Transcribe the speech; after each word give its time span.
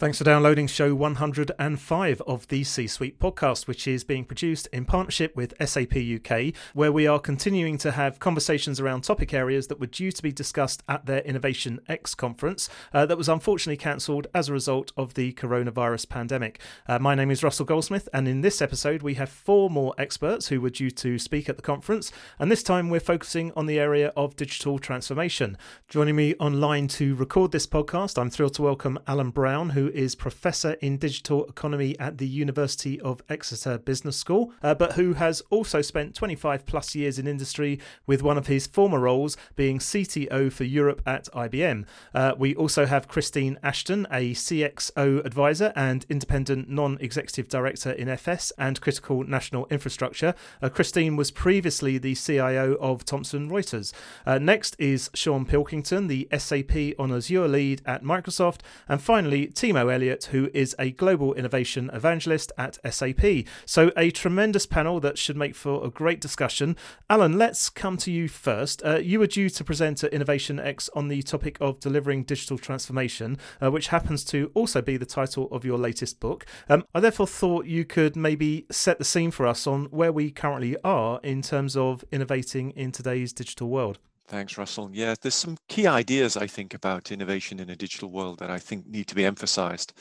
Thanks 0.00 0.16
for 0.16 0.24
downloading 0.24 0.66
show 0.66 0.94
105 0.94 2.22
of 2.22 2.48
the 2.48 2.64
C 2.64 2.86
Suite 2.86 3.18
podcast, 3.18 3.66
which 3.66 3.86
is 3.86 4.02
being 4.02 4.24
produced 4.24 4.66
in 4.72 4.86
partnership 4.86 5.36
with 5.36 5.52
SAP 5.62 5.94
UK, 5.94 6.54
where 6.72 6.90
we 6.90 7.06
are 7.06 7.18
continuing 7.18 7.76
to 7.76 7.90
have 7.90 8.18
conversations 8.18 8.80
around 8.80 9.02
topic 9.02 9.34
areas 9.34 9.66
that 9.66 9.78
were 9.78 9.86
due 9.86 10.10
to 10.10 10.22
be 10.22 10.32
discussed 10.32 10.82
at 10.88 11.04
their 11.04 11.20
Innovation 11.20 11.80
X 11.86 12.14
conference 12.14 12.70
uh, 12.94 13.04
that 13.04 13.18
was 13.18 13.28
unfortunately 13.28 13.76
cancelled 13.76 14.26
as 14.32 14.48
a 14.48 14.54
result 14.54 14.90
of 14.96 15.12
the 15.12 15.34
coronavirus 15.34 16.08
pandemic. 16.08 16.62
Uh, 16.88 16.98
my 16.98 17.14
name 17.14 17.30
is 17.30 17.42
Russell 17.42 17.66
Goldsmith, 17.66 18.08
and 18.14 18.26
in 18.26 18.40
this 18.40 18.62
episode, 18.62 19.02
we 19.02 19.16
have 19.16 19.28
four 19.28 19.68
more 19.68 19.94
experts 19.98 20.48
who 20.48 20.62
were 20.62 20.70
due 20.70 20.90
to 20.92 21.18
speak 21.18 21.46
at 21.46 21.56
the 21.56 21.62
conference, 21.62 22.10
and 22.38 22.50
this 22.50 22.62
time 22.62 22.88
we're 22.88 23.00
focusing 23.00 23.52
on 23.54 23.66
the 23.66 23.78
area 23.78 24.14
of 24.16 24.34
digital 24.34 24.78
transformation. 24.78 25.58
Joining 25.88 26.16
me 26.16 26.34
online 26.36 26.88
to 26.88 27.14
record 27.16 27.52
this 27.52 27.66
podcast, 27.66 28.18
I'm 28.18 28.30
thrilled 28.30 28.54
to 28.54 28.62
welcome 28.62 28.98
Alan 29.06 29.28
Brown, 29.28 29.68
who 29.68 29.89
is 29.94 30.14
Professor 30.14 30.72
in 30.80 30.96
Digital 30.96 31.44
Economy 31.46 31.98
at 31.98 32.18
the 32.18 32.26
University 32.26 33.00
of 33.00 33.22
Exeter 33.28 33.78
Business 33.78 34.16
School, 34.16 34.52
uh, 34.62 34.74
but 34.74 34.92
who 34.92 35.14
has 35.14 35.42
also 35.50 35.82
spent 35.82 36.14
25 36.14 36.66
plus 36.66 36.94
years 36.94 37.18
in 37.18 37.26
industry, 37.26 37.78
with 38.06 38.22
one 38.22 38.38
of 38.38 38.46
his 38.46 38.66
former 38.66 38.98
roles 38.98 39.36
being 39.56 39.78
CTO 39.78 40.52
for 40.52 40.64
Europe 40.64 41.02
at 41.06 41.28
IBM. 41.34 41.84
Uh, 42.14 42.34
we 42.36 42.54
also 42.54 42.86
have 42.86 43.08
Christine 43.08 43.58
Ashton, 43.62 44.06
a 44.10 44.32
CXO 44.32 45.24
advisor 45.24 45.72
and 45.76 46.04
independent 46.08 46.68
non 46.68 46.98
executive 47.00 47.48
director 47.48 47.90
in 47.92 48.08
FS 48.08 48.52
and 48.58 48.80
critical 48.80 49.24
national 49.24 49.66
infrastructure. 49.70 50.34
Uh, 50.62 50.68
Christine 50.68 51.16
was 51.16 51.30
previously 51.30 51.98
the 51.98 52.14
CIO 52.14 52.74
of 52.80 53.04
Thomson 53.04 53.50
Reuters. 53.50 53.92
Uh, 54.26 54.38
next 54.38 54.76
is 54.78 55.10
Sean 55.14 55.44
Pilkington, 55.44 56.06
the 56.06 56.28
SAP 56.36 56.94
on 56.98 57.12
Azure 57.12 57.48
lead 57.48 57.82
at 57.86 58.02
Microsoft. 58.02 58.60
And 58.88 59.00
finally, 59.00 59.48
Timo 59.48 59.79
Elliott, 59.88 60.24
who 60.26 60.50
is 60.52 60.74
a 60.78 60.90
global 60.90 61.34
innovation 61.34 61.90
evangelist 61.92 62.52
at 62.58 62.78
SAP. 62.92 63.46
So, 63.64 63.92
a 63.96 64.10
tremendous 64.10 64.66
panel 64.66 65.00
that 65.00 65.18
should 65.18 65.36
make 65.36 65.54
for 65.54 65.84
a 65.84 65.90
great 65.90 66.20
discussion. 66.20 66.76
Alan, 67.08 67.38
let's 67.38 67.70
come 67.70 67.96
to 67.98 68.10
you 68.10 68.28
first. 68.28 68.82
Uh, 68.84 68.98
you 68.98 69.18
were 69.18 69.26
due 69.26 69.48
to 69.50 69.64
present 69.64 70.04
at 70.04 70.12
Innovation 70.12 70.58
X 70.58 70.88
on 70.94 71.08
the 71.08 71.22
topic 71.22 71.56
of 71.60 71.80
delivering 71.80 72.24
digital 72.24 72.58
transformation, 72.58 73.38
uh, 73.62 73.70
which 73.70 73.88
happens 73.88 74.24
to 74.24 74.50
also 74.54 74.82
be 74.82 74.96
the 74.96 75.06
title 75.06 75.48
of 75.50 75.64
your 75.64 75.78
latest 75.78 76.20
book. 76.20 76.44
Um, 76.68 76.84
I 76.94 77.00
therefore 77.00 77.26
thought 77.26 77.66
you 77.66 77.84
could 77.84 78.16
maybe 78.16 78.66
set 78.70 78.98
the 78.98 79.04
scene 79.04 79.30
for 79.30 79.46
us 79.46 79.66
on 79.66 79.86
where 79.86 80.12
we 80.12 80.30
currently 80.30 80.76
are 80.84 81.20
in 81.22 81.42
terms 81.42 81.76
of 81.76 82.04
innovating 82.10 82.70
in 82.72 82.92
today's 82.92 83.32
digital 83.32 83.68
world. 83.68 83.98
Thanks, 84.30 84.56
Russell. 84.56 84.90
Yeah, 84.92 85.16
there's 85.20 85.34
some 85.34 85.56
key 85.68 85.88
ideas 85.88 86.36
I 86.36 86.46
think 86.46 86.72
about 86.72 87.10
innovation 87.10 87.58
in 87.58 87.68
a 87.68 87.74
digital 87.74 88.12
world 88.12 88.38
that 88.38 88.48
I 88.48 88.60
think 88.60 88.86
need 88.86 89.08
to 89.08 89.16
be 89.16 89.24
emphasized. 89.24 89.92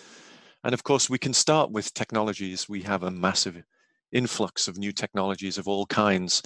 And 0.64 0.72
of 0.72 0.84
course, 0.84 1.10
we 1.10 1.18
can 1.18 1.34
start 1.34 1.72
with 1.72 1.96
technologies. 1.96 2.70
We 2.70 2.84
have 2.84 3.02
a 3.02 3.10
massive 3.10 3.64
influx 4.12 4.68
of 4.68 4.78
new 4.78 4.92
technologies 4.92 5.58
of 5.58 5.68
all 5.68 5.88
kinds, 5.88 6.44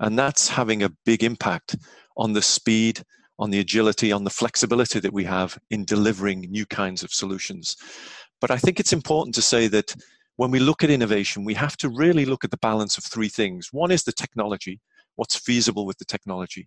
and 0.00 0.18
that's 0.18 0.48
having 0.48 0.82
a 0.82 0.90
big 1.06 1.22
impact 1.22 1.76
on 2.16 2.32
the 2.32 2.42
speed, 2.42 3.00
on 3.38 3.50
the 3.50 3.60
agility, 3.60 4.10
on 4.10 4.24
the 4.24 4.30
flexibility 4.30 4.98
that 4.98 5.12
we 5.12 5.22
have 5.22 5.56
in 5.70 5.84
delivering 5.84 6.40
new 6.50 6.66
kinds 6.66 7.04
of 7.04 7.12
solutions. 7.12 7.76
But 8.40 8.50
I 8.50 8.56
think 8.56 8.80
it's 8.80 8.92
important 8.92 9.36
to 9.36 9.42
say 9.42 9.68
that 9.68 9.94
when 10.34 10.50
we 10.50 10.58
look 10.58 10.82
at 10.82 10.90
innovation, 10.90 11.44
we 11.44 11.54
have 11.54 11.76
to 11.76 11.90
really 11.90 12.24
look 12.24 12.42
at 12.42 12.50
the 12.50 12.56
balance 12.56 12.98
of 12.98 13.04
three 13.04 13.28
things. 13.28 13.68
One 13.70 13.92
is 13.92 14.02
the 14.02 14.10
technology, 14.10 14.80
what's 15.14 15.38
feasible 15.38 15.86
with 15.86 15.98
the 15.98 16.04
technology. 16.04 16.66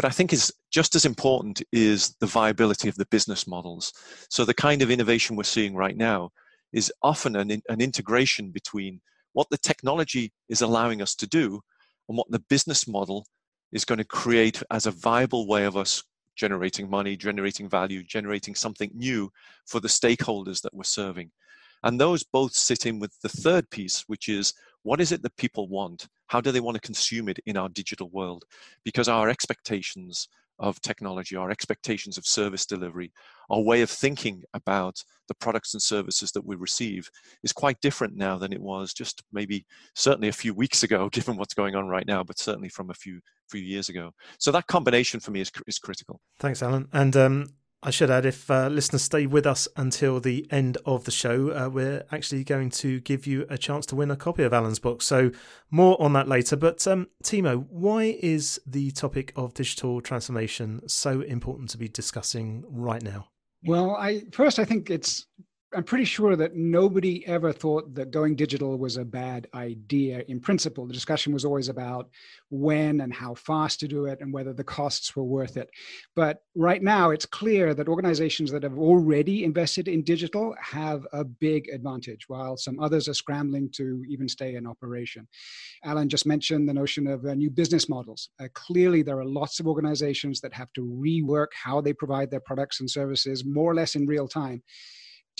But 0.00 0.08
I 0.08 0.12
think 0.12 0.32
is 0.32 0.50
just 0.70 0.94
as 0.96 1.04
important 1.04 1.62
is 1.72 2.16
the 2.20 2.26
viability 2.26 2.88
of 2.88 2.94
the 2.94 3.04
business 3.10 3.46
models. 3.46 3.92
So 4.30 4.46
the 4.46 4.54
kind 4.54 4.80
of 4.80 4.90
innovation 4.90 5.36
we're 5.36 5.42
seeing 5.42 5.74
right 5.74 5.94
now 5.94 6.30
is 6.72 6.90
often 7.02 7.36
an, 7.36 7.50
an 7.68 7.82
integration 7.82 8.50
between 8.50 9.02
what 9.34 9.48
the 9.50 9.58
technology 9.58 10.32
is 10.48 10.62
allowing 10.62 11.02
us 11.02 11.14
to 11.16 11.26
do 11.26 11.60
and 12.08 12.16
what 12.16 12.30
the 12.30 12.42
business 12.48 12.88
model 12.88 13.26
is 13.72 13.84
going 13.84 13.98
to 13.98 14.04
create 14.06 14.62
as 14.70 14.86
a 14.86 14.90
viable 14.90 15.46
way 15.46 15.66
of 15.66 15.76
us 15.76 16.02
generating 16.34 16.88
money, 16.88 17.14
generating 17.14 17.68
value, 17.68 18.02
generating 18.02 18.54
something 18.54 18.90
new 18.94 19.30
for 19.66 19.80
the 19.80 19.88
stakeholders 19.88 20.62
that 20.62 20.72
we're 20.72 20.82
serving. 20.82 21.30
And 21.82 22.00
those 22.00 22.24
both 22.24 22.54
sit 22.54 22.86
in 22.86 23.00
with 23.00 23.12
the 23.20 23.28
third 23.28 23.68
piece, 23.68 24.04
which 24.06 24.30
is 24.30 24.54
what 24.82 24.98
is 24.98 25.12
it 25.12 25.20
that 25.24 25.36
people 25.36 25.68
want? 25.68 26.08
How 26.30 26.40
do 26.40 26.52
they 26.52 26.60
want 26.60 26.76
to 26.76 26.80
consume 26.80 27.28
it 27.28 27.40
in 27.44 27.56
our 27.56 27.68
digital 27.68 28.08
world? 28.10 28.44
Because 28.84 29.08
our 29.08 29.28
expectations 29.28 30.28
of 30.60 30.80
technology, 30.80 31.34
our 31.34 31.50
expectations 31.50 32.16
of 32.16 32.24
service 32.24 32.66
delivery, 32.66 33.12
our 33.50 33.60
way 33.60 33.82
of 33.82 33.90
thinking 33.90 34.44
about 34.54 35.02
the 35.26 35.34
products 35.34 35.74
and 35.74 35.82
services 35.82 36.30
that 36.30 36.46
we 36.46 36.54
receive 36.54 37.10
is 37.42 37.52
quite 37.52 37.80
different 37.80 38.14
now 38.14 38.38
than 38.38 38.52
it 38.52 38.60
was 38.60 38.94
just 38.94 39.24
maybe 39.32 39.66
certainly 39.96 40.28
a 40.28 40.32
few 40.32 40.54
weeks 40.54 40.84
ago, 40.84 41.08
given 41.12 41.36
what's 41.36 41.54
going 41.54 41.74
on 41.74 41.88
right 41.88 42.06
now, 42.06 42.22
but 42.22 42.38
certainly 42.38 42.68
from 42.68 42.90
a 42.90 42.94
few 42.94 43.20
few 43.48 43.60
years 43.60 43.88
ago. 43.88 44.12
So 44.38 44.52
that 44.52 44.68
combination 44.68 45.18
for 45.18 45.32
me 45.32 45.40
is 45.40 45.50
is 45.66 45.80
critical. 45.80 46.20
Thanks, 46.38 46.62
Alan. 46.62 46.88
And 46.92 47.16
um, 47.16 47.46
I 47.82 47.90
should 47.90 48.10
add, 48.10 48.26
if 48.26 48.50
uh, 48.50 48.68
listeners 48.68 49.02
stay 49.02 49.26
with 49.26 49.46
us 49.46 49.66
until 49.74 50.20
the 50.20 50.46
end 50.50 50.76
of 50.84 51.04
the 51.04 51.10
show, 51.10 51.50
uh, 51.50 51.70
we're 51.70 52.04
actually 52.12 52.44
going 52.44 52.68
to 52.70 53.00
give 53.00 53.26
you 53.26 53.46
a 53.48 53.56
chance 53.56 53.86
to 53.86 53.96
win 53.96 54.10
a 54.10 54.16
copy 54.16 54.42
of 54.42 54.52
Alan's 54.52 54.78
book. 54.78 55.00
So, 55.00 55.30
more 55.70 56.00
on 56.00 56.12
that 56.12 56.28
later. 56.28 56.56
But, 56.56 56.86
um, 56.86 57.08
Timo, 57.24 57.66
why 57.70 58.18
is 58.20 58.60
the 58.66 58.90
topic 58.90 59.32
of 59.34 59.54
digital 59.54 60.02
transformation 60.02 60.86
so 60.86 61.22
important 61.22 61.70
to 61.70 61.78
be 61.78 61.88
discussing 61.88 62.64
right 62.68 63.02
now? 63.02 63.28
Well, 63.64 63.96
I 63.96 64.24
first 64.32 64.58
I 64.58 64.64
think 64.64 64.90
it's 64.90 65.26
I'm 65.72 65.84
pretty 65.84 66.04
sure 66.04 66.34
that 66.34 66.56
nobody 66.56 67.24
ever 67.28 67.52
thought 67.52 67.94
that 67.94 68.10
going 68.10 68.34
digital 68.34 68.76
was 68.76 68.96
a 68.96 69.04
bad 69.04 69.46
idea 69.54 70.24
in 70.26 70.40
principle. 70.40 70.84
The 70.84 70.92
discussion 70.92 71.32
was 71.32 71.44
always 71.44 71.68
about 71.68 72.10
when 72.48 73.00
and 73.02 73.14
how 73.14 73.36
fast 73.36 73.78
to 73.80 73.88
do 73.88 74.06
it 74.06 74.18
and 74.20 74.32
whether 74.32 74.52
the 74.52 74.64
costs 74.64 75.14
were 75.14 75.22
worth 75.22 75.56
it. 75.56 75.70
But 76.16 76.42
right 76.56 76.82
now, 76.82 77.10
it's 77.10 77.24
clear 77.24 77.72
that 77.74 77.86
organizations 77.86 78.50
that 78.50 78.64
have 78.64 78.78
already 78.78 79.44
invested 79.44 79.86
in 79.86 80.02
digital 80.02 80.56
have 80.60 81.06
a 81.12 81.22
big 81.22 81.68
advantage, 81.68 82.28
while 82.28 82.56
some 82.56 82.80
others 82.80 83.08
are 83.08 83.14
scrambling 83.14 83.70
to 83.74 84.02
even 84.08 84.28
stay 84.28 84.56
in 84.56 84.66
operation. 84.66 85.28
Alan 85.84 86.08
just 86.08 86.26
mentioned 86.26 86.68
the 86.68 86.74
notion 86.74 87.06
of 87.06 87.24
uh, 87.24 87.34
new 87.34 87.48
business 87.48 87.88
models. 87.88 88.30
Uh, 88.40 88.48
clearly, 88.54 89.02
there 89.02 89.20
are 89.20 89.24
lots 89.24 89.60
of 89.60 89.68
organizations 89.68 90.40
that 90.40 90.52
have 90.52 90.72
to 90.72 90.82
rework 90.82 91.48
how 91.54 91.80
they 91.80 91.92
provide 91.92 92.28
their 92.28 92.40
products 92.40 92.80
and 92.80 92.90
services 92.90 93.44
more 93.44 93.70
or 93.70 93.74
less 93.76 93.94
in 93.94 94.04
real 94.04 94.26
time 94.26 94.60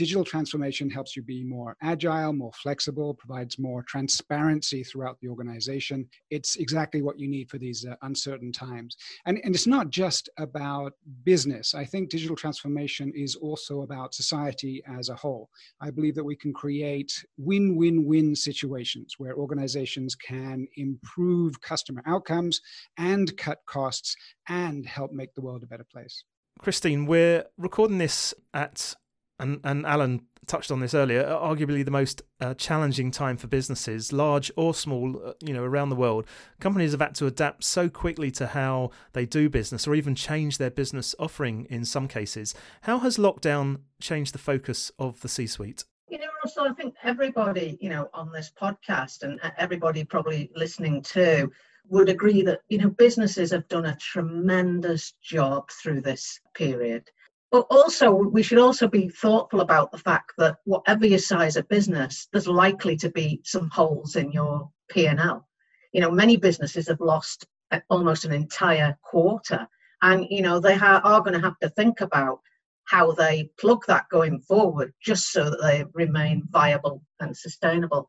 digital 0.01 0.25
transformation 0.25 0.89
helps 0.89 1.15
you 1.15 1.23
be 1.23 1.45
more 1.45 1.77
agile, 1.83 2.33
more 2.33 2.55
flexible, 2.55 3.13
provides 3.13 3.59
more 3.59 3.83
transparency 3.83 4.83
throughout 4.83 5.21
the 5.21 5.29
organization. 5.29 6.09
It's 6.31 6.57
exactly 6.57 7.03
what 7.03 7.19
you 7.19 7.29
need 7.29 7.51
for 7.51 7.59
these 7.59 7.85
uh, 7.85 7.97
uncertain 8.01 8.51
times. 8.51 8.97
And, 9.27 9.39
and 9.45 9.55
it's 9.55 9.67
not 9.67 9.91
just 9.91 10.31
about 10.39 10.95
business. 11.23 11.75
I 11.75 11.85
think 11.85 12.09
digital 12.09 12.35
transformation 12.35 13.13
is 13.15 13.37
also 13.37 13.83
about 13.83 14.15
society 14.15 14.83
as 14.89 15.11
a 15.11 15.15
whole. 15.15 15.51
I 15.83 15.91
believe 15.91 16.15
that 16.15 16.25
we 16.25 16.35
can 16.35 16.55
create 16.55 17.13
win 17.37 17.77
win 17.77 18.07
win 18.07 18.35
situations 18.35 19.17
where 19.19 19.35
organizations 19.35 20.15
can 20.15 20.67
improve 20.77 21.61
customer 21.61 22.03
outcomes 22.07 22.63
and 22.97 23.37
cut 23.37 23.59
costs 23.67 24.17
and 24.49 24.87
help 24.87 25.13
make 25.13 25.35
the 25.35 25.43
world 25.43 25.63
a 25.63 25.67
better 25.67 25.87
place. 25.93 26.25
Christine, 26.59 27.05
we're 27.05 27.45
recording 27.59 27.99
this 27.99 28.33
at 28.55 28.95
and 29.41 29.61
and 29.65 29.87
Alan 29.87 30.23
touched 30.47 30.71
on 30.71 30.81
this 30.81 30.95
earlier, 30.95 31.25
arguably 31.25 31.85
the 31.85 31.91
most 31.91 32.23
uh, 32.41 32.55
challenging 32.55 33.11
time 33.11 33.37
for 33.37 33.47
businesses, 33.47 34.13
large 34.13 34.51
or 34.57 34.75
small, 34.75 35.21
uh, 35.25 35.33
you 35.41 35.55
know, 35.55 35.63
around 35.63 35.91
the 35.91 35.97
world. 35.97 36.27
Companies 36.59 36.91
have 36.91 37.01
had 37.01 37.15
to 37.17 37.27
adapt 37.27 37.63
so 37.63 37.89
quickly 37.89 38.31
to 38.33 38.49
how 38.49 38.91
they 39.13 39.25
do 39.25 39.49
business, 39.49 39.87
or 39.87 39.95
even 39.95 40.15
change 40.15 40.59
their 40.59 40.71
business 40.71 41.15
offering 41.19 41.67
in 41.71 41.85
some 41.85 42.09
cases. 42.09 42.55
How 42.83 42.99
has 42.99 43.17
lockdown 43.17 43.81
changed 44.01 44.35
the 44.35 44.39
focus 44.39 44.91
of 44.99 45.21
the 45.21 45.29
C-suite? 45.29 45.85
You 46.09 46.19
know, 46.19 46.27
also, 46.45 46.65
I 46.65 46.73
think 46.73 46.95
everybody, 47.05 47.79
you 47.81 47.89
know, 47.89 48.09
on 48.13 48.33
this 48.33 48.51
podcast 48.61 49.23
and 49.23 49.41
everybody 49.57 50.05
probably 50.05 50.51
listening 50.57 51.03
too 51.03 51.53
would 51.89 52.09
agree 52.09 52.43
that 52.43 52.61
you 52.69 52.79
know 52.79 52.89
businesses 52.91 53.51
have 53.51 53.67
done 53.69 53.87
a 53.87 53.97
tremendous 53.97 55.13
job 55.23 55.71
through 55.71 56.01
this 56.01 56.41
period 56.55 57.05
but 57.51 57.67
also, 57.69 58.13
we 58.13 58.45
should 58.45 58.59
also 58.59 58.87
be 58.87 59.09
thoughtful 59.09 59.61
about 59.61 59.91
the 59.91 59.99
fact 59.99 60.33
that 60.39 60.59
whatever 60.65 61.07
your 61.07 61.19
size 61.19 61.57
of 61.57 61.69
business, 61.69 62.29
there's 62.33 62.47
likely 62.47 62.97
to 62.99 63.11
be 63.11 63.41
some 63.45 63.69
holes 63.71 64.15
in 64.15 64.31
your 64.31 64.71
P&L. 64.89 65.49
You 65.93 66.01
know, 66.01 66.13
many 66.13 66.37
businesses 66.37 66.87
have 66.87 67.01
lost 67.01 67.47
uh, 67.73 67.81
almost 67.91 68.25
an 68.25 68.33
entire 68.33 68.97
quarter, 69.03 69.67
and 70.03 70.27
you 70.31 70.43
know 70.43 70.61
they 70.61 70.75
are 70.75 71.21
going 71.21 71.33
to 71.33 71.41
have 71.41 71.59
to 71.59 71.71
think 71.71 72.01
about 72.01 72.41
how 72.85 73.13
they 73.13 73.51
plug 73.59 73.85
that 73.89 74.09
going 74.11 74.41
forward, 74.43 74.93
just 75.03 75.33
so 75.33 75.51
that 75.51 75.61
they 75.61 75.85
remain 75.93 76.45
viable 76.51 77.03
and 77.19 77.37
sustainable. 77.37 78.07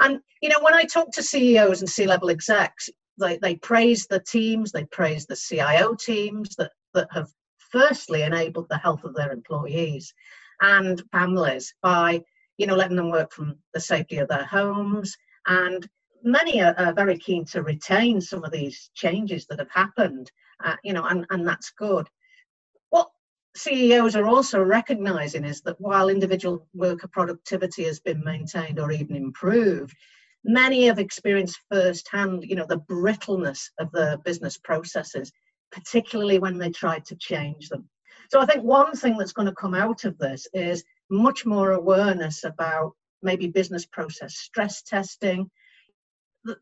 And 0.00 0.18
you 0.42 0.48
know, 0.48 0.60
when 0.62 0.74
I 0.74 0.82
talk 0.82 1.12
to 1.12 1.22
CEOs 1.22 1.80
and 1.80 1.88
C-level 1.88 2.30
execs, 2.30 2.90
they, 3.20 3.38
they 3.38 3.54
praise 3.56 4.06
the 4.08 4.20
teams, 4.20 4.72
they 4.72 4.84
praise 4.86 5.26
the 5.26 5.36
CIO 5.36 5.94
teams 5.94 6.56
that 6.56 6.72
that 6.94 7.06
have 7.12 7.28
firstly 7.70 8.22
enabled 8.22 8.68
the 8.68 8.78
health 8.78 9.04
of 9.04 9.14
their 9.14 9.32
employees 9.32 10.12
and 10.60 11.02
families 11.12 11.74
by 11.82 12.22
you 12.58 12.66
know 12.66 12.76
letting 12.76 12.96
them 12.96 13.10
work 13.10 13.32
from 13.32 13.56
the 13.74 13.80
safety 13.80 14.18
of 14.18 14.28
their 14.28 14.44
homes. 14.44 15.16
And 15.46 15.88
many 16.22 16.62
are, 16.62 16.74
are 16.78 16.92
very 16.92 17.18
keen 17.18 17.44
to 17.46 17.62
retain 17.62 18.20
some 18.20 18.44
of 18.44 18.52
these 18.52 18.90
changes 18.94 19.46
that 19.46 19.58
have 19.58 19.70
happened 19.70 20.30
uh, 20.64 20.76
you 20.84 20.92
know 20.92 21.04
and, 21.04 21.26
and 21.30 21.46
that's 21.46 21.70
good. 21.70 22.06
What 22.90 23.10
ceos 23.56 24.16
are 24.16 24.26
also 24.26 24.62
recognizing 24.62 25.44
is 25.44 25.60
that 25.62 25.80
while 25.80 26.08
individual 26.08 26.66
worker 26.74 27.08
productivity 27.08 27.84
has 27.84 28.00
been 28.00 28.22
maintained 28.22 28.78
or 28.78 28.92
even 28.92 29.16
improved 29.16 29.96
many 30.44 30.86
have 30.86 30.98
experienced 30.98 31.60
firsthand 31.70 32.44
you 32.44 32.56
know 32.56 32.66
the 32.66 32.78
brittleness 32.78 33.70
of 33.78 33.90
the 33.92 34.18
business 34.24 34.56
processes 34.56 35.32
particularly 35.72 36.38
when 36.38 36.58
they 36.58 36.70
try 36.70 36.98
to 36.98 37.16
change 37.16 37.68
them 37.68 37.88
so 38.30 38.38
I 38.40 38.46
think 38.46 38.62
one 38.62 38.94
thing 38.94 39.18
that's 39.18 39.32
going 39.32 39.48
to 39.48 39.54
come 39.54 39.74
out 39.74 40.04
of 40.04 40.16
this 40.18 40.46
is 40.54 40.84
much 41.10 41.44
more 41.44 41.72
awareness 41.72 42.44
about 42.44 42.92
maybe 43.22 43.48
business 43.48 43.84
process 43.84 44.36
stress 44.36 44.82
testing. 44.82 45.50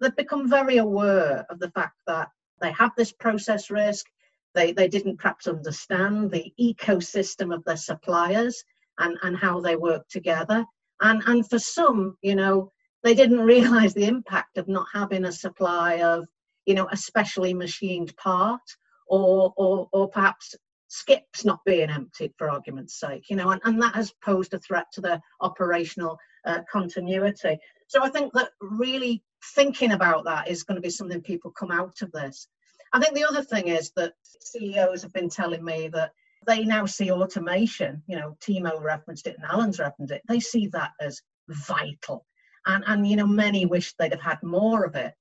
They've 0.00 0.16
become 0.16 0.48
very 0.48 0.78
aware 0.78 1.44
of 1.50 1.58
the 1.58 1.70
fact 1.70 1.96
that 2.06 2.30
they 2.62 2.72
have 2.72 2.92
this 2.96 3.12
process 3.12 3.70
risk. 3.70 4.06
They, 4.54 4.72
they 4.72 4.88
didn't 4.88 5.18
perhaps 5.18 5.46
understand 5.46 6.30
the 6.30 6.52
ecosystem 6.58 7.54
of 7.54 7.62
their 7.64 7.76
suppliers 7.76 8.64
and, 8.98 9.18
and 9.22 9.36
how 9.36 9.60
they 9.60 9.76
work 9.76 10.08
together. 10.08 10.64
And, 11.02 11.22
and 11.26 11.48
for 11.48 11.58
some, 11.58 12.16
you 12.22 12.34
know, 12.34 12.72
they 13.04 13.14
didn't 13.14 13.40
realize 13.40 13.92
the 13.92 14.06
impact 14.06 14.56
of 14.56 14.68
not 14.68 14.86
having 14.94 15.26
a 15.26 15.32
supply 15.32 16.00
of, 16.00 16.26
you 16.64 16.74
know, 16.74 16.88
a 16.90 16.96
specially 16.96 17.52
machined 17.52 18.16
part 18.16 18.62
or, 19.08 19.52
or, 19.56 19.88
or 19.92 20.08
perhaps 20.08 20.54
skips 20.88 21.44
not 21.44 21.60
being 21.66 21.90
emptied 21.90 22.32
for 22.38 22.48
argument's 22.48 22.98
sake 22.98 23.28
you 23.28 23.36
know 23.36 23.50
and, 23.50 23.60
and 23.64 23.80
that 23.80 23.94
has 23.94 24.14
posed 24.24 24.54
a 24.54 24.58
threat 24.58 24.86
to 24.90 25.02
the 25.02 25.20
operational 25.42 26.18
uh, 26.46 26.60
continuity. 26.70 27.58
So 27.88 28.02
i 28.02 28.08
think 28.08 28.32
that 28.32 28.50
really 28.60 29.22
thinking 29.54 29.92
about 29.92 30.24
that 30.24 30.48
is 30.48 30.62
going 30.62 30.76
to 30.76 30.82
be 30.82 30.90
something 30.90 31.20
people 31.20 31.50
come 31.50 31.70
out 31.70 32.02
of 32.02 32.10
this. 32.12 32.48
I 32.92 33.00
think 33.00 33.14
the 33.14 33.24
other 33.24 33.42
thing 33.42 33.68
is 33.68 33.92
that 33.96 34.14
ceos 34.40 35.02
have 35.02 35.12
been 35.12 35.28
telling 35.28 35.64
me 35.64 35.88
that 35.88 36.12
they 36.46 36.64
now 36.64 36.86
see 36.86 37.10
automation 37.10 38.02
you 38.06 38.16
know 38.16 38.36
timo 38.40 38.80
referenced 38.82 39.26
it 39.26 39.36
and 39.36 39.44
alan's 39.44 39.78
referenced 39.78 40.12
it 40.12 40.22
they 40.28 40.40
see 40.40 40.68
that 40.68 40.92
as 41.00 41.20
vital. 41.48 42.24
And 42.66 42.84
and 42.86 43.06
you 43.06 43.16
know 43.16 43.26
many 43.26 43.66
wish 43.66 43.94
they'd 43.94 44.12
have 44.12 44.20
had 44.20 44.42
more 44.42 44.84
of 44.84 44.94
it 44.94 45.14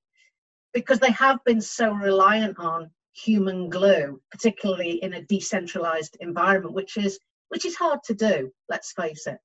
because 0.74 1.00
they 1.00 1.12
have 1.12 1.44
been 1.44 1.62
so 1.62 1.92
reliant 1.92 2.60
on 2.60 2.92
human 3.18 3.70
glue, 3.70 4.22
particularly 4.32 5.04
in 5.04 5.14
a 5.14 5.24
decentralized 5.24 6.18
environment, 6.20 6.76
which 6.76 6.98
is 6.98 7.20
which 7.50 7.66
is 7.66 7.76
hard 7.76 8.00
to 8.06 8.14
do, 8.14 8.52
let's 8.70 8.92
face 8.92 9.26
it. 9.26 9.38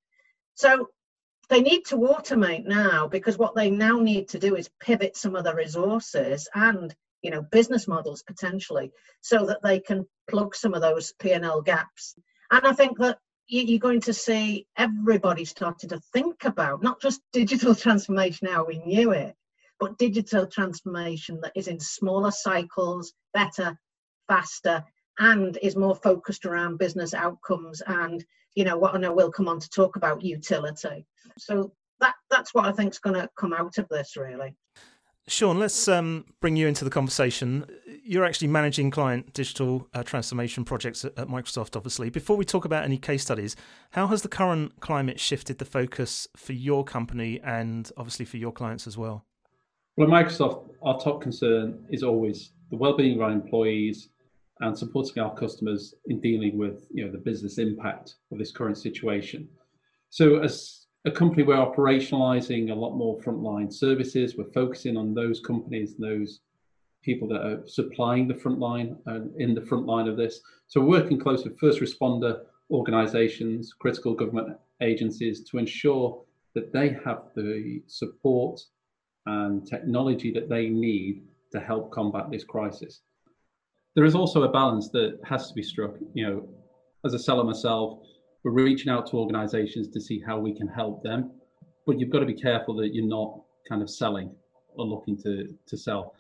So 0.55 0.89
they 1.49 1.61
need 1.61 1.85
to 1.87 1.97
automate 1.97 2.65
now 2.65 3.07
because 3.07 3.39
what 3.39 3.55
they 3.55 3.71
now 3.71 3.99
need 3.99 4.29
to 4.31 4.39
do 4.39 4.57
is 4.57 4.71
pivot 4.81 5.17
some 5.17 5.37
of 5.37 5.45
the 5.45 5.55
resources 5.55 6.49
and 6.55 6.95
you 7.23 7.31
know 7.31 7.43
business 7.43 7.87
models 7.87 8.23
potentially 8.23 8.91
so 9.21 9.47
that 9.47 9.63
they 9.63 9.79
can 9.79 10.07
plug 10.29 10.55
some 10.55 10.75
of 10.75 10.81
those 10.81 11.13
p&l 11.21 11.61
gaps 11.63 12.15
and 12.51 12.67
i 12.67 12.73
think 12.73 12.99
that 12.99 13.19
you're 13.49 13.79
going 13.79 14.01
to 14.01 14.15
see 14.15 14.67
everybody 14.79 15.45
starting 15.45 15.91
to 15.91 16.01
think 16.13 16.45
about 16.45 16.83
not 16.83 17.01
just 17.01 17.21
digital 17.33 17.75
transformation 17.85 18.49
how 18.49 18.65
we 18.65 18.79
knew 18.79 19.13
it 19.13 19.35
but 19.83 19.99
digital 19.99 20.47
transformation 20.47 21.41
that 21.43 21.51
is 21.57 21.67
in 21.67 21.81
smaller 21.81 22.31
cycles, 22.31 23.15
better, 23.35 23.77
faster, 24.29 24.85
and 25.19 25.59
is 25.61 25.75
more 25.75 25.97
focused 25.97 26.47
around 26.47 26.79
business 26.79 27.13
outcomes 27.13 27.83
and 27.89 28.25
you 28.55 28.65
know 28.65 28.77
what 28.77 28.95
I 28.95 28.99
know 28.99 29.13
we'll 29.13 29.33
come 29.33 29.49
on 29.49 29.59
to 29.59 29.69
talk 29.71 29.97
about 29.97 30.23
utility. 30.23 31.05
So 31.37 31.73
that 31.99 32.15
that's 32.31 32.55
what 32.55 32.67
I 32.67 32.71
think 32.71 32.93
is 32.93 33.01
going 33.01 33.17
to 33.17 33.29
come 33.37 33.53
out 33.53 33.77
of 33.79 33.89
this 33.89 34.17
really. 34.17 34.55
Sean, 35.27 35.59
let's 35.59 35.89
um, 35.89 36.27
bring 36.41 36.55
you 36.55 36.69
into 36.69 36.85
the 36.85 36.91
conversation. 36.91 37.67
You're 38.05 38.25
actually 38.25 38.49
managing 38.49 38.93
client 38.93 39.33
digital 39.33 39.89
uh, 39.95 40.05
transformation 40.05 40.65
projects 40.65 41.05
at, 41.05 41.19
at, 41.19 41.27
Microsoft, 41.27 41.75
obviously. 41.77 42.09
Before 42.09 42.37
we 42.37 42.45
talk 42.45 42.65
about 42.65 42.85
any 42.85 42.99
case 42.99 43.23
studies, 43.23 43.57
how 43.93 44.09
has 44.09 44.23
the 44.23 44.29
current 44.29 44.79
climate 44.81 45.19
shifted 45.19 45.59
the 45.59 45.65
focus 45.65 46.29
for 46.37 46.53
your 46.53 46.85
company 46.85 47.41
and 47.41 47.91
obviously 47.97 48.25
for 48.25 48.37
your 48.37 48.53
clients 48.53 48.87
as 48.87 48.97
well? 48.97 49.25
Well, 49.97 50.13
at 50.15 50.27
Microsoft, 50.27 50.71
our 50.83 50.99
top 50.99 51.21
concern 51.21 51.85
is 51.91 52.03
always 52.03 52.53
the 52.71 52.77
well-being 52.79 53.17
of 53.17 53.23
our 53.23 53.31
employees 53.31 54.09
and 54.61 54.77
supporting 54.77 55.23
our 55.23 55.35
customers 55.35 55.95
in 56.07 56.19
dealing 56.19 56.57
with 56.57 56.87
you 56.91 57.05
know 57.05 57.13
the 57.13 57.19
business 57.19 57.59
impact 57.59 58.15
of 58.31 58.39
this 58.39 58.53
current 58.53 58.79
situation. 58.79 59.49
So 60.09 60.39
as 60.39 60.87
a 61.05 61.11
company, 61.11 61.43
we're 61.43 61.57
operationalizing 61.57 62.71
a 62.71 62.75
lot 62.75 62.97
more 62.97 63.21
frontline 63.21 63.71
services. 63.71 64.35
We're 64.37 64.53
focusing 64.53 64.97
on 64.97 65.13
those 65.13 65.41
companies, 65.41 65.97
those 65.99 66.41
people 67.03 67.29
that 67.29 67.45
are 67.45 67.67
supplying 67.67 68.29
the 68.29 68.35
front 68.35 68.61
line 68.61 68.97
and 69.07 69.31
uh, 69.31 69.37
in 69.37 69.55
the 69.55 69.67
front 69.67 69.85
line 69.85 70.09
of 70.09 70.17
this. 70.17 70.41
So 70.69 70.81
we're 70.81 71.01
working 71.01 71.19
closely 71.19 71.51
with 71.51 71.61
first 71.61 71.81
responder 71.81 72.41
organizations, 72.71 73.75
critical 73.79 74.15
government 74.15 74.57
agencies 74.81 75.45
to 75.51 75.59
ensure 75.59 76.23
that 76.55 76.73
they 76.73 76.97
have 77.05 77.25
the 77.35 77.83
support 77.89 78.61
and 79.27 79.67
technology 79.67 80.33
that 80.33 80.49
they 80.49 80.69
need 80.69 81.23
to 81.53 81.61
help 81.61 81.93
combat 81.93 82.31
this 82.31 82.45
crisis. 82.45 83.03
There 83.95 84.05
is 84.05 84.15
also 84.15 84.43
a 84.43 84.49
balance 84.49 84.89
that 84.91 85.19
has 85.25 85.49
to 85.49 85.55
be 85.55 85.63
struck. 85.63 85.95
You 86.15 86.27
know, 86.27 86.49
as 87.05 87.15
a 87.15 87.19
seller 87.19 87.45
myself, 87.45 88.01
we're 88.43 88.53
reaching 88.53 88.91
out 88.91 89.07
to 89.11 89.19
organizations 89.19 89.89
to 89.89 90.01
see 90.01 90.21
how 90.21 90.39
we 90.39 90.55
can 90.55 90.67
help 90.67 91.03
them, 91.03 91.31
but 91.87 92.01
you've 92.01 92.11
got 92.11 92.21
to 92.21 92.27
be 92.27 92.35
careful 92.35 92.75
that 92.77 92.95
you're 92.95 93.07
not 93.07 93.41
kind 93.69 93.83
of 93.83 93.91
selling 93.91 94.35
or 94.75 94.87
looking 94.87 95.17
to, 95.19 95.55
to 95.67 95.77
sell. 95.77 96.15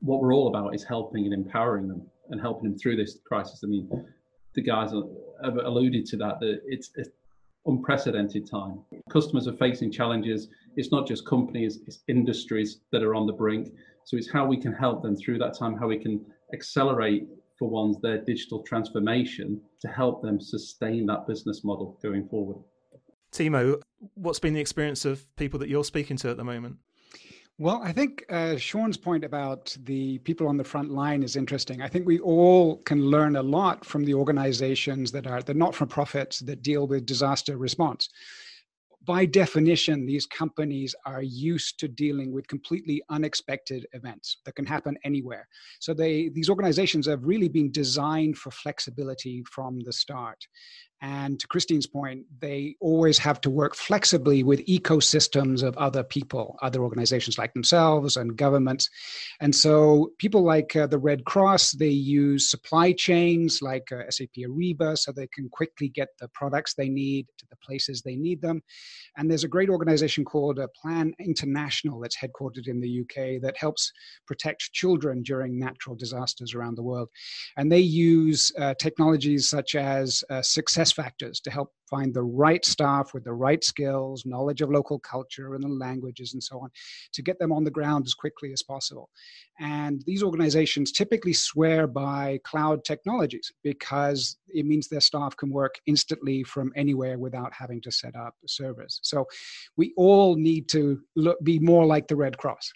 What 0.00 0.20
we're 0.20 0.34
all 0.34 0.48
about 0.48 0.74
is 0.74 0.84
helping 0.84 1.24
and 1.24 1.34
empowering 1.34 1.88
them 1.88 2.02
and 2.30 2.40
helping 2.40 2.70
them 2.70 2.78
through 2.78 2.96
this 2.96 3.18
crisis. 3.24 3.62
I 3.64 3.66
mean, 3.66 3.90
the 4.54 4.62
guys 4.62 4.90
have 5.42 5.56
alluded 5.56 6.06
to 6.06 6.16
that, 6.18 6.38
that 6.40 6.60
it's, 6.66 6.90
it's 6.96 7.10
unprecedented 7.66 8.48
time. 8.48 8.80
Customers 9.10 9.46
are 9.48 9.56
facing 9.56 9.90
challenges. 9.90 10.48
It's 10.76 10.92
not 10.92 11.06
just 11.06 11.26
companies, 11.26 11.80
it's 11.86 12.00
industries 12.08 12.80
that 12.92 13.02
are 13.02 13.14
on 13.14 13.26
the 13.26 13.32
brink. 13.32 13.72
So 14.04 14.16
it's 14.16 14.30
how 14.30 14.46
we 14.46 14.56
can 14.56 14.72
help 14.72 15.02
them 15.02 15.16
through 15.16 15.38
that 15.38 15.58
time, 15.58 15.76
how 15.76 15.88
we 15.88 15.98
can 15.98 16.24
accelerate 16.54 17.28
for 17.58 17.68
ones 17.68 17.96
their 18.02 18.18
digital 18.18 18.62
transformation 18.62 19.60
to 19.80 19.88
help 19.88 20.22
them 20.22 20.40
sustain 20.40 21.06
that 21.06 21.26
business 21.26 21.64
model 21.64 21.98
going 22.02 22.28
forward. 22.28 22.58
Timo, 23.32 23.80
what's 24.14 24.38
been 24.38 24.54
the 24.54 24.60
experience 24.60 25.04
of 25.04 25.24
people 25.36 25.58
that 25.58 25.68
you're 25.68 25.84
speaking 25.84 26.16
to 26.18 26.30
at 26.30 26.36
the 26.36 26.44
moment? 26.44 26.76
Well, 27.58 27.80
I 27.82 27.90
think 27.90 28.26
uh, 28.28 28.56
Sean's 28.58 28.98
point 28.98 29.24
about 29.24 29.74
the 29.84 30.18
people 30.18 30.46
on 30.46 30.58
the 30.58 30.64
front 30.64 30.90
line 30.90 31.22
is 31.22 31.36
interesting. 31.36 31.80
I 31.80 31.88
think 31.88 32.06
we 32.06 32.18
all 32.18 32.76
can 32.82 33.06
learn 33.06 33.36
a 33.36 33.42
lot 33.42 33.82
from 33.82 34.04
the 34.04 34.12
organizations 34.12 35.10
that 35.12 35.26
are 35.26 35.40
the 35.40 35.54
not-for-profits 35.54 36.40
that 36.40 36.62
deal 36.62 36.86
with 36.86 37.06
disaster 37.06 37.56
response 37.56 38.10
by 39.06 39.24
definition, 39.24 40.04
these 40.04 40.26
companies 40.26 40.94
are 41.06 41.22
used 41.22 41.78
to 41.78 41.88
dealing 41.88 42.32
with 42.32 42.48
completely 42.48 43.00
unexpected 43.08 43.86
events 43.92 44.38
that 44.44 44.56
can 44.56 44.66
happen 44.66 44.98
anywhere. 45.04 45.46
So 45.78 45.94
they 45.94 46.28
these 46.28 46.50
organizations 46.50 47.06
have 47.06 47.24
really 47.24 47.48
been 47.48 47.70
designed 47.70 48.36
for 48.36 48.50
flexibility 48.50 49.44
from 49.50 49.80
the 49.80 49.92
start. 49.92 50.44
And 51.02 51.38
to 51.40 51.46
Christine's 51.46 51.86
point, 51.86 52.24
they 52.40 52.74
always 52.80 53.18
have 53.18 53.40
to 53.42 53.50
work 53.50 53.74
flexibly 53.74 54.42
with 54.42 54.64
ecosystems 54.66 55.62
of 55.62 55.76
other 55.76 56.02
people, 56.02 56.56
other 56.62 56.82
organizations 56.82 57.36
like 57.36 57.52
themselves 57.52 58.16
and 58.16 58.36
governments. 58.36 58.88
And 59.40 59.54
so 59.54 60.12
people 60.18 60.42
like 60.42 60.74
uh, 60.74 60.86
the 60.86 60.98
Red 60.98 61.24
Cross, 61.26 61.72
they 61.72 61.88
use 61.88 62.50
supply 62.50 62.92
chains 62.92 63.60
like 63.60 63.92
uh, 63.92 64.10
SAP 64.10 64.30
Ariba 64.38 64.96
so 64.96 65.12
they 65.12 65.26
can 65.28 65.48
quickly 65.50 65.88
get 65.88 66.08
the 66.18 66.28
products 66.28 66.74
they 66.74 66.88
need 66.88 67.26
to 67.38 67.46
the 67.50 67.56
places 67.56 68.00
they 68.00 68.16
need 68.16 68.40
them. 68.40 68.62
And 69.16 69.30
there's 69.30 69.44
a 69.44 69.48
great 69.48 69.68
organization 69.68 70.24
called 70.24 70.58
uh, 70.58 70.68
Plan 70.80 71.12
International 71.18 72.00
that's 72.00 72.16
headquartered 72.16 72.68
in 72.68 72.80
the 72.80 73.00
UK 73.02 73.40
that 73.42 73.56
helps 73.56 73.92
protect 74.26 74.72
children 74.72 75.22
during 75.22 75.58
natural 75.58 75.94
disasters 75.94 76.54
around 76.54 76.76
the 76.76 76.82
world. 76.82 77.08
And 77.56 77.70
they 77.70 77.80
use 77.80 78.52
uh, 78.58 78.74
technologies 78.74 79.48
such 79.48 79.74
as 79.74 80.24
uh, 80.30 80.42
success 80.42 80.85
SuccessFactors 80.86 81.42
to 81.42 81.50
help 81.50 81.72
find 81.88 82.12
the 82.12 82.22
right 82.22 82.64
staff 82.64 83.14
with 83.14 83.24
the 83.24 83.32
right 83.32 83.62
skills, 83.62 84.24
knowledge 84.26 84.60
of 84.60 84.70
local 84.70 84.98
culture 84.98 85.54
and 85.54 85.62
the 85.62 85.68
languages 85.68 86.34
and 86.34 86.42
so 86.42 86.58
on, 86.58 86.70
to 87.12 87.22
get 87.22 87.38
them 87.38 87.52
on 87.52 87.64
the 87.64 87.70
ground 87.70 88.04
as 88.06 88.14
quickly 88.14 88.52
as 88.52 88.62
possible. 88.62 89.10
And 89.58 90.02
these 90.06 90.22
organizations 90.22 90.92
typically 90.92 91.32
swear 91.32 91.86
by 91.86 92.40
cloud 92.44 92.84
technologies 92.84 93.52
because 93.62 94.36
it 94.48 94.66
means 94.66 94.88
their 94.88 95.00
staff 95.00 95.36
can 95.36 95.50
work 95.50 95.76
instantly 95.86 96.42
from 96.42 96.72
anywhere 96.76 97.18
without 97.18 97.52
having 97.52 97.80
to 97.82 97.90
set 97.90 98.16
up 98.16 98.34
servers. 98.46 99.00
So 99.02 99.26
we 99.76 99.92
all 99.96 100.36
need 100.36 100.68
to 100.70 101.00
look, 101.14 101.38
be 101.42 101.58
more 101.58 101.86
like 101.86 102.08
the 102.08 102.16
Red 102.16 102.36
Cross. 102.38 102.72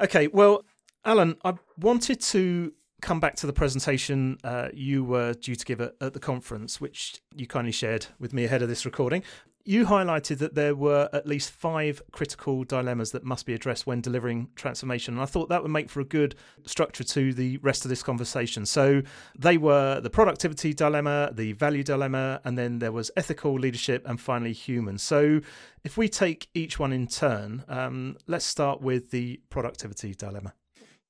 Okay, 0.00 0.26
well, 0.28 0.62
Alan, 1.04 1.36
I 1.44 1.54
wanted 1.78 2.20
to 2.20 2.72
come 3.04 3.20
back 3.20 3.36
to 3.36 3.46
the 3.46 3.52
presentation 3.52 4.38
uh, 4.42 4.68
you 4.72 5.04
were 5.04 5.34
due 5.34 5.54
to 5.54 5.64
give 5.64 5.80
at, 5.80 5.94
at 6.00 6.14
the 6.14 6.20
conference, 6.20 6.80
which 6.80 7.20
you 7.36 7.46
kindly 7.46 7.70
shared 7.70 8.06
with 8.18 8.32
me 8.32 8.44
ahead 8.44 8.62
of 8.62 8.68
this 8.68 8.86
recording. 8.86 9.22
You 9.66 9.86
highlighted 9.86 10.38
that 10.38 10.54
there 10.54 10.74
were 10.74 11.08
at 11.12 11.26
least 11.26 11.50
five 11.50 12.02
critical 12.12 12.64
dilemmas 12.64 13.12
that 13.12 13.22
must 13.24 13.46
be 13.46 13.54
addressed 13.54 13.86
when 13.86 14.00
delivering 14.00 14.48
transformation. 14.56 15.14
And 15.14 15.22
I 15.22 15.26
thought 15.26 15.48
that 15.50 15.62
would 15.62 15.70
make 15.70 15.90
for 15.90 16.00
a 16.00 16.04
good 16.04 16.34
structure 16.66 17.04
to 17.04 17.32
the 17.32 17.58
rest 17.58 17.84
of 17.84 17.88
this 17.88 18.02
conversation. 18.02 18.66
So 18.66 19.02
they 19.38 19.56
were 19.56 20.00
the 20.00 20.10
productivity 20.10 20.74
dilemma, 20.74 21.30
the 21.32 21.52
value 21.52 21.82
dilemma, 21.82 22.40
and 22.44 22.58
then 22.58 22.78
there 22.78 22.92
was 22.92 23.10
ethical 23.16 23.54
leadership, 23.54 24.02
and 24.06 24.20
finally 24.20 24.52
human. 24.52 24.98
So 24.98 25.40
if 25.82 25.96
we 25.96 26.08
take 26.08 26.48
each 26.54 26.78
one 26.78 26.92
in 26.92 27.06
turn, 27.06 27.64
um, 27.68 28.16
let's 28.26 28.46
start 28.46 28.80
with 28.80 29.10
the 29.10 29.40
productivity 29.50 30.14
dilemma. 30.14 30.54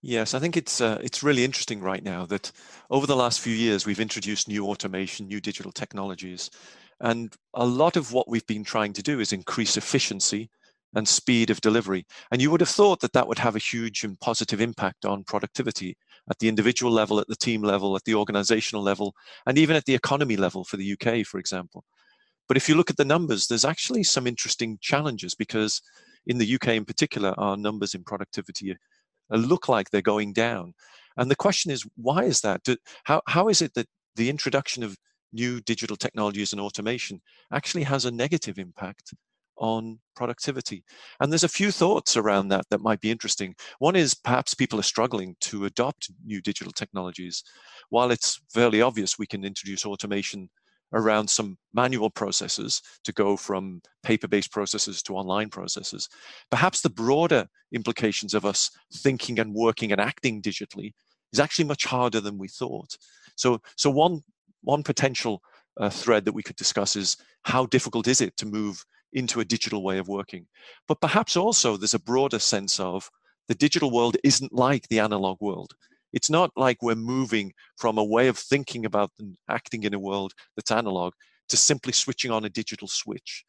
Yes, 0.06 0.34
I 0.34 0.38
think 0.38 0.58
it's 0.58 0.82
uh, 0.82 0.98
it's 1.02 1.22
really 1.22 1.44
interesting 1.44 1.80
right 1.80 2.04
now 2.04 2.26
that 2.26 2.52
over 2.90 3.06
the 3.06 3.16
last 3.16 3.40
few 3.40 3.54
years 3.54 3.86
we've 3.86 4.00
introduced 4.00 4.48
new 4.48 4.66
automation, 4.66 5.26
new 5.26 5.40
digital 5.40 5.72
technologies, 5.72 6.50
and 7.00 7.32
a 7.54 7.64
lot 7.64 7.96
of 7.96 8.12
what 8.12 8.28
we've 8.28 8.46
been 8.46 8.64
trying 8.64 8.92
to 8.92 9.02
do 9.02 9.18
is 9.18 9.32
increase 9.32 9.78
efficiency 9.78 10.50
and 10.94 11.08
speed 11.08 11.48
of 11.48 11.62
delivery. 11.62 12.04
And 12.30 12.42
you 12.42 12.50
would 12.50 12.60
have 12.60 12.68
thought 12.68 13.00
that 13.00 13.14
that 13.14 13.26
would 13.26 13.38
have 13.38 13.56
a 13.56 13.58
huge 13.58 14.04
and 14.04 14.20
positive 14.20 14.60
impact 14.60 15.06
on 15.06 15.24
productivity 15.24 15.96
at 16.28 16.38
the 16.38 16.48
individual 16.48 16.92
level, 16.92 17.18
at 17.18 17.28
the 17.28 17.34
team 17.34 17.62
level, 17.62 17.96
at 17.96 18.04
the 18.04 18.14
organizational 18.14 18.82
level, 18.82 19.14
and 19.46 19.56
even 19.56 19.74
at 19.74 19.86
the 19.86 19.94
economy 19.94 20.36
level 20.36 20.64
for 20.64 20.76
the 20.76 20.92
UK, 20.92 21.24
for 21.24 21.38
example. 21.38 21.82
But 22.46 22.58
if 22.58 22.68
you 22.68 22.74
look 22.74 22.90
at 22.90 22.98
the 22.98 23.06
numbers, 23.06 23.46
there's 23.46 23.64
actually 23.64 24.02
some 24.02 24.26
interesting 24.26 24.76
challenges 24.82 25.34
because 25.34 25.80
in 26.26 26.36
the 26.36 26.54
UK 26.56 26.68
in 26.68 26.84
particular, 26.84 27.32
our 27.38 27.56
numbers 27.56 27.94
in 27.94 28.04
productivity 28.04 28.76
look 29.30 29.68
like 29.68 29.90
they're 29.90 30.02
going 30.02 30.32
down. 30.32 30.74
And 31.16 31.30
the 31.30 31.36
question 31.36 31.70
is, 31.70 31.86
why 31.96 32.24
is 32.24 32.40
that? 32.40 32.62
How, 33.04 33.22
how 33.26 33.48
is 33.48 33.62
it 33.62 33.74
that 33.74 33.86
the 34.16 34.30
introduction 34.30 34.82
of 34.82 34.96
new 35.32 35.60
digital 35.60 35.96
technologies 35.96 36.52
and 36.52 36.60
automation 36.60 37.20
actually 37.52 37.82
has 37.82 38.04
a 38.04 38.10
negative 38.10 38.58
impact 38.58 39.12
on 39.56 39.98
productivity. 40.16 40.84
And 41.20 41.30
there's 41.30 41.44
a 41.44 41.48
few 41.48 41.70
thoughts 41.70 42.16
around 42.16 42.48
that 42.48 42.66
that 42.70 42.80
might 42.80 43.00
be 43.00 43.10
interesting. 43.10 43.54
One 43.78 43.96
is 43.96 44.14
perhaps 44.14 44.54
people 44.54 44.80
are 44.80 44.84
struggling 44.84 45.36
to 45.42 45.64
adopt 45.64 46.10
new 46.24 46.40
digital 46.40 46.72
technologies. 46.72 47.42
While 47.88 48.10
it's 48.10 48.40
fairly 48.52 48.82
obvious 48.82 49.18
we 49.18 49.26
can 49.26 49.44
introduce 49.44 49.86
automation 49.86 50.50
around 50.94 51.28
some 51.28 51.58
manual 51.74 52.08
processes 52.08 52.80
to 53.04 53.12
go 53.12 53.36
from 53.36 53.82
paper 54.02 54.28
based 54.28 54.52
processes 54.52 55.02
to 55.02 55.14
online 55.14 55.50
processes, 55.50 56.08
perhaps 56.50 56.80
the 56.80 56.90
broader 56.90 57.46
implications 57.72 58.32
of 58.34 58.44
us 58.44 58.70
thinking 58.94 59.38
and 59.38 59.52
working 59.54 59.92
and 59.92 60.00
acting 60.00 60.40
digitally 60.40 60.92
is 61.32 61.40
actually 61.40 61.64
much 61.66 61.84
harder 61.84 62.20
than 62.20 62.38
we 62.38 62.48
thought. 62.48 62.96
So, 63.36 63.60
so 63.76 63.90
one 63.90 64.20
one 64.62 64.82
potential 64.82 65.42
uh, 65.78 65.90
thread 65.90 66.24
that 66.24 66.32
we 66.32 66.42
could 66.42 66.56
discuss 66.56 66.96
is 66.96 67.16
how 67.42 67.66
difficult 67.66 68.08
is 68.08 68.20
it 68.20 68.36
to 68.38 68.46
move 68.46 68.84
into 69.12 69.40
a 69.40 69.44
digital 69.44 69.82
way 69.82 69.98
of 69.98 70.08
working? 70.08 70.46
But 70.88 71.00
perhaps 71.00 71.36
also 71.36 71.76
there's 71.76 71.94
a 71.94 71.98
broader 71.98 72.38
sense 72.38 72.80
of 72.80 73.10
the 73.48 73.54
digital 73.54 73.90
world 73.90 74.16
isn't 74.24 74.52
like 74.52 74.88
the 74.88 75.00
analog 75.00 75.38
world. 75.40 75.74
It's 76.14 76.30
not 76.30 76.52
like 76.56 76.80
we're 76.80 76.94
moving 76.94 77.52
from 77.76 77.98
a 77.98 78.04
way 78.04 78.28
of 78.28 78.38
thinking 78.38 78.86
about 78.86 79.10
and 79.18 79.36
acting 79.50 79.82
in 79.82 79.92
a 79.92 79.98
world 79.98 80.32
that's 80.56 80.70
analog 80.70 81.12
to 81.48 81.56
simply 81.56 81.92
switching 81.92 82.30
on 82.30 82.44
a 82.44 82.48
digital 82.48 82.88
switch. 82.88 83.44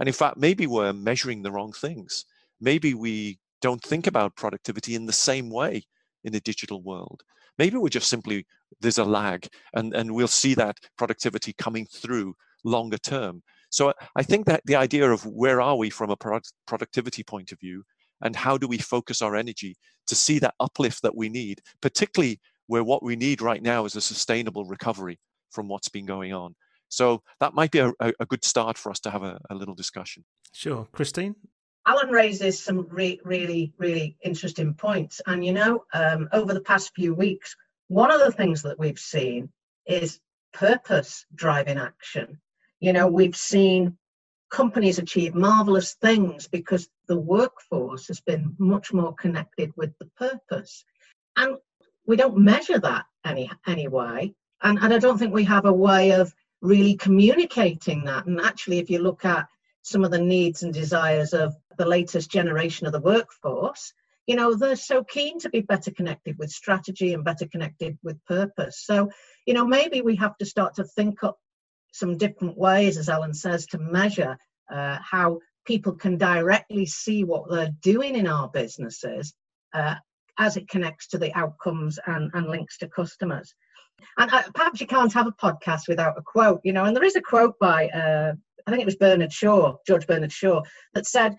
And 0.00 0.08
in 0.08 0.12
fact, 0.12 0.36
maybe 0.36 0.66
we're 0.66 0.92
measuring 0.92 1.42
the 1.42 1.52
wrong 1.52 1.72
things. 1.72 2.24
Maybe 2.60 2.94
we 2.94 3.38
don't 3.62 3.82
think 3.82 4.06
about 4.08 4.34
productivity 4.34 4.94
in 4.96 5.06
the 5.06 5.12
same 5.12 5.50
way 5.50 5.84
in 6.24 6.34
a 6.34 6.40
digital 6.40 6.82
world. 6.82 7.22
Maybe 7.58 7.76
we're 7.76 7.88
just 7.90 8.08
simply, 8.08 8.44
there's 8.80 8.98
a 8.98 9.04
lag 9.04 9.46
and, 9.74 9.94
and 9.94 10.12
we'll 10.12 10.26
see 10.26 10.54
that 10.54 10.78
productivity 10.98 11.52
coming 11.52 11.86
through 11.86 12.34
longer 12.64 12.98
term. 12.98 13.42
So 13.70 13.92
I 14.16 14.24
think 14.24 14.46
that 14.46 14.62
the 14.64 14.76
idea 14.76 15.10
of 15.10 15.24
where 15.26 15.60
are 15.60 15.76
we 15.76 15.90
from 15.90 16.10
a 16.10 16.16
product, 16.16 16.52
productivity 16.66 17.22
point 17.22 17.52
of 17.52 17.60
view 17.60 17.84
and 18.22 18.36
how 18.36 18.58
do 18.58 18.66
we 18.68 18.78
focus 18.78 19.22
our 19.22 19.36
energy 19.36 19.76
to 20.06 20.14
see 20.14 20.38
that 20.40 20.54
uplift 20.60 21.02
that 21.02 21.16
we 21.16 21.28
need, 21.28 21.60
particularly 21.80 22.40
where 22.66 22.84
what 22.84 23.02
we 23.02 23.16
need 23.16 23.40
right 23.40 23.62
now 23.62 23.84
is 23.84 23.96
a 23.96 24.00
sustainable 24.00 24.64
recovery 24.64 25.18
from 25.50 25.68
what's 25.68 25.88
been 25.88 26.06
going 26.06 26.32
on. 26.32 26.54
So 26.88 27.22
that 27.38 27.54
might 27.54 27.70
be 27.70 27.78
a, 27.78 27.92
a 28.00 28.26
good 28.26 28.44
start 28.44 28.76
for 28.76 28.90
us 28.90 29.00
to 29.00 29.10
have 29.10 29.22
a, 29.22 29.40
a 29.50 29.54
little 29.54 29.74
discussion. 29.74 30.24
Sure. 30.52 30.88
Christine? 30.92 31.36
Alan 31.86 32.10
raises 32.10 32.62
some 32.62 32.86
re- 32.90 33.20
really, 33.24 33.72
really 33.78 34.16
interesting 34.22 34.74
points. 34.74 35.20
And, 35.26 35.44
you 35.44 35.52
know, 35.52 35.84
um, 35.94 36.28
over 36.32 36.52
the 36.52 36.60
past 36.60 36.92
few 36.94 37.14
weeks, 37.14 37.56
one 37.88 38.10
of 38.10 38.20
the 38.20 38.32
things 38.32 38.62
that 38.62 38.78
we've 38.78 38.98
seen 38.98 39.50
is 39.86 40.20
purpose 40.52 41.24
driving 41.34 41.78
action. 41.78 42.40
You 42.80 42.92
know, 42.92 43.06
we've 43.06 43.36
seen 43.36 43.96
companies 44.50 44.98
achieve 44.98 45.34
marvelous 45.34 45.94
things 45.94 46.48
because 46.48 46.88
the 47.06 47.18
workforce 47.18 48.08
has 48.08 48.20
been 48.20 48.54
much 48.58 48.92
more 48.92 49.14
connected 49.14 49.72
with 49.76 49.96
the 49.98 50.06
purpose. 50.16 50.84
And 51.36 51.56
we 52.06 52.16
don't 52.16 52.38
measure 52.38 52.78
that 52.78 53.04
any 53.24 53.50
anyway. 53.66 54.34
And, 54.62 54.78
and 54.78 54.92
I 54.92 54.98
don't 54.98 55.18
think 55.18 55.32
we 55.32 55.44
have 55.44 55.64
a 55.64 55.72
way 55.72 56.12
of 56.12 56.34
really 56.60 56.94
communicating 56.94 58.04
that. 58.04 58.26
And 58.26 58.40
actually, 58.40 58.78
if 58.78 58.90
you 58.90 58.98
look 58.98 59.24
at 59.24 59.46
some 59.82 60.04
of 60.04 60.10
the 60.10 60.18
needs 60.18 60.62
and 60.62 60.74
desires 60.74 61.32
of 61.32 61.54
the 61.78 61.86
latest 61.86 62.30
generation 62.30 62.86
of 62.86 62.92
the 62.92 63.00
workforce, 63.00 63.94
you 64.26 64.36
know, 64.36 64.54
they're 64.54 64.76
so 64.76 65.02
keen 65.02 65.38
to 65.40 65.48
be 65.48 65.60
better 65.60 65.90
connected 65.90 66.38
with 66.38 66.50
strategy 66.50 67.14
and 67.14 67.24
better 67.24 67.46
connected 67.46 67.98
with 68.02 68.22
purpose. 68.26 68.78
So, 68.84 69.10
you 69.46 69.54
know, 69.54 69.66
maybe 69.66 70.02
we 70.02 70.16
have 70.16 70.36
to 70.38 70.46
start 70.46 70.74
to 70.74 70.84
think 70.84 71.24
up 71.24 71.38
some 71.92 72.16
different 72.16 72.56
ways, 72.56 72.96
as 72.96 73.08
Alan 73.08 73.34
says, 73.34 73.66
to 73.66 73.78
measure 73.78 74.36
uh, 74.72 74.98
how 75.02 75.40
people 75.66 75.92
can 75.92 76.16
directly 76.16 76.86
see 76.86 77.24
what 77.24 77.50
they're 77.50 77.74
doing 77.82 78.16
in 78.16 78.26
our 78.26 78.48
businesses 78.48 79.34
uh, 79.74 79.94
as 80.38 80.56
it 80.56 80.68
connects 80.68 81.08
to 81.08 81.18
the 81.18 81.32
outcomes 81.34 81.98
and, 82.06 82.30
and 82.34 82.48
links 82.48 82.78
to 82.78 82.88
customers. 82.88 83.54
And 84.16 84.30
uh, 84.30 84.42
perhaps 84.54 84.80
you 84.80 84.86
can't 84.86 85.12
have 85.12 85.26
a 85.26 85.32
podcast 85.32 85.88
without 85.88 86.18
a 86.18 86.22
quote, 86.22 86.60
you 86.64 86.72
know, 86.72 86.84
and 86.84 86.96
there 86.96 87.04
is 87.04 87.16
a 87.16 87.20
quote 87.20 87.58
by 87.58 87.88
uh, 87.88 88.32
I 88.66 88.70
think 88.70 88.82
it 88.82 88.86
was 88.86 88.96
Bernard 88.96 89.32
Shaw, 89.32 89.76
George 89.86 90.06
Bernard 90.06 90.32
Shaw, 90.32 90.62
that 90.94 91.06
said, 91.06 91.36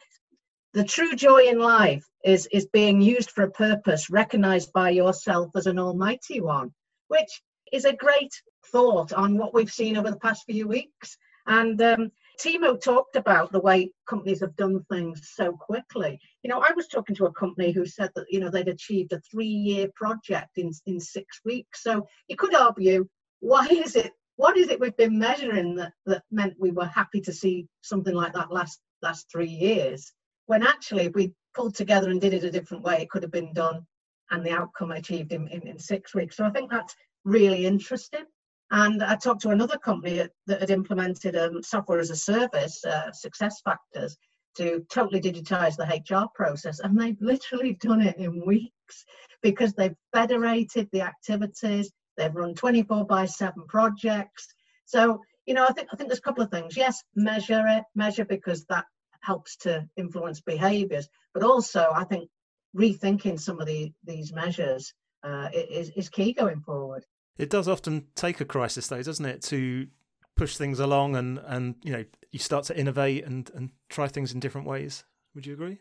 the 0.73 0.83
true 0.83 1.15
joy 1.15 1.43
in 1.47 1.59
life 1.59 2.05
is, 2.23 2.47
is 2.51 2.65
being 2.67 3.01
used 3.01 3.31
for 3.31 3.43
a 3.43 3.51
purpose 3.51 4.09
recognized 4.09 4.71
by 4.73 4.89
yourself 4.89 5.51
as 5.55 5.65
an 5.65 5.79
almighty 5.79 6.39
one, 6.39 6.73
which 7.09 7.41
is 7.71 7.85
a 7.85 7.93
great 7.93 8.33
thought 8.71 9.13
on 9.13 9.37
what 9.37 9.53
we've 9.53 9.71
seen 9.71 9.97
over 9.97 10.11
the 10.11 10.19
past 10.19 10.43
few 10.45 10.67
weeks. 10.67 11.17
And 11.47 11.81
um, 11.81 12.11
Timo 12.39 12.79
talked 12.79 13.15
about 13.15 13.51
the 13.51 13.59
way 13.59 13.91
companies 14.07 14.41
have 14.41 14.55
done 14.55 14.83
things 14.91 15.31
so 15.33 15.53
quickly. 15.53 16.19
You 16.43 16.49
know, 16.49 16.59
I 16.59 16.71
was 16.75 16.87
talking 16.87 17.15
to 17.15 17.25
a 17.25 17.33
company 17.33 17.71
who 17.71 17.85
said 17.85 18.11
that, 18.15 18.25
you 18.29 18.39
know, 18.39 18.49
they'd 18.49 18.67
achieved 18.67 19.13
a 19.13 19.21
three 19.31 19.45
year 19.45 19.89
project 19.95 20.57
in, 20.57 20.71
in 20.85 20.99
six 20.99 21.41
weeks. 21.45 21.83
So 21.83 22.07
you 22.27 22.35
could 22.35 22.55
argue, 22.55 23.07
why 23.39 23.65
is 23.65 23.95
it 23.95 24.11
what 24.37 24.57
is 24.57 24.69
it 24.69 24.79
we've 24.79 24.97
been 24.97 25.19
measuring 25.19 25.75
that, 25.75 25.93
that 26.05 26.23
meant 26.31 26.55
we 26.59 26.71
were 26.71 26.85
happy 26.85 27.21
to 27.21 27.33
see 27.33 27.67
something 27.81 28.15
like 28.15 28.33
that 28.33 28.51
last 28.51 28.79
last 29.01 29.27
three 29.31 29.49
years 29.49 30.13
when 30.45 30.63
actually 30.63 31.05
if 31.05 31.13
we 31.13 31.33
pulled 31.53 31.75
together 31.75 32.09
and 32.09 32.21
did 32.21 32.33
it 32.33 32.43
a 32.43 32.51
different 32.51 32.83
way 32.83 33.01
it 33.01 33.09
could 33.09 33.23
have 33.23 33.31
been 33.31 33.53
done 33.53 33.85
and 34.31 34.43
the 34.45 34.51
outcome 34.51 34.91
achieved 34.91 35.33
in, 35.33 35.47
in, 35.49 35.67
in 35.67 35.77
six 35.77 36.15
weeks 36.15 36.37
so 36.37 36.45
i 36.45 36.49
think 36.49 36.71
that's 36.71 36.95
really 37.23 37.65
interesting 37.65 38.25
and 38.71 39.03
i 39.03 39.15
talked 39.15 39.41
to 39.41 39.49
another 39.49 39.77
company 39.77 40.27
that, 40.47 40.59
had 40.59 40.69
implemented 40.69 41.35
um, 41.35 41.61
software 41.61 41.99
as 41.99 42.09
a 42.09 42.15
service 42.15 42.83
uh, 42.85 43.11
SuccessFactors 43.11 44.13
to 44.57 44.85
totally 44.91 45.21
digitize 45.21 45.75
the 45.77 45.85
hr 46.09 46.27
process 46.35 46.79
and 46.79 46.99
they've 46.99 47.21
literally 47.21 47.73
done 47.75 48.01
it 48.01 48.17
in 48.17 48.45
weeks 48.45 49.05
because 49.41 49.73
they've 49.73 49.95
federated 50.13 50.87
the 50.91 51.01
activities 51.01 51.91
They've 52.17 52.35
run 52.35 52.53
24 52.53 53.05
by 53.05 53.25
7 53.25 53.65
projects. 53.67 54.47
So, 54.85 55.21
you 55.45 55.53
know, 55.53 55.65
I 55.65 55.73
think 55.73 55.87
I 55.91 55.95
think 55.95 56.09
there's 56.09 56.19
a 56.19 56.23
couple 56.23 56.43
of 56.43 56.51
things. 56.51 56.77
Yes, 56.77 57.03
measure 57.15 57.65
it, 57.67 57.83
measure 57.95 58.25
because 58.25 58.65
that 58.65 58.85
helps 59.21 59.55
to 59.57 59.87
influence 59.97 60.41
behaviors, 60.41 61.07
but 61.33 61.43
also 61.43 61.91
I 61.93 62.03
think 62.03 62.29
rethinking 62.75 63.39
some 63.39 63.59
of 63.59 63.67
the, 63.67 63.91
these 64.03 64.33
measures 64.33 64.93
uh, 65.23 65.49
is, 65.53 65.89
is 65.95 66.09
key 66.09 66.33
going 66.33 66.61
forward. 66.61 67.05
It 67.37 67.49
does 67.49 67.67
often 67.67 68.07
take 68.15 68.41
a 68.41 68.45
crisis, 68.45 68.87
though, 68.87 69.01
doesn't 69.01 69.25
it, 69.25 69.41
to 69.43 69.87
push 70.35 70.57
things 70.57 70.79
along 70.79 71.15
and, 71.15 71.39
and 71.45 71.75
you 71.83 71.91
know, 71.91 72.05
you 72.31 72.39
start 72.39 72.65
to 72.65 72.77
innovate 72.77 73.25
and, 73.25 73.49
and 73.53 73.69
try 73.89 74.07
things 74.07 74.33
in 74.33 74.39
different 74.39 74.67
ways. 74.67 75.03
Would 75.35 75.45
you 75.45 75.53
agree? 75.53 75.79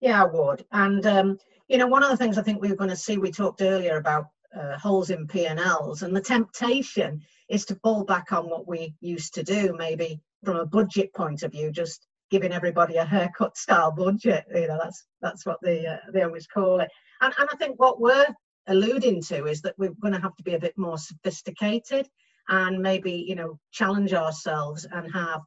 Yeah, 0.00 0.22
I 0.22 0.26
would. 0.26 0.64
And, 0.72 1.04
um, 1.06 1.38
you 1.68 1.78
know, 1.78 1.86
one 1.86 2.02
of 2.02 2.10
the 2.10 2.16
things 2.16 2.38
I 2.38 2.42
think 2.42 2.60
we 2.60 2.70
are 2.70 2.76
going 2.76 2.90
to 2.90 2.96
see, 2.96 3.18
we 3.18 3.30
talked 3.30 3.60
earlier 3.60 3.98
about 3.98 4.26
uh, 4.58 4.78
holes 4.78 5.10
in 5.10 5.26
P&Ls. 5.26 6.02
And 6.02 6.16
the 6.16 6.20
temptation 6.20 7.22
is 7.48 7.64
to 7.66 7.74
fall 7.76 8.04
back 8.04 8.32
on 8.32 8.48
what 8.48 8.66
we 8.66 8.94
used 9.00 9.34
to 9.34 9.42
do, 9.42 9.74
maybe 9.76 10.20
from 10.44 10.56
a 10.56 10.66
budget 10.66 11.12
point 11.14 11.42
of 11.42 11.52
view, 11.52 11.70
just 11.70 12.06
giving 12.30 12.52
everybody 12.52 12.96
a 12.96 13.04
haircut 13.04 13.56
style 13.56 13.90
budget. 13.90 14.44
You 14.54 14.68
know, 14.68 14.78
that's 14.82 15.04
that's 15.20 15.44
what 15.44 15.58
they 15.62 15.86
uh, 15.86 15.98
they 16.12 16.22
always 16.22 16.46
call 16.46 16.80
it. 16.80 16.90
And 17.20 17.34
and 17.38 17.48
I 17.52 17.56
think 17.56 17.78
what 17.78 18.00
we're 18.00 18.26
alluding 18.70 19.20
to 19.20 19.46
is 19.46 19.60
that 19.62 19.74
we're 19.78 19.94
going 20.00 20.14
to 20.14 20.20
have 20.20 20.34
to 20.36 20.42
be 20.42 20.54
a 20.54 20.58
bit 20.58 20.76
more 20.78 20.96
sophisticated 20.96 22.08
and 22.48 22.80
maybe 22.80 23.12
you 23.12 23.34
know 23.34 23.58
challenge 23.72 24.14
ourselves 24.14 24.86
and 24.90 25.12
have 25.12 25.40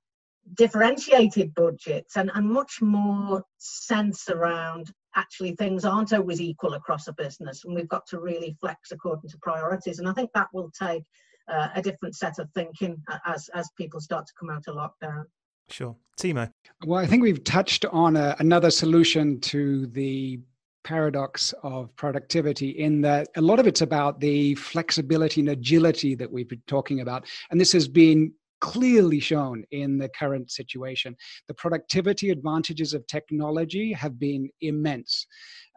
differentiated 0.55 1.55
budgets 1.55 2.17
and, 2.17 2.29
and 2.35 2.49
much 2.49 2.81
more 2.81 3.43
sense 3.57 4.29
around 4.29 4.91
actually 5.15 5.55
things 5.55 5.85
aren't 5.85 6.13
always 6.13 6.41
equal 6.41 6.73
across 6.73 7.07
a 7.07 7.13
business 7.13 7.63
and 7.63 7.73
we've 7.73 7.87
got 7.87 8.05
to 8.07 8.19
really 8.19 8.55
flex 8.59 8.91
according 8.91 9.29
to 9.29 9.37
priorities. 9.41 9.99
And 9.99 10.07
i 10.07 10.13
think 10.13 10.29
that 10.33 10.47
will 10.53 10.71
take 10.77 11.03
uh, 11.47 11.69
a 11.75 11.81
different 11.81 12.15
set 12.15 12.39
of 12.39 12.49
thinking 12.53 13.01
as 13.25 13.49
as 13.53 13.69
people 13.77 13.99
start 13.99 14.25
to 14.27 14.33
come 14.39 14.49
out 14.49 14.67
of 14.67 14.75
lockdown. 14.75 15.25
Sure. 15.69 15.95
Timo? 16.19 16.49
Well 16.85 16.99
i 16.99 17.07
think 17.07 17.23
we've 17.23 17.43
touched 17.43 17.85
on 17.85 18.17
a, 18.17 18.35
another 18.39 18.69
solution 18.69 19.39
to 19.41 19.87
the 19.87 20.39
paradox 20.83 21.53
of 21.63 21.95
productivity 21.95 22.69
in 22.69 23.01
that 23.01 23.27
a 23.35 23.41
lot 23.41 23.59
of 23.59 23.67
it's 23.67 23.81
about 23.81 24.19
the 24.19 24.55
flexibility 24.55 25.41
and 25.41 25.49
agility 25.49 26.15
that 26.15 26.31
we've 26.31 26.49
been 26.49 26.61
talking 26.67 27.01
about 27.01 27.25
and 27.51 27.59
this 27.59 27.71
has 27.71 27.87
been 27.87 28.31
clearly 28.63 29.19
shown 29.19 29.65
in 29.71 29.97
the 29.97 30.07
current 30.07 30.49
situation. 30.49 31.13
The 31.49 31.53
productivity 31.53 32.29
advantages 32.29 32.93
of 32.93 33.05
technology 33.07 33.91
have 33.91 34.17
been 34.17 34.49
immense. 34.61 35.27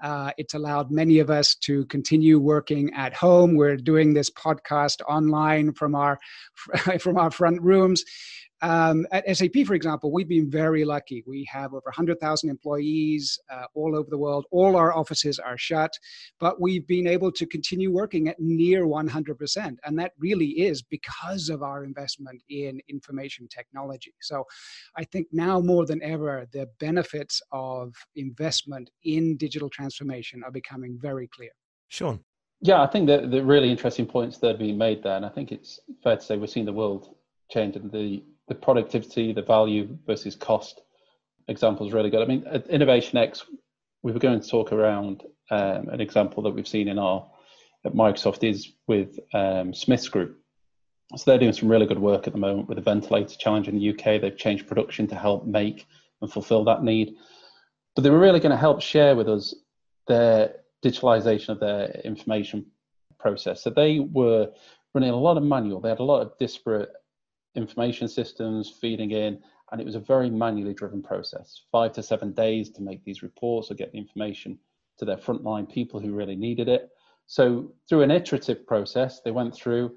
Uh, 0.02 0.30
it's 0.36 0.54
allowed 0.54 0.90
many 0.90 1.18
of 1.18 1.30
us 1.30 1.54
to 1.54 1.84
continue 1.86 2.38
working 2.38 2.92
at 2.94 3.14
home. 3.14 3.54
We're 3.54 3.76
doing 3.76 4.14
this 4.14 4.30
podcast 4.30 5.00
online 5.08 5.72
from 5.72 5.94
our 5.94 6.18
from 7.00 7.16
our 7.18 7.30
front 7.30 7.62
rooms. 7.62 8.04
Um, 8.62 9.06
at 9.12 9.36
SAP, 9.36 9.66
for 9.66 9.74
example, 9.74 10.10
we've 10.10 10.28
been 10.28 10.50
very 10.50 10.84
lucky. 10.84 11.22
We 11.26 11.46
have 11.52 11.74
over 11.74 11.82
100,000 11.84 12.48
employees 12.48 13.38
uh, 13.50 13.64
all 13.74 13.94
over 13.94 14.08
the 14.08 14.16
world. 14.16 14.46
All 14.50 14.76
our 14.76 14.94
offices 14.96 15.38
are 15.38 15.58
shut, 15.58 15.92
but 16.40 16.60
we've 16.60 16.86
been 16.86 17.06
able 17.06 17.30
to 17.32 17.46
continue 17.46 17.92
working 17.92 18.28
at 18.28 18.40
near 18.40 18.86
100%. 18.86 19.76
And 19.84 19.98
that 19.98 20.12
really 20.18 20.46
is 20.46 20.82
because 20.82 21.50
of 21.50 21.62
our 21.62 21.84
investment 21.84 22.42
in 22.48 22.80
information 22.88 23.46
technology. 23.48 24.14
So 24.20 24.44
I 24.96 25.04
think 25.04 25.26
now 25.32 25.60
more 25.60 25.84
than 25.84 26.02
ever, 26.02 26.46
the 26.52 26.68
benefits 26.80 27.42
of 27.52 27.94
investment 28.14 28.90
in 29.04 29.36
digital 29.36 29.68
transformation 29.68 29.85
are 30.44 30.50
becoming 30.50 30.98
very 31.00 31.28
clear. 31.28 31.50
Sean. 31.88 32.20
Yeah, 32.60 32.82
I 32.82 32.86
think 32.86 33.06
that 33.08 33.30
the 33.30 33.44
really 33.44 33.70
interesting 33.70 34.06
points 34.06 34.38
that 34.38 34.54
are 34.54 34.58
being 34.58 34.78
made 34.78 35.02
there, 35.02 35.16
and 35.16 35.26
I 35.26 35.28
think 35.28 35.52
it's 35.52 35.78
fair 36.02 36.16
to 36.16 36.22
say 36.22 36.36
we're 36.36 36.46
seeing 36.46 36.66
the 36.66 36.72
world 36.72 37.14
change 37.50 37.76
and 37.76 37.90
the 37.92 38.22
the 38.48 38.54
productivity, 38.54 39.32
the 39.32 39.42
value 39.42 39.98
versus 40.06 40.36
cost 40.36 40.82
example 41.48 41.86
is 41.86 41.92
really 41.92 42.10
good. 42.10 42.22
I 42.22 42.26
mean, 42.26 42.44
at 42.46 42.66
Innovation 42.68 43.18
X, 43.18 43.44
we 44.02 44.12
were 44.12 44.20
going 44.20 44.40
to 44.40 44.48
talk 44.48 44.72
around 44.72 45.24
um, 45.50 45.88
an 45.88 46.00
example 46.00 46.42
that 46.44 46.50
we've 46.50 46.68
seen 46.68 46.88
in 46.88 46.98
our 46.98 47.26
at 47.84 47.94
Microsoft 47.94 48.48
is 48.48 48.72
with 48.86 49.18
um, 49.32 49.72
Smiths 49.72 50.08
Group. 50.08 50.38
So 51.16 51.22
they're 51.24 51.38
doing 51.38 51.52
some 51.52 51.68
really 51.68 51.86
good 51.86 52.00
work 52.00 52.26
at 52.26 52.32
the 52.32 52.38
moment 52.38 52.68
with 52.68 52.76
the 52.76 52.82
ventilator 52.82 53.36
challenge 53.38 53.68
in 53.68 53.78
the 53.78 53.90
UK. 53.90 54.20
They've 54.20 54.36
changed 54.36 54.66
production 54.66 55.06
to 55.08 55.14
help 55.14 55.46
make 55.46 55.86
and 56.20 56.32
fulfill 56.32 56.64
that 56.64 56.82
need. 56.82 57.14
But 57.94 58.02
they 58.02 58.10
were 58.10 58.18
really 58.18 58.40
going 58.40 58.50
to 58.50 58.56
help 58.56 58.82
share 58.82 59.14
with 59.14 59.28
us 59.28 59.54
their 60.06 60.56
digitalization 60.84 61.50
of 61.50 61.60
their 61.60 61.90
information 62.04 62.66
process. 63.18 63.62
So 63.62 63.70
they 63.70 64.00
were 64.00 64.50
running 64.94 65.10
a 65.10 65.16
lot 65.16 65.36
of 65.36 65.42
manual. 65.42 65.80
They 65.80 65.88
had 65.88 66.00
a 66.00 66.04
lot 66.04 66.22
of 66.22 66.36
disparate 66.38 66.90
information 67.54 68.08
systems 68.08 68.70
feeding 68.80 69.10
in, 69.10 69.40
and 69.72 69.80
it 69.80 69.84
was 69.84 69.94
a 69.94 70.00
very 70.00 70.30
manually 70.30 70.74
driven 70.74 71.02
process. 71.02 71.62
Five 71.72 71.92
to 71.94 72.02
seven 72.02 72.32
days 72.32 72.70
to 72.70 72.82
make 72.82 73.04
these 73.04 73.22
reports 73.22 73.70
or 73.70 73.74
get 73.74 73.92
the 73.92 73.98
information 73.98 74.58
to 74.98 75.04
their 75.04 75.16
frontline 75.16 75.70
people 75.70 76.00
who 76.00 76.14
really 76.14 76.36
needed 76.36 76.68
it. 76.68 76.90
So 77.26 77.72
through 77.88 78.02
an 78.02 78.10
iterative 78.10 78.66
process, 78.66 79.20
they 79.20 79.32
went 79.32 79.54
through, 79.54 79.96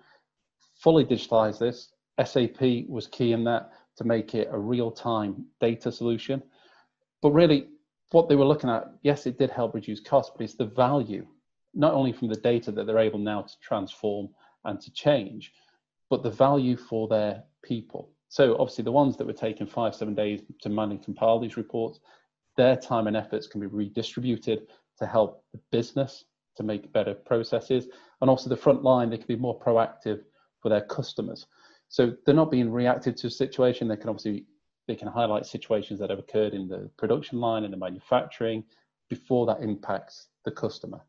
fully 0.76 1.06
digitalized 1.06 1.60
this. 1.60 1.90
SAP 2.24 2.90
was 2.90 3.08
key 3.08 3.34
in 3.34 3.44
that 3.46 3.72
to 3.98 4.04
make 4.04 4.34
it 4.34 4.50
a 4.52 4.58
real-time 4.58 5.46
data 5.62 5.92
solution. 5.92 6.42
But 7.22 7.32
really, 7.32 7.68
what 8.12 8.30
they 8.30 8.36
were 8.36 8.46
looking 8.46 8.70
at, 8.70 8.92
yes, 9.04 9.26
it 9.26 9.38
did 9.38 9.52
help 9.52 9.74
reduce 9.74 10.00
costs, 10.00 10.32
but 10.36 10.44
it's 10.44 10.56
the 10.56 10.66
value, 10.66 11.26
not 11.74 11.94
only 11.94 12.12
from 12.12 12.28
the 12.28 12.36
data 12.36 12.72
that 12.72 12.86
they're 12.86 13.00
able 13.00 13.20
now 13.20 13.44
to 13.44 13.54
transform 13.62 14.30
and 14.66 14.80
to 14.82 14.92
change, 14.92 15.54
but 16.10 16.24
the 16.24 16.32
value 16.32 16.76
for 16.76 17.08
their 17.08 17.44
people. 17.64 18.12
So 18.30 18.54
obviously 18.54 18.84
the 18.84 18.92
ones 18.92 19.18
that 19.18 19.28
were 19.28 19.34
taking 19.34 19.68
five, 19.68 19.96
seven 19.96 20.16
days 20.16 20.42
to 20.62 20.70
manually 20.70 21.04
compile 21.04 21.40
these 21.40 21.58
reports, 21.58 22.00
their 22.58 22.76
time 22.76 23.08
and 23.08 23.16
efforts 23.16 23.48
can 23.48 23.62
be 23.62 23.68
redistributed 23.68 24.68
to 24.98 25.06
help 25.06 25.44
the 25.54 25.60
business 25.72 26.26
to 26.58 26.64
make 26.64 26.92
better 26.92 27.14
processes. 27.14 27.88
And 28.22 28.30
also 28.30 28.50
the 28.50 28.58
front 28.58 28.84
line, 28.84 29.10
they 29.10 29.18
can 29.18 29.28
be 29.28 29.36
more 29.36 29.60
proactive 29.60 30.22
for 30.62 30.70
their 30.70 30.82
customers. 30.82 31.48
So 31.88 32.14
they're 32.26 32.36
not 32.36 32.52
being 32.52 32.72
reactive 32.72 33.16
to 33.16 33.28
a 33.28 33.32
situation. 33.32 33.88
They 33.88 33.96
can 33.96 34.10
obviously 34.10 34.46
they 34.90 34.96
can 34.96 35.08
highlight 35.08 35.46
situations 35.46 36.00
that 36.00 36.10
have 36.10 36.18
occurred 36.18 36.56
in 36.56 36.68
the 36.68 36.90
production 36.98 37.40
line 37.40 37.64
and 37.64 37.72
the 37.72 37.78
manufacturing 37.78 38.64
before 39.08 39.46
that 39.46 39.62
impacts 39.62 40.30
the 40.46 40.52
customer 40.52 41.00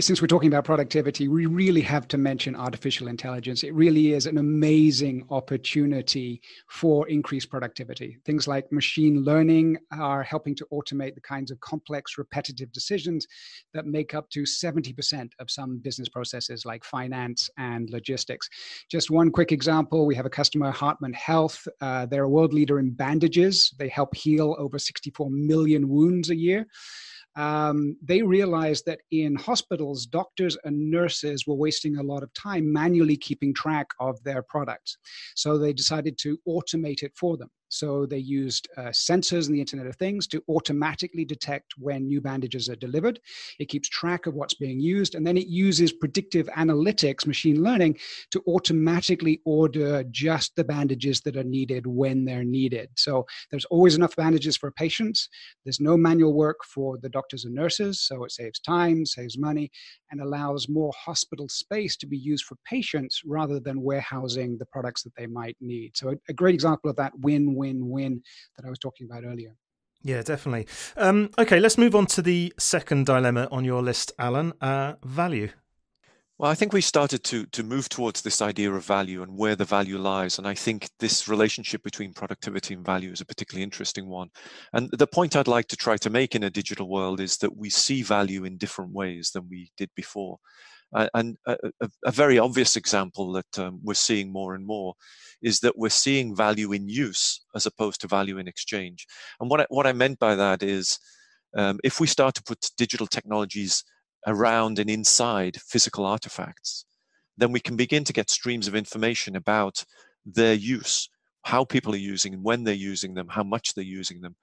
since 0.00 0.20
we're 0.20 0.28
talking 0.28 0.48
about 0.48 0.64
productivity, 0.64 1.28
we 1.28 1.46
really 1.46 1.80
have 1.80 2.08
to 2.08 2.18
mention 2.18 2.54
artificial 2.54 3.08
intelligence. 3.08 3.62
It 3.62 3.74
really 3.74 4.12
is 4.12 4.26
an 4.26 4.38
amazing 4.38 5.26
opportunity 5.30 6.40
for 6.68 7.08
increased 7.08 7.50
productivity. 7.50 8.18
Things 8.24 8.48
like 8.48 8.70
machine 8.72 9.22
learning 9.24 9.78
are 9.92 10.22
helping 10.22 10.54
to 10.56 10.66
automate 10.72 11.14
the 11.14 11.20
kinds 11.20 11.50
of 11.50 11.60
complex, 11.60 12.18
repetitive 12.18 12.72
decisions 12.72 13.26
that 13.74 13.86
make 13.86 14.14
up 14.14 14.28
to 14.30 14.42
70% 14.42 15.30
of 15.38 15.50
some 15.50 15.78
business 15.78 16.08
processes 16.08 16.64
like 16.64 16.84
finance 16.84 17.48
and 17.58 17.90
logistics. 17.90 18.48
Just 18.90 19.10
one 19.10 19.30
quick 19.30 19.52
example 19.52 20.06
we 20.06 20.14
have 20.14 20.26
a 20.26 20.30
customer, 20.30 20.70
Hartmann 20.70 21.12
Health. 21.12 21.66
Uh, 21.80 22.06
they're 22.06 22.24
a 22.24 22.28
world 22.28 22.52
leader 22.52 22.78
in 22.78 22.90
bandages, 22.90 23.72
they 23.78 23.88
help 23.88 24.14
heal 24.14 24.56
over 24.58 24.78
64 24.78 25.30
million 25.30 25.88
wounds 25.88 26.30
a 26.30 26.36
year 26.36 26.66
um, 27.38 27.96
they 28.02 28.20
realized 28.20 28.84
that 28.86 29.00
in 29.12 29.36
hospitals, 29.36 30.06
doctors 30.06 30.58
and 30.64 30.90
nurses 30.90 31.46
were 31.46 31.54
wasting 31.54 31.96
a 31.96 32.02
lot 32.02 32.24
of 32.24 32.34
time 32.34 32.70
manually 32.72 33.16
keeping 33.16 33.54
track 33.54 33.86
of 34.00 34.20
their 34.24 34.42
products. 34.42 34.98
So 35.36 35.56
they 35.56 35.72
decided 35.72 36.18
to 36.18 36.36
automate 36.48 37.04
it 37.04 37.12
for 37.14 37.36
them. 37.36 37.48
So 37.68 38.06
they 38.06 38.18
used 38.18 38.68
uh, 38.76 38.88
sensors 38.88 39.46
and 39.46 39.54
the 39.54 39.60
Internet 39.60 39.86
of 39.86 39.96
Things 39.96 40.26
to 40.28 40.42
automatically 40.48 41.24
detect 41.24 41.74
when 41.78 42.06
new 42.06 42.20
bandages 42.20 42.68
are 42.68 42.76
delivered. 42.76 43.20
It 43.58 43.68
keeps 43.68 43.88
track 43.88 44.26
of 44.26 44.34
what's 44.34 44.54
being 44.54 44.80
used, 44.80 45.14
and 45.14 45.26
then 45.26 45.36
it 45.36 45.46
uses 45.46 45.92
predictive 45.92 46.48
analytics, 46.56 47.26
machine 47.26 47.62
learning, 47.62 47.98
to 48.30 48.42
automatically 48.46 49.40
order 49.44 50.04
just 50.10 50.56
the 50.56 50.64
bandages 50.64 51.20
that 51.22 51.36
are 51.36 51.44
needed 51.44 51.86
when 51.86 52.24
they're 52.24 52.44
needed. 52.44 52.88
So 52.96 53.26
there's 53.50 53.64
always 53.66 53.94
enough 53.94 54.16
bandages 54.16 54.56
for 54.56 54.70
patients. 54.70 55.28
There's 55.64 55.80
no 55.80 55.96
manual 55.96 56.34
work 56.34 56.58
for 56.64 56.98
the 56.98 57.08
doctors 57.08 57.44
and 57.44 57.54
nurses, 57.54 58.00
so 58.00 58.24
it 58.24 58.32
saves 58.32 58.60
time, 58.60 59.04
saves 59.04 59.38
money, 59.38 59.70
and 60.10 60.20
allows 60.20 60.68
more 60.68 60.92
hospital 60.96 61.48
space 61.48 61.96
to 61.98 62.06
be 62.06 62.16
used 62.16 62.44
for 62.44 62.56
patients 62.64 63.20
rather 63.26 63.60
than 63.60 63.82
warehousing 63.82 64.56
the 64.58 64.66
products 64.66 65.02
that 65.02 65.14
they 65.16 65.26
might 65.26 65.56
need. 65.60 65.96
So 65.96 66.10
a, 66.10 66.14
a 66.28 66.32
great 66.32 66.54
example 66.54 66.90
of 66.90 66.96
that 66.96 67.12
win 67.18 67.54
win 67.58 67.88
win 67.88 68.22
that 68.56 68.66
I 68.66 68.70
was 68.70 68.78
talking 68.78 69.06
about 69.10 69.24
earlier. 69.24 69.54
Yeah, 70.02 70.22
definitely. 70.22 70.66
Um, 70.96 71.30
okay, 71.38 71.58
let's 71.58 71.76
move 71.76 71.94
on 71.94 72.06
to 72.06 72.22
the 72.22 72.52
second 72.58 73.06
dilemma 73.06 73.48
on 73.50 73.64
your 73.64 73.82
list, 73.82 74.12
Alan 74.18 74.52
uh, 74.60 74.94
value. 75.04 75.50
Well, 76.38 76.52
I 76.52 76.54
think 76.54 76.72
we 76.72 76.82
started 76.82 77.24
to 77.24 77.46
to 77.46 77.64
move 77.64 77.88
towards 77.88 78.22
this 78.22 78.40
idea 78.40 78.72
of 78.72 78.84
value 78.84 79.22
and 79.22 79.36
where 79.36 79.56
the 79.56 79.64
value 79.64 79.98
lies, 79.98 80.38
and 80.38 80.46
I 80.46 80.54
think 80.54 80.88
this 81.00 81.26
relationship 81.26 81.82
between 81.82 82.12
productivity 82.14 82.74
and 82.74 82.86
value 82.86 83.10
is 83.10 83.20
a 83.20 83.26
particularly 83.26 83.64
interesting 83.64 84.08
one. 84.08 84.28
And 84.72 84.88
the 84.92 85.08
point 85.08 85.34
I'd 85.34 85.48
like 85.48 85.66
to 85.68 85.76
try 85.76 85.96
to 85.96 86.10
make 86.10 86.36
in 86.36 86.44
a 86.44 86.50
digital 86.50 86.88
world 86.88 87.18
is 87.18 87.38
that 87.38 87.56
we 87.56 87.70
see 87.70 88.02
value 88.02 88.44
in 88.44 88.56
different 88.56 88.92
ways 88.92 89.32
than 89.32 89.48
we 89.50 89.72
did 89.76 89.90
before. 89.96 90.38
And 90.92 91.36
a, 91.46 91.56
a, 91.82 91.90
a, 92.06 92.10
very 92.10 92.38
obvious 92.38 92.76
example 92.76 93.32
that 93.32 93.58
um, 93.58 93.80
we're 93.82 93.94
seeing 93.94 94.32
more 94.32 94.54
and 94.54 94.66
more 94.66 94.94
is 95.42 95.60
that 95.60 95.76
we're 95.76 95.90
seeing 95.90 96.34
value 96.34 96.72
in 96.72 96.88
use 96.88 97.40
as 97.54 97.66
opposed 97.66 98.00
to 98.00 98.08
value 98.08 98.38
in 98.38 98.48
exchange. 98.48 99.06
And 99.38 99.50
what 99.50 99.60
I, 99.60 99.66
what 99.68 99.86
I 99.86 99.92
meant 99.92 100.18
by 100.18 100.34
that 100.34 100.62
is 100.62 100.98
um, 101.56 101.78
if 101.84 102.00
we 102.00 102.06
start 102.06 102.34
to 102.36 102.42
put 102.42 102.70
digital 102.76 103.06
technologies 103.06 103.84
around 104.26 104.78
and 104.78 104.88
inside 104.88 105.60
physical 105.60 106.06
artifacts, 106.06 106.84
then 107.36 107.52
we 107.52 107.60
can 107.60 107.76
begin 107.76 108.04
to 108.04 108.12
get 108.12 108.30
streams 108.30 108.66
of 108.66 108.74
information 108.74 109.36
about 109.36 109.84
their 110.24 110.54
use, 110.54 111.08
how 111.42 111.64
people 111.64 111.94
are 111.94 111.98
using 111.98 112.34
and 112.34 112.42
when 112.42 112.64
they're 112.64 112.74
using 112.74 113.14
them, 113.14 113.28
how 113.28 113.44
much 113.44 113.74
they're 113.74 113.84
using 113.84 114.20
them, 114.20 114.36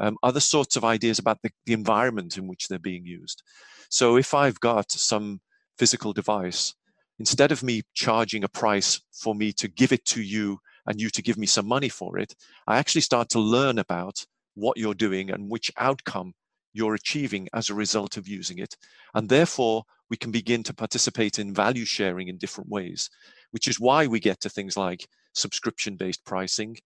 um, 0.00 0.16
other 0.22 0.40
sorts 0.40 0.76
of 0.76 0.84
ideas 0.84 1.18
about 1.18 1.38
the, 1.42 1.50
the 1.66 1.72
environment 1.72 2.36
in 2.36 2.48
which 2.48 2.68
they're 2.68 2.78
being 2.78 3.04
used. 3.06 3.42
So 3.90 4.16
if 4.16 4.34
I've 4.34 4.60
got 4.60 4.90
some 4.90 5.40
physical 5.80 6.12
device, 6.12 6.74
instead 7.18 7.50
of 7.50 7.62
me 7.62 7.80
charging 7.94 8.44
a 8.44 8.48
price 8.62 9.00
for 9.22 9.34
me 9.34 9.50
to 9.50 9.66
give 9.66 9.92
it 9.92 10.04
to 10.04 10.20
you 10.20 10.58
and 10.86 11.00
you 11.00 11.08
to 11.08 11.22
give 11.22 11.38
me 11.38 11.46
some 11.46 11.66
money 11.66 11.88
for 11.88 12.18
it, 12.18 12.34
I 12.66 12.76
actually 12.78 13.00
start 13.00 13.30
to 13.30 13.40
learn 13.40 13.78
about 13.78 14.26
what 14.54 14.76
you're 14.76 15.06
doing 15.06 15.30
and 15.30 15.50
which 15.50 15.70
outcome 15.78 16.34
you're 16.74 17.00
achieving 17.02 17.48
as 17.54 17.70
a 17.70 17.74
result 17.74 18.18
of 18.18 18.28
using 18.28 18.58
it. 18.58 18.76
And 19.14 19.26
therefore, 19.30 19.84
we 20.10 20.18
can 20.18 20.30
begin 20.30 20.62
to 20.64 20.74
participate 20.74 21.38
in 21.38 21.54
value 21.54 21.86
sharing 21.86 22.28
in 22.28 22.36
different 22.36 22.68
ways, 22.68 23.08
which 23.50 23.66
is 23.66 23.80
why 23.80 24.06
we 24.06 24.20
get 24.20 24.38
to 24.40 24.50
things 24.50 24.76
like 24.76 25.08
subscription 25.34 25.96
based 25.96 26.22
pricing, 26.26 26.76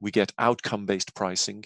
we 0.00 0.12
get 0.12 0.32
outcome 0.38 0.86
based 0.86 1.16
pricing, 1.16 1.64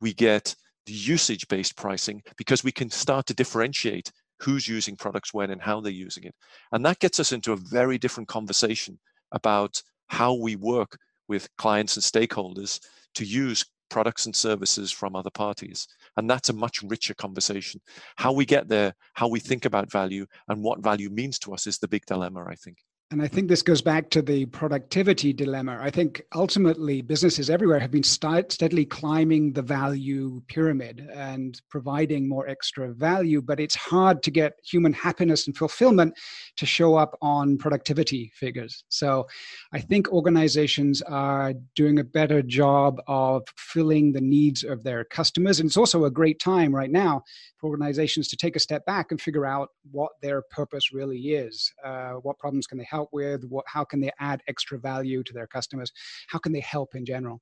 we 0.00 0.14
get 0.14 0.56
usage 0.86 1.46
based 1.48 1.76
pricing, 1.76 2.22
because 2.38 2.64
we 2.64 2.72
can 2.72 2.88
start 2.88 3.26
to 3.26 3.34
differentiate 3.34 4.10
who's 4.40 4.68
using 4.68 4.96
products 4.96 5.32
when 5.32 5.50
and 5.50 5.60
how 5.60 5.80
they're 5.80 5.92
using 5.92 6.24
it. 6.24 6.34
And 6.72 6.84
that 6.84 6.98
gets 6.98 7.20
us 7.20 7.32
into 7.32 7.52
a 7.52 7.56
very 7.56 7.98
different 7.98 8.28
conversation 8.28 8.98
about 9.32 9.80
how 10.08 10.34
we 10.34 10.56
work 10.56 10.98
with 11.28 11.48
clients 11.56 11.96
and 11.96 12.04
stakeholders 12.04 12.80
to 13.14 13.24
use 13.24 13.64
products 13.90 14.26
and 14.26 14.34
services 14.34 14.90
from 14.90 15.14
other 15.14 15.30
parties. 15.30 15.86
And 16.16 16.28
that's 16.28 16.48
a 16.48 16.54
much 16.54 16.82
richer 16.82 17.14
conversation. 17.14 17.80
How 18.16 18.32
we 18.32 18.44
get 18.44 18.68
there, 18.68 18.94
how 19.14 19.28
we 19.28 19.40
think 19.40 19.64
about 19.64 19.90
value, 19.90 20.26
and 20.48 20.62
what 20.62 20.80
value 20.80 21.10
means 21.10 21.38
to 21.40 21.54
us 21.54 21.66
is 21.66 21.78
the 21.78 21.88
big 21.88 22.04
dilemma, 22.06 22.44
I 22.48 22.54
think. 22.54 22.78
And 23.14 23.22
I 23.22 23.28
think 23.28 23.46
this 23.46 23.62
goes 23.62 23.80
back 23.80 24.10
to 24.10 24.22
the 24.22 24.46
productivity 24.46 25.32
dilemma. 25.32 25.78
I 25.80 25.88
think 25.88 26.24
ultimately 26.34 27.00
businesses 27.00 27.48
everywhere 27.48 27.78
have 27.78 27.92
been 27.92 28.02
st- 28.02 28.50
steadily 28.50 28.84
climbing 28.84 29.52
the 29.52 29.62
value 29.62 30.42
pyramid 30.48 31.08
and 31.14 31.62
providing 31.70 32.28
more 32.28 32.48
extra 32.48 32.92
value, 32.92 33.40
but 33.40 33.60
it's 33.60 33.76
hard 33.76 34.20
to 34.24 34.32
get 34.32 34.54
human 34.64 34.92
happiness 34.92 35.46
and 35.46 35.56
fulfillment 35.56 36.18
to 36.56 36.66
show 36.66 36.96
up 36.96 37.16
on 37.22 37.56
productivity 37.56 38.32
figures. 38.34 38.82
So 38.88 39.28
I 39.72 39.78
think 39.78 40.10
organizations 40.10 41.00
are 41.02 41.54
doing 41.76 42.00
a 42.00 42.04
better 42.04 42.42
job 42.42 43.00
of 43.06 43.44
filling 43.56 44.10
the 44.10 44.20
needs 44.20 44.64
of 44.64 44.82
their 44.82 45.04
customers. 45.04 45.60
And 45.60 45.68
it's 45.68 45.76
also 45.76 46.06
a 46.06 46.10
great 46.10 46.40
time 46.40 46.74
right 46.74 46.90
now 46.90 47.22
for 47.58 47.70
organizations 47.70 48.26
to 48.28 48.36
take 48.36 48.56
a 48.56 48.60
step 48.60 48.84
back 48.86 49.12
and 49.12 49.20
figure 49.20 49.46
out 49.46 49.68
what 49.92 50.10
their 50.20 50.42
purpose 50.50 50.92
really 50.92 51.18
is. 51.18 51.72
Uh, 51.84 52.14
what 52.14 52.38
problems 52.38 52.66
can 52.66 52.76
they 52.76 52.86
help 52.90 53.03
with? 53.12 53.44
What, 53.44 53.64
how 53.68 53.84
can 53.84 54.00
they 54.00 54.10
add 54.18 54.42
extra 54.48 54.78
value 54.78 55.22
to 55.24 55.32
their 55.32 55.46
customers? 55.46 55.92
How 56.28 56.38
can 56.38 56.52
they 56.52 56.60
help 56.60 56.94
in 56.94 57.04
general? 57.04 57.40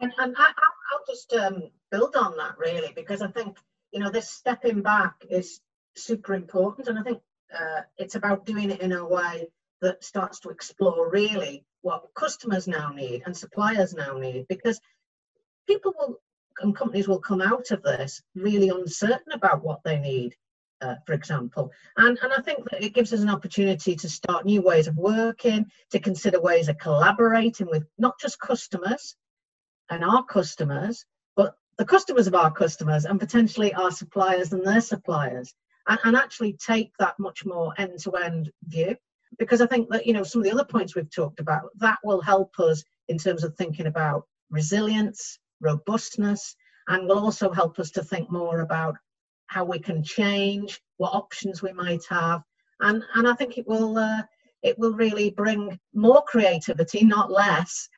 And, 0.00 0.12
and 0.18 0.34
I, 0.38 0.52
will 0.92 1.14
just 1.14 1.32
um, 1.34 1.70
build 1.90 2.16
on 2.16 2.36
that 2.36 2.58
really, 2.58 2.92
because 2.94 3.22
I 3.22 3.28
think, 3.28 3.58
you 3.92 4.00
know, 4.00 4.10
this 4.10 4.30
stepping 4.30 4.82
back 4.82 5.14
is 5.30 5.60
super 5.96 6.34
important. 6.34 6.88
And 6.88 6.98
I 6.98 7.02
think 7.02 7.20
uh, 7.58 7.82
it's 7.96 8.14
about 8.14 8.46
doing 8.46 8.70
it 8.70 8.80
in 8.80 8.92
a 8.92 9.06
way 9.06 9.48
that 9.80 10.04
starts 10.04 10.40
to 10.40 10.50
explore 10.50 11.10
really 11.10 11.64
what 11.82 12.08
customers 12.14 12.66
now 12.66 12.90
need 12.90 13.22
and 13.26 13.36
suppliers 13.36 13.94
now 13.94 14.18
need, 14.18 14.46
because 14.48 14.80
people 15.66 15.94
will 15.98 16.20
and 16.60 16.74
companies 16.74 17.08
will 17.08 17.20
come 17.20 17.42
out 17.42 17.70
of 17.70 17.82
this 17.82 18.22
really 18.34 18.70
uncertain 18.70 19.32
about 19.32 19.62
what 19.62 19.80
they 19.84 19.98
need, 19.98 20.34
uh, 20.80 20.94
for 21.06 21.12
example. 21.12 21.70
And, 21.96 22.18
and 22.22 22.32
I 22.32 22.42
think 22.42 22.68
that 22.70 22.82
it 22.82 22.94
gives 22.94 23.12
us 23.12 23.20
an 23.20 23.30
opportunity 23.30 23.96
to 23.96 24.08
start 24.08 24.44
new 24.44 24.62
ways 24.62 24.86
of 24.86 24.96
working, 24.96 25.66
to 25.90 25.98
consider 25.98 26.40
ways 26.40 26.68
of 26.68 26.78
collaborating 26.78 27.68
with 27.68 27.84
not 27.98 28.18
just 28.20 28.40
customers 28.40 29.16
and 29.90 30.04
our 30.04 30.24
customers, 30.24 31.04
but 31.36 31.54
the 31.78 31.84
customers 31.84 32.26
of 32.26 32.34
our 32.34 32.50
customers 32.50 33.04
and 33.04 33.20
potentially 33.20 33.72
our 33.74 33.90
suppliers 33.90 34.52
and 34.52 34.66
their 34.66 34.80
suppliers, 34.80 35.54
and, 35.88 35.98
and 36.04 36.16
actually 36.16 36.54
take 36.54 36.92
that 36.98 37.18
much 37.18 37.44
more 37.44 37.72
end 37.78 37.98
to 38.00 38.12
end 38.12 38.50
view. 38.64 38.96
Because 39.38 39.60
I 39.60 39.66
think 39.66 39.90
that, 39.90 40.06
you 40.06 40.12
know, 40.12 40.22
some 40.22 40.40
of 40.40 40.44
the 40.44 40.52
other 40.52 40.64
points 40.64 40.94
we've 40.94 41.10
talked 41.10 41.40
about, 41.40 41.64
that 41.78 41.98
will 42.04 42.20
help 42.20 42.58
us 42.58 42.82
in 43.08 43.18
terms 43.18 43.44
of 43.44 43.54
thinking 43.54 43.86
about 43.86 44.26
resilience, 44.50 45.38
robustness, 45.60 46.56
and 46.88 47.08
will 47.08 47.18
also 47.18 47.50
help 47.50 47.78
us 47.78 47.90
to 47.92 48.02
think 48.02 48.30
more 48.30 48.60
about 48.60 48.96
how 49.48 49.64
we 49.64 49.78
can 49.78 50.02
change, 50.02 50.80
what 50.96 51.14
options 51.14 51.62
we 51.62 51.72
might 51.72 52.04
have, 52.08 52.42
and 52.80 53.02
and 53.14 53.28
I 53.28 53.34
think 53.34 53.58
it 53.58 53.66
will 53.66 53.98
uh, 53.98 54.22
it 54.62 54.78
will 54.78 54.94
really 54.94 55.30
bring 55.30 55.78
more 55.94 56.22
creativity, 56.26 57.04
not 57.04 57.30
less, 57.30 57.88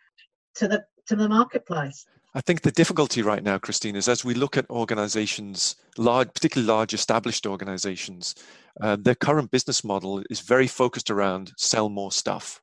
to 0.56 0.68
the 0.68 0.84
to 1.06 1.16
the 1.16 1.28
marketplace. 1.28 2.06
I 2.34 2.40
think 2.42 2.61
the 2.61 2.70
difficulty 2.70 3.22
right 3.22 3.42
now, 3.42 3.58
Christine, 3.58 3.96
is 3.96 4.06
as 4.06 4.24
we 4.24 4.34
look 4.34 4.56
at 4.56 4.68
organizations, 4.68 5.76
large, 5.96 6.32
particularly 6.34 6.68
large 6.68 6.92
established 6.92 7.46
organizations, 7.46 8.34
uh, 8.80 8.96
their 9.00 9.14
current 9.14 9.50
business 9.50 9.82
model 9.82 10.22
is 10.28 10.40
very 10.40 10.66
focused 10.66 11.11
around 11.11 11.52
sell 11.56 11.88
more 11.88 12.12
stuff 12.12 12.61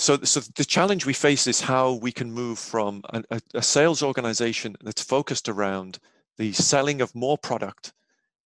so, 0.00 0.18
so 0.22 0.40
the 0.56 0.64
challenge 0.64 1.04
we 1.04 1.12
face 1.12 1.46
is 1.46 1.60
how 1.60 1.94
we 1.94 2.12
can 2.12 2.32
move 2.32 2.58
from 2.58 3.02
a, 3.10 3.40
a, 3.54 3.62
sales 3.62 4.02
organization 4.02 4.76
that's 4.82 5.02
focused 5.02 5.48
around 5.48 5.98
the 6.40 6.52
selling 6.54 7.02
of 7.02 7.14
more 7.14 7.36
product 7.36 7.92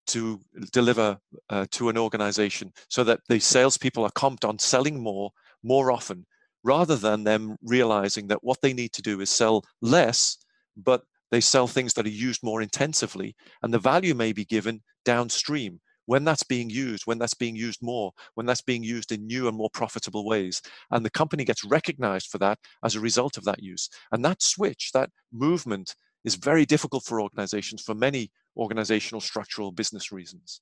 to 0.07 0.41
deliver 0.73 1.19
uh, 1.51 1.67
to 1.71 1.91
an 1.91 1.99
organization 1.99 2.73
so 2.89 3.05
that 3.05 3.21
the 3.29 3.39
salespeople 3.39 4.05
are 4.05 4.11
comped 4.13 4.49
on 4.49 4.59
selling 4.59 4.99
more, 4.99 5.31
more 5.63 5.93
often, 5.93 6.25
rather 6.63 6.97
than 6.97 7.25
them 7.25 7.57
realizing 7.63 8.27
that 8.29 8.43
what 8.43 8.59
they 8.63 8.73
need 8.73 8.91
to 8.95 9.03
do 9.03 9.21
is 9.21 9.29
sell 9.29 9.63
less, 9.83 10.39
but 10.79 11.03
they 11.31 11.43
sell 11.43 11.67
things 11.67 11.93
that 11.93 12.07
are 12.07 12.21
used 12.29 12.43
more 12.43 12.63
intensively, 12.63 13.37
and 13.63 13.75
the 13.75 13.79
value 13.79 14.15
may 14.15 14.33
be 14.33 14.47
given 14.47 14.83
downstream 15.05 15.79
when 16.07 16.25
that's 16.25 16.43
being 16.43 16.71
used, 16.71 17.03
when 17.05 17.19
that's 17.19 17.35
being 17.35 17.57
used 17.57 17.83
more, 17.83 18.13
when 18.35 18.47
that's 18.47 18.63
being 18.63 18.83
used 18.83 19.13
in 19.13 19.27
new 19.27 19.47
and 19.47 19.57
more 19.59 19.71
profitable 19.75 20.27
ways. 20.27 20.63
And 20.91 21.05
the 21.05 21.11
company 21.11 21.45
gets 21.45 21.65
recognized 21.65 22.29
for 22.31 22.39
that 22.39 22.59
as 22.83 22.95
a 22.95 23.01
result 23.01 23.37
of 23.37 23.45
that 23.45 23.63
use. 23.63 23.91
And 24.11 24.25
that 24.25 24.43
switch, 24.43 24.91
that 24.95 25.11
movement, 25.33 25.95
is 26.25 26.35
very 26.37 26.65
difficult 26.65 27.05
for 27.05 27.21
organizations 27.21 27.83
for 27.83 27.95
many 27.95 28.31
organizational 28.57 29.21
structural 29.21 29.73
business 29.73 30.13
reasons. 30.13 30.61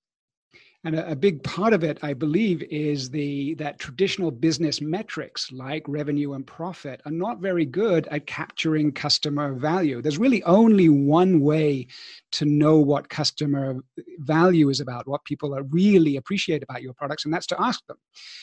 And 0.84 0.96
a, 0.96 1.12
a, 1.12 1.16
big 1.16 1.44
part 1.44 1.72
of 1.72 1.84
it, 1.84 1.98
I 2.02 2.12
believe, 2.12 2.60
is 2.64 3.08
the 3.08 3.54
that 3.54 3.78
traditional 3.78 4.32
business 4.32 4.80
metrics 4.80 5.52
like 5.52 5.84
revenue 5.86 6.32
and 6.32 6.44
profit 6.44 7.00
are 7.04 7.12
not 7.12 7.38
very 7.38 7.64
good 7.64 8.08
at 8.08 8.26
capturing 8.26 8.90
customer 8.90 9.54
value. 9.54 10.02
There's 10.02 10.18
really 10.18 10.42
only 10.42 10.88
one 10.88 11.40
way 11.40 11.86
to 12.32 12.46
know 12.46 12.78
what 12.78 13.08
customer 13.08 13.76
value 14.18 14.70
is 14.70 14.80
about, 14.80 15.06
what 15.06 15.24
people 15.24 15.54
are 15.54 15.62
really 15.64 16.16
appreciate 16.16 16.64
about 16.64 16.82
your 16.82 16.94
products, 16.94 17.24
and 17.24 17.32
that's 17.32 17.46
to 17.48 17.62
ask 17.62 17.86
them. 17.86 17.98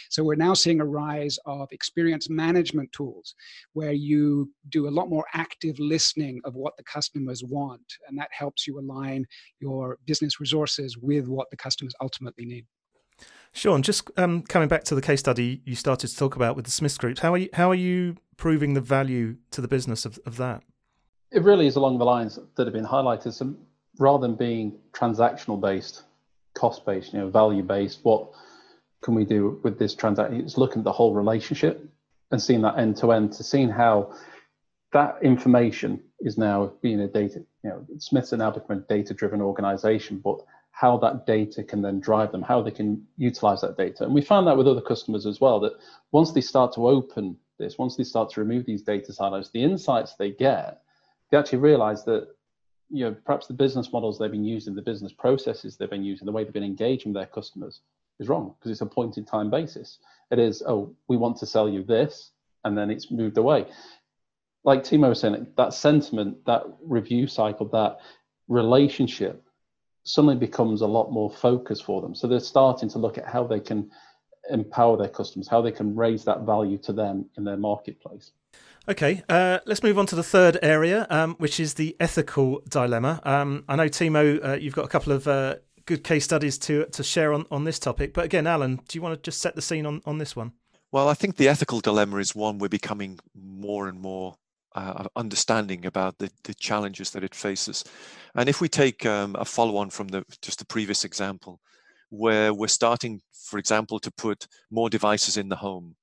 So 0.10 0.24
we're 0.24 0.36
now 0.36 0.54
seeing 0.54 0.80
a 0.80 0.86
rise 0.86 1.38
of 1.46 1.68
experience 1.74 2.30
management 2.30 2.92
tools 2.94 3.36
where 3.74 3.92
you 3.92 4.50
do 4.70 4.88
a 4.88 4.90
lot 4.90 5.10
more 5.10 5.26
active 5.34 5.78
listening 5.78 6.40
of 6.46 6.56
what 6.56 6.78
the 6.78 6.84
customers 6.84 7.44
want, 7.44 7.82
and 8.08 8.18
that 8.18 8.30
helps 8.32 8.66
you 8.66 8.80
align 8.80 9.26
your 9.60 9.98
business 10.06 10.40
resources 10.40 10.98
with 10.98 11.28
what 11.28 11.50
the 11.50 11.58
customers 11.58 11.94
ultimately 12.00 12.29
ultimately 12.30 12.46
need. 12.46 12.66
Sean, 13.52 13.82
just 13.82 14.10
um, 14.18 14.44
coming 14.44 14.68
back 14.68 14.84
to 14.86 14.96
the 14.96 15.02
case 15.02 15.20
study 15.20 15.62
you 15.66 15.76
started 15.76 16.08
to 16.08 16.16
talk 16.16 16.36
about 16.36 16.56
with 16.56 16.66
the 16.66 16.72
Smith 16.72 16.98
Group, 16.98 17.20
how 17.20 17.34
are 17.34 17.38
you, 17.38 17.50
how 17.54 17.70
are 17.72 17.76
you 17.76 18.16
proving 18.38 18.74
the 18.74 18.82
value 18.82 19.38
to 19.52 19.62
the 19.62 19.68
business 19.68 20.06
of, 20.06 20.20
of 20.26 20.38
that? 20.38 20.62
It 21.32 21.44
really 21.44 21.68
is 21.68 21.76
along 21.76 21.98
the 21.98 22.06
lines 22.06 22.40
that 22.56 22.66
have 22.66 22.74
been 22.74 22.86
highlighted. 22.86 23.34
So 23.34 23.56
rather 23.98 24.28
than 24.28 24.36
being 24.36 24.78
transactional 24.94 25.60
based, 25.60 26.04
cost 26.54 26.86
based, 26.86 27.14
you 27.14 27.20
know, 27.20 27.30
value 27.30 27.64
based, 27.64 28.00
what 28.04 28.30
can 29.02 29.16
we 29.16 29.26
do 29.26 29.60
with 29.64 29.80
this 29.80 29.96
transaction? 29.96 30.42
It's 30.42 30.58
looking 30.58 30.80
at 30.80 30.86
the 30.86 30.92
whole 30.92 31.14
relationship 31.14 31.84
and 32.32 32.42
seeing 32.42 32.62
that 32.62 32.78
end 32.78 32.98
to 32.98 33.12
end 33.12 33.34
to 33.34 33.44
seeing 33.44 33.70
how 33.70 34.14
that 34.94 35.18
information 35.22 36.02
is 36.20 36.38
now 36.38 36.72
being 36.82 37.00
a 37.00 37.08
data, 37.08 37.44
you 37.64 37.70
know, 37.70 37.86
Smith's 37.98 38.32
now 38.32 38.52
become 38.52 38.78
a 38.78 38.94
data 38.94 39.14
driven 39.14 39.42
organization, 39.42 40.20
but 40.24 40.40
how 40.80 40.96
that 40.96 41.26
data 41.26 41.62
can 41.62 41.82
then 41.82 42.00
drive 42.00 42.32
them, 42.32 42.42
how 42.42 42.62
they 42.62 42.72
can 42.72 43.06
utilize 43.18 43.60
that 43.60 43.76
data. 43.76 44.06
And 44.06 44.14
we 44.14 44.22
found 44.22 44.48
that 44.48 44.56
with 44.56 44.66
other 44.66 44.80
customers 44.80 45.26
as 45.26 45.42
well, 45.42 45.60
that 45.60 45.74
once 46.14 46.32
they 46.32 46.40
start 46.40 46.74
to 46.76 46.88
open 46.88 47.36
this, 47.58 47.78
once 47.78 47.98
they 47.98 48.06
start 48.06 48.30
to 48.30 48.40
remove 48.40 48.66
these 48.66 48.82
data 48.82 49.12
silos, 49.12 49.52
the 49.52 49.62
insights 49.62 50.16
they 50.16 50.32
get, 50.32 50.82
they 51.30 51.38
actually 51.38 51.58
realize 51.58 52.06
that 52.06 52.30
you 52.90 53.04
know 53.04 53.14
perhaps 53.26 53.46
the 53.46 53.54
business 53.54 53.92
models 53.92 54.18
they've 54.18 54.32
been 54.32 54.46
using, 54.46 54.74
the 54.74 54.82
business 54.82 55.12
processes 55.12 55.76
they've 55.76 55.90
been 55.90 56.06
using, 56.06 56.26
the 56.26 56.32
way 56.32 56.46
they've 56.46 56.54
been 56.54 56.64
engaging 56.64 57.12
their 57.12 57.26
customers 57.26 57.82
is 58.22 58.30
wrong 58.30 58.56
because 58.58 58.72
it's 58.72 58.80
a 58.80 58.86
point 58.86 59.18
in 59.18 59.26
time 59.26 59.50
basis. 59.50 60.00
It 60.32 60.40
is, 60.40 60.64
oh, 60.66 60.96
we 61.10 61.18
want 61.18 61.36
to 61.40 61.46
sell 61.46 61.68
you 61.68 61.84
this, 61.84 62.32
and 62.64 62.78
then 62.78 62.90
it's 62.90 63.12
moved 63.12 63.38
away. 63.38 63.66
Like 64.64 64.86
Timo 64.86 65.10
was 65.10 65.20
saying, 65.20 65.46
that 65.58 65.74
sentiment, 65.74 66.46
that 66.46 66.64
review 66.82 67.28
cycle, 67.28 67.68
that 67.68 67.98
relationship 68.48 69.44
suddenly 70.10 70.36
becomes 70.36 70.82
a 70.82 70.88
lot 70.88 71.12
more 71.12 71.30
focus 71.30 71.80
for 71.80 72.02
them. 72.02 72.16
So 72.16 72.28
they're 72.28 72.40
starting 72.40 72.90
to 72.90 72.98
look 72.98 73.18
at 73.18 73.28
how 73.28 73.44
they 73.46 73.60
can 73.60 73.92
empower 74.50 74.98
their 74.98 75.08
customers, 75.10 75.48
how 75.48 75.62
they 75.62 75.72
can 75.72 75.96
raise 75.96 76.24
that 76.26 76.42
value 76.42 76.80
to 76.80 76.94
them 76.94 77.26
in 77.38 77.44
their 77.44 77.58
marketplace. 77.58 78.32
Okay, 78.88 79.22
uh, 79.30 79.60
let's 79.68 79.84
move 79.84 80.00
on 80.00 80.08
to 80.08 80.16
the 80.16 80.24
third 80.24 80.58
area, 80.64 81.06
um, 81.12 81.36
which 81.36 81.60
is 81.60 81.76
the 81.76 81.96
ethical 82.00 82.62
dilemma. 82.68 83.22
Um, 83.24 83.64
I 83.70 83.76
know, 83.76 83.88
Timo, 83.88 84.44
uh, 84.44 84.54
you've 84.54 84.74
got 84.74 84.86
a 84.86 84.88
couple 84.88 85.14
of 85.14 85.28
uh, 85.28 85.58
good 85.86 86.04
case 86.04 86.24
studies 86.24 86.58
to 86.60 86.86
to 86.86 87.04
share 87.04 87.32
on, 87.32 87.46
on 87.52 87.66
this 87.66 87.78
topic. 87.78 88.14
But 88.14 88.26
again, 88.26 88.48
Alan, 88.48 88.78
do 88.88 88.98
you 88.98 89.04
want 89.04 89.16
to 89.16 89.22
just 89.22 89.42
set 89.42 89.56
the 89.56 89.62
scene 89.62 89.86
on, 89.86 90.02
on 90.06 90.18
this 90.18 90.36
one? 90.36 90.54
Well, 90.92 91.08
I 91.08 91.14
think 91.14 91.36
the 91.36 91.48
ethical 91.48 91.82
dilemma 91.82 92.18
is 92.18 92.34
one 92.34 92.58
we're 92.58 92.68
becoming 92.68 93.20
more 93.36 93.88
and 93.88 94.02
more 94.02 94.38
uh, 94.76 95.06
understanding 95.16 95.86
about 95.86 96.18
the, 96.18 96.30
the 96.44 96.54
challenges 96.54 97.12
that 97.12 97.24
it 97.24 97.36
faces. 97.36 97.84
And 98.36 98.48
if 98.48 98.62
we 98.62 98.70
take 98.70 99.06
um, 99.06 99.36
a 99.40 99.46
follow 99.46 99.78
on 99.78 99.90
from 99.90 100.10
the 100.10 100.24
just 100.42 100.60
the 100.60 100.66
previous 100.66 101.04
example, 101.04 101.60
where 102.10 102.54
we're 102.54 102.68
starting, 102.68 103.22
for 103.34 103.60
example, 103.60 104.00
to 104.00 104.12
put 104.12 104.48
more 104.72 104.90
devices 104.90 105.38
in 105.38 105.50
the 105.50 105.56
home. 105.56 105.96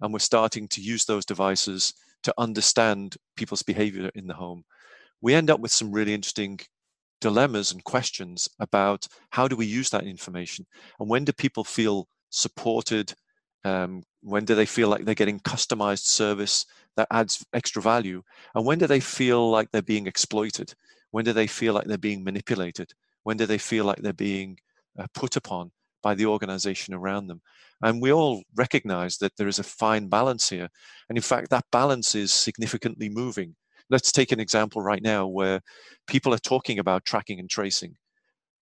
And 0.00 0.12
we're 0.12 0.18
starting 0.18 0.66
to 0.68 0.80
use 0.80 1.04
those 1.04 1.26
devices 1.26 1.94
to 2.22 2.34
understand 2.38 3.16
people's 3.36 3.62
behavior 3.62 4.10
in 4.14 4.26
the 4.26 4.34
home. 4.34 4.64
We 5.20 5.34
end 5.34 5.50
up 5.50 5.60
with 5.60 5.72
some 5.72 5.92
really 5.92 6.14
interesting 6.14 6.60
dilemmas 7.20 7.70
and 7.70 7.84
questions 7.84 8.48
about 8.58 9.06
how 9.30 9.46
do 9.46 9.56
we 9.56 9.66
use 9.66 9.90
that 9.90 10.04
information 10.04 10.66
and 10.98 11.08
when 11.08 11.24
do 11.24 11.32
people 11.32 11.64
feel 11.64 12.08
supported 12.30 13.12
um, 13.64 14.02
when 14.22 14.44
do 14.44 14.54
they 14.54 14.66
feel 14.66 14.88
like 14.88 15.04
they're 15.04 15.14
getting 15.14 15.40
customized 15.40 16.04
service 16.04 16.66
that 16.96 17.08
adds 17.10 17.44
extra 17.52 17.82
value? 17.82 18.22
And 18.54 18.64
when 18.64 18.78
do 18.78 18.86
they 18.86 19.00
feel 19.00 19.50
like 19.50 19.70
they're 19.70 19.82
being 19.82 20.06
exploited? 20.06 20.74
When 21.10 21.24
do 21.24 21.32
they 21.32 21.46
feel 21.46 21.74
like 21.74 21.86
they're 21.86 21.98
being 21.98 22.24
manipulated? 22.24 22.92
When 23.22 23.36
do 23.36 23.46
they 23.46 23.58
feel 23.58 23.84
like 23.84 23.98
they're 23.98 24.12
being 24.12 24.58
uh, 24.98 25.06
put 25.14 25.36
upon 25.36 25.72
by 26.02 26.14
the 26.14 26.26
organization 26.26 26.94
around 26.94 27.26
them? 27.26 27.42
And 27.82 28.00
we 28.02 28.12
all 28.12 28.42
recognize 28.56 29.18
that 29.18 29.36
there 29.36 29.48
is 29.48 29.58
a 29.58 29.64
fine 29.64 30.08
balance 30.08 30.48
here. 30.48 30.68
And 31.08 31.16
in 31.16 31.22
fact 31.22 31.50
that 31.50 31.64
balance 31.72 32.14
is 32.14 32.32
significantly 32.32 33.08
moving. 33.08 33.56
Let's 33.88 34.12
take 34.12 34.32
an 34.32 34.40
example 34.40 34.82
right 34.82 35.02
now 35.02 35.26
where 35.26 35.60
people 36.06 36.32
are 36.32 36.38
talking 36.38 36.78
about 36.78 37.04
tracking 37.04 37.40
and 37.40 37.50
tracing. 37.50 37.96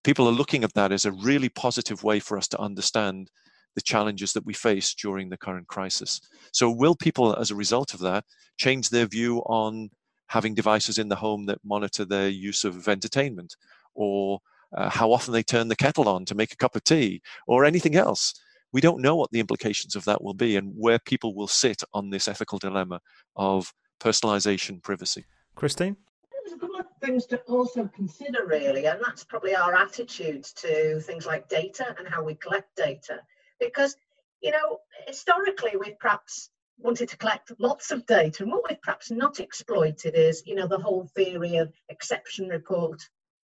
People 0.03 0.27
are 0.27 0.31
looking 0.33 0.63
at 0.63 0.73
that 0.73 0.91
as 0.91 1.05
a 1.05 1.11
really 1.11 1.49
positive 1.49 2.03
way 2.03 2.19
for 2.19 2.37
us 2.37 2.47
to 2.49 2.59
understand 2.59 3.29
the 3.75 3.81
challenges 3.81 4.33
that 4.33 4.45
we 4.45 4.53
face 4.53 4.93
during 4.93 5.29
the 5.29 5.37
current 5.37 5.67
crisis. 5.67 6.19
So, 6.53 6.69
will 6.69 6.95
people, 6.95 7.35
as 7.35 7.51
a 7.51 7.55
result 7.55 7.93
of 7.93 7.99
that, 8.01 8.25
change 8.57 8.89
their 8.89 9.05
view 9.05 9.39
on 9.45 9.89
having 10.27 10.53
devices 10.53 10.97
in 10.97 11.09
the 11.09 11.15
home 11.15 11.45
that 11.47 11.59
monitor 11.63 12.05
their 12.05 12.29
use 12.29 12.63
of 12.63 12.87
entertainment, 12.87 13.55
or 13.95 14.39
uh, 14.75 14.89
how 14.89 15.11
often 15.11 15.33
they 15.33 15.43
turn 15.43 15.67
the 15.67 15.75
kettle 15.75 16.07
on 16.07 16.25
to 16.25 16.35
make 16.35 16.53
a 16.53 16.57
cup 16.57 16.75
of 16.75 16.83
tea, 16.83 17.21
or 17.47 17.65
anything 17.65 17.95
else? 17.95 18.33
We 18.71 18.81
don't 18.81 19.01
know 19.01 19.15
what 19.15 19.31
the 19.31 19.39
implications 19.39 19.95
of 19.95 20.05
that 20.05 20.23
will 20.23 20.35
be 20.35 20.55
and 20.55 20.73
where 20.75 20.99
people 20.99 21.33
will 21.33 21.47
sit 21.47 21.81
on 21.93 22.11
this 22.11 22.27
ethical 22.27 22.59
dilemma 22.59 23.01
of 23.35 23.73
personalization, 23.99 24.81
privacy. 24.83 25.25
Christine? 25.55 25.97
There's 26.31 26.55
a 26.55 26.59
couple 26.59 26.79
of 26.79 26.85
things 27.03 27.25
to 27.27 27.37
also 27.47 27.89
consider, 27.95 28.45
really, 28.45 28.85
and 28.85 28.99
that's 29.03 29.23
probably 29.23 29.55
our 29.55 29.73
attitude 29.73 30.43
to 30.43 30.99
things 31.01 31.25
like 31.25 31.49
data 31.49 31.95
and 31.97 32.07
how 32.07 32.23
we 32.23 32.35
collect 32.35 32.75
data 32.75 33.19
because 33.59 33.95
you 34.41 34.51
know 34.51 34.79
historically 35.07 35.71
we've 35.79 35.99
perhaps 35.99 36.49
wanted 36.77 37.09
to 37.09 37.17
collect 37.17 37.51
lots 37.59 37.91
of 37.91 38.05
data 38.05 38.43
and 38.43 38.51
what 38.51 38.63
we've 38.69 38.81
perhaps 38.81 39.11
not 39.11 39.39
exploited 39.39 40.15
is 40.15 40.43
you 40.45 40.55
know 40.55 40.67
the 40.67 40.79
whole 40.79 41.09
theory 41.15 41.57
of 41.57 41.71
exception 41.89 42.47
report 42.47 43.01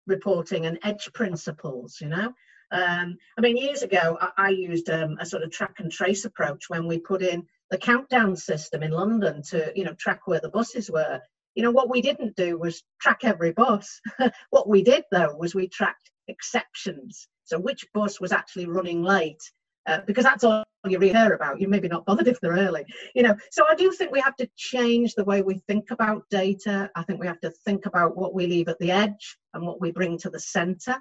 reporting 0.07 0.65
and 0.65 0.79
edge 0.83 1.09
principles 1.13 1.99
you 2.01 2.07
know? 2.07 2.33
Um, 2.71 3.17
i 3.37 3.41
mean 3.41 3.57
years 3.57 3.83
ago 3.83 4.17
i, 4.19 4.31
I 4.37 4.49
used 4.49 4.89
um, 4.89 5.17
a 5.19 5.25
sort 5.25 5.43
of 5.43 5.51
track 5.51 5.75
and 5.79 5.91
trace 5.91 6.25
approach 6.25 6.69
when 6.69 6.87
we 6.87 6.99
put 6.99 7.21
in 7.21 7.45
the 7.69 7.77
countdown 7.77 8.35
system 8.35 8.83
in 8.83 8.91
london 8.91 9.41
to 9.43 9.71
you 9.75 9.83
know 9.83 9.93
track 9.93 10.27
where 10.27 10.41
the 10.41 10.49
buses 10.49 10.91
were. 10.91 11.21
You 11.55 11.63
know 11.63 11.71
what 11.71 11.89
we 11.89 12.01
didn't 12.01 12.37
do 12.37 12.57
was 12.57 12.81
track 13.01 13.21
every 13.23 13.51
bus. 13.51 13.99
What 14.51 14.69
we 14.69 14.83
did 14.83 15.03
though 15.11 15.35
was 15.35 15.53
we 15.53 15.67
tracked 15.67 16.09
exceptions. 16.29 17.27
So 17.43 17.59
which 17.59 17.85
bus 17.93 18.21
was 18.21 18.31
actually 18.31 18.67
running 18.67 19.03
late 19.03 19.41
uh, 19.87 19.99
because 20.05 20.23
that's 20.23 20.43
all 20.43 20.63
you 20.87 20.97
really 20.97 21.13
hear 21.13 21.33
about. 21.33 21.59
You're 21.59 21.69
maybe 21.69 21.87
not 21.87 22.05
bothered 22.05 22.27
if 22.27 22.39
they're 22.39 22.53
early, 22.53 22.85
you 23.15 23.23
know. 23.23 23.35
So 23.51 23.65
I 23.69 23.75
do 23.75 23.91
think 23.91 24.11
we 24.11 24.21
have 24.21 24.35
to 24.37 24.49
change 24.55 25.13
the 25.13 25.23
way 25.23 25.41
we 25.41 25.59
think 25.67 25.91
about 25.91 26.23
data. 26.29 26.89
I 26.95 27.03
think 27.03 27.19
we 27.19 27.27
have 27.27 27.39
to 27.41 27.51
think 27.65 27.85
about 27.85 28.17
what 28.17 28.33
we 28.33 28.47
leave 28.47 28.67
at 28.67 28.79
the 28.79 28.91
edge 28.91 29.37
and 29.53 29.65
what 29.65 29.81
we 29.81 29.91
bring 29.91 30.17
to 30.19 30.29
the 30.29 30.39
centre. 30.39 30.97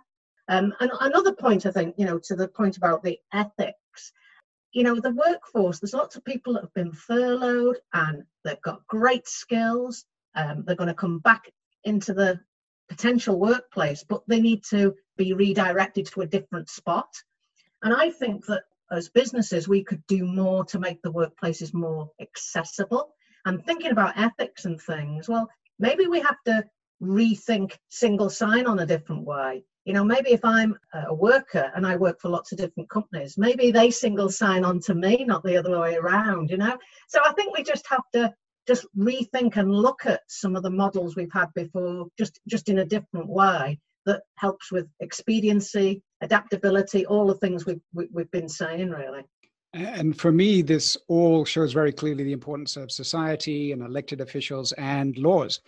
Um, 0.49 0.75
and 0.81 0.91
another 1.01 1.33
point, 1.33 1.65
I 1.67 1.71
think, 1.71 1.95
you 1.97 2.07
know, 2.07 2.19
to 2.25 2.35
the 2.35 2.49
point 2.49 2.77
about 2.77 3.03
the 3.03 3.19
ethics, 3.33 4.13
you 4.73 4.83
know, 4.83 5.01
the 5.01 5.13
workforce. 5.13 5.79
There's 5.79 5.95
lots 5.95 6.17
of 6.17 6.25
people 6.25 6.55
that 6.55 6.63
have 6.63 6.75
been 6.75 6.93
furloughed 6.93 7.79
and 7.93 8.25
they've 8.45 8.61
got 8.63 8.87
great 8.87 9.29
skills. 9.29 10.05
Um, 10.35 10.65
they're 10.67 10.77
going 10.77 10.89
to 10.89 10.95
come 10.95 11.21
back 11.21 11.51
into 11.85 12.13
the 12.13 12.41
potential 12.89 13.39
workplace, 13.39 14.05
but 14.07 14.23
they 14.27 14.41
need 14.41 14.65
to 14.71 14.95
be 15.17 15.33
redirected 15.33 16.07
to 16.07 16.23
a 16.23 16.27
different 16.27 16.69
spot. 16.69 17.09
And 17.83 17.95
I 17.95 18.11
think 18.11 18.45
that 18.47 18.65
as 18.91 19.09
businesses, 19.09 19.69
we 19.69 19.83
could 19.85 20.07
do 20.07 20.25
more 20.25 20.65
to 20.67 20.79
make 20.79 21.01
the 21.03 21.13
workplaces 21.13 21.73
more 21.73 22.11
accessible. 22.21 23.15
And 23.47 23.65
thinking 23.65 23.91
about 23.91 24.19
ethics 24.19 24.65
and 24.65 24.81
things, 24.81 25.29
well, 25.29 25.49
maybe 25.79 26.07
we 26.07 26.21
have 26.21 26.37
to 26.47 26.65
rethink 27.03 27.77
single 27.89 28.31
sign 28.31 28.67
on 28.67 28.81
a 28.81 28.87
different 28.87 29.25
way. 29.25 29.65
You 29.85 29.95
know, 29.95 30.05
maybe 30.05 30.31
if 30.31 30.45
I'm 30.45 30.77
a 30.93 31.15
worker 31.15 31.73
and 31.75 31.87
I 31.87 31.97
work 31.97 32.21
for 32.21 32.29
lots 32.29 32.53
of 32.53 32.59
different 32.59 32.91
companies, 32.91 33.39
maybe 33.39 33.71
they 33.71 33.91
single 33.91 34.29
sign 34.29 34.65
on 34.65 34.81
to 34.81 34.95
me, 34.95 35.25
not 35.25 35.43
the 35.43 35.57
other 35.57 35.81
way 35.81 35.97
around, 35.97 36.51
you 36.51 36.59
know? 36.59 36.77
So 37.09 37.21
I 37.25 37.33
think 37.33 37.57
we 37.57 37.63
just 37.63 37.87
have 37.89 38.05
to 38.13 38.35
just 38.67 38.87
rethink 38.97 39.57
and 39.57 39.75
look 39.75 40.05
at 40.05 40.21
some 40.29 40.55
of 40.55 40.63
the 40.63 40.71
models 40.71 41.17
we've 41.17 41.33
had 41.33 41.53
before, 41.55 42.09
just 42.19 42.39
just 42.47 42.69
in 42.69 42.79
a 42.79 42.85
different 42.85 43.29
way 43.29 43.81
that 44.05 44.23
helps 44.37 44.71
with 44.71 44.87
expediency, 45.01 46.03
adaptability, 46.21 47.07
all 47.07 47.27
the 47.27 47.35
things 47.35 47.67
we've, 47.67 47.81
we've 47.93 48.31
been 48.31 48.49
saying, 48.49 48.91
really. 48.91 49.23
And 49.73 50.19
for 50.19 50.33
me, 50.33 50.63
this 50.63 50.97
all 51.09 51.45
shows 51.45 51.73
very 51.73 51.93
clearly 51.93 52.25
the 52.25 52.33
importance 52.33 52.77
of 52.77 52.91
society 52.91 53.73
and 53.73 53.83
elected 53.83 54.21
officials 54.21 54.73
and 54.73 55.17
laws. 55.17 55.61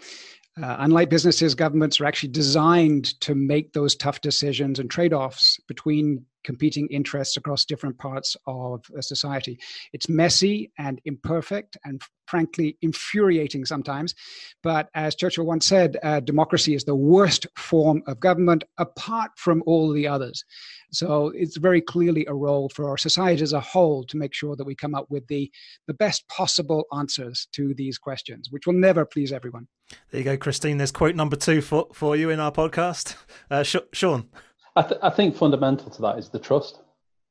Uh, 0.61 0.77
unlike 0.81 1.09
businesses, 1.09 1.55
governments 1.55 2.01
are 2.01 2.05
actually 2.05 2.29
designed 2.31 3.19
to 3.21 3.35
make 3.35 3.73
those 3.73 3.95
tough 3.97 4.21
decisions 4.21 4.81
and 4.81 4.91
trade 4.91 5.13
offs 5.13 5.59
between 5.69 6.25
competing 6.45 6.87
interests 6.89 7.37
across 7.37 7.65
different 7.65 7.99
parts 7.99 8.37
of 8.47 8.85
a 8.97 9.03
society. 9.03 9.59
It's 9.93 10.09
messy 10.09 10.71
and 10.79 11.01
imperfect 11.05 11.77
and 11.85 12.03
frankly 12.27 12.77
infuriating 12.81 13.65
sometimes. 13.65 14.15
But 14.63 14.89
as 14.95 15.15
Churchill 15.15 15.45
once 15.45 15.67
said, 15.67 15.99
uh, 16.03 16.21
democracy 16.21 16.75
is 16.75 16.85
the 16.85 16.95
worst 16.95 17.47
form 17.57 18.03
of 18.07 18.21
government 18.21 18.65
apart 18.79 19.33
from 19.37 19.63
all 19.67 19.93
the 19.93 20.09
others. 20.09 20.45
So 20.93 21.33
it's 21.35 21.57
very 21.57 21.81
clearly 21.81 22.25
a 22.27 22.35
role 22.35 22.69
for 22.69 22.89
our 22.89 22.97
society 22.97 23.43
as 23.43 23.53
a 23.53 23.61
whole 23.61 24.05
to 24.05 24.17
make 24.17 24.35
sure 24.35 24.57
that 24.57 24.65
we 24.65 24.75
come 24.75 24.95
up 24.95 25.07
with 25.11 25.27
the, 25.29 25.51
the 25.87 25.95
best 25.95 26.27
possible 26.29 26.85
answers 26.97 27.49
to 27.53 27.75
these 27.75 27.99
questions, 27.99 28.49
which 28.51 28.67
will 28.67 28.75
never 28.75 29.05
please 29.05 29.33
everyone. 29.33 29.69
There 30.11 30.21
you 30.21 30.25
go, 30.25 30.37
Christine. 30.37 30.79
There's 30.79 30.93
quote 30.93 31.15
number 31.15 31.37
two 31.37 31.61
for, 31.61 31.89
for 31.93 32.17
you 32.17 32.31
in 32.31 32.41
our 32.41 32.53
podcast. 32.53 33.17
Uh, 33.51 33.63
Sean. 33.63 34.29
I, 34.75 34.83
th- 34.83 35.01
I 35.03 35.11
think 35.11 35.37
fundamental 35.37 35.91
to 35.91 36.03
that 36.03 36.19
is 36.19 36.31
the 36.31 36.39
trust, 36.39 36.81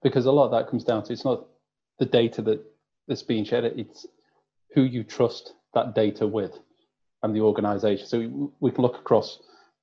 because 0.04 0.26
a 0.26 0.32
lot 0.32 0.46
of 0.46 0.52
that 0.52 0.70
comes 0.70 0.84
down 0.84 1.04
to 1.04 1.14
it's 1.14 1.26
not 1.26 1.48
the 2.00 2.06
data 2.06 2.42
that 2.44 2.64
that's 3.08 3.24
being 3.24 3.46
shared; 3.46 3.66
it's 3.66 4.06
who 4.74 4.84
you 4.84 5.04
trust 5.04 5.54
that 5.74 5.96
data 5.96 6.28
with, 6.28 6.60
and 7.24 7.36
the 7.36 7.42
organisation. 7.42 8.06
So 8.06 8.20
we, 8.20 8.48
we, 8.60 8.72
can 8.72 8.84
look 8.84 8.98
across 8.98 9.40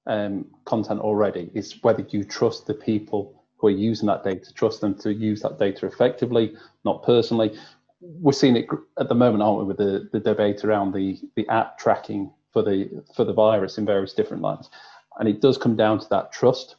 um, 0.07 0.47
content 0.67 1.01
already. 1.01 1.51
It's 1.55 1.83
whether 1.83 2.07
you 2.11 2.23
trust 2.23 2.67
the 2.67 2.75
people 2.75 3.45
who 3.57 3.67
are 3.67 3.71
using 3.71 4.07
that 4.07 4.23
data, 4.23 4.53
trust 4.55 4.81
them 4.81 4.95
to 5.01 5.13
use 5.13 5.43
that 5.43 5.59
data 5.59 5.87
effectively, 5.87 6.55
not 6.85 7.03
personally. 7.03 7.59
We're 8.01 8.33
seeing 8.33 8.57
it 8.57 8.69
at 9.01 9.09
the 9.09 9.17
moment, 9.17 9.43
aren't 9.43 9.59
we, 9.59 9.65
with 9.65 9.79
the, 9.79 10.09
the 10.13 10.21
debate 10.21 10.65
around 10.65 10.93
the, 10.93 11.19
the 11.35 11.49
app 11.49 11.77
tracking 11.77 12.31
for 12.53 12.63
the 12.63 13.03
for 13.17 13.25
the 13.25 13.33
virus 13.33 13.79
in 13.79 13.85
various 13.85 14.15
different 14.15 14.45
lines, 14.45 14.71
and 15.19 15.29
it 15.29 15.41
does 15.41 15.59
come 15.59 15.75
down 15.75 15.99
to 15.99 16.09
that 16.11 16.33
trust 16.33 16.77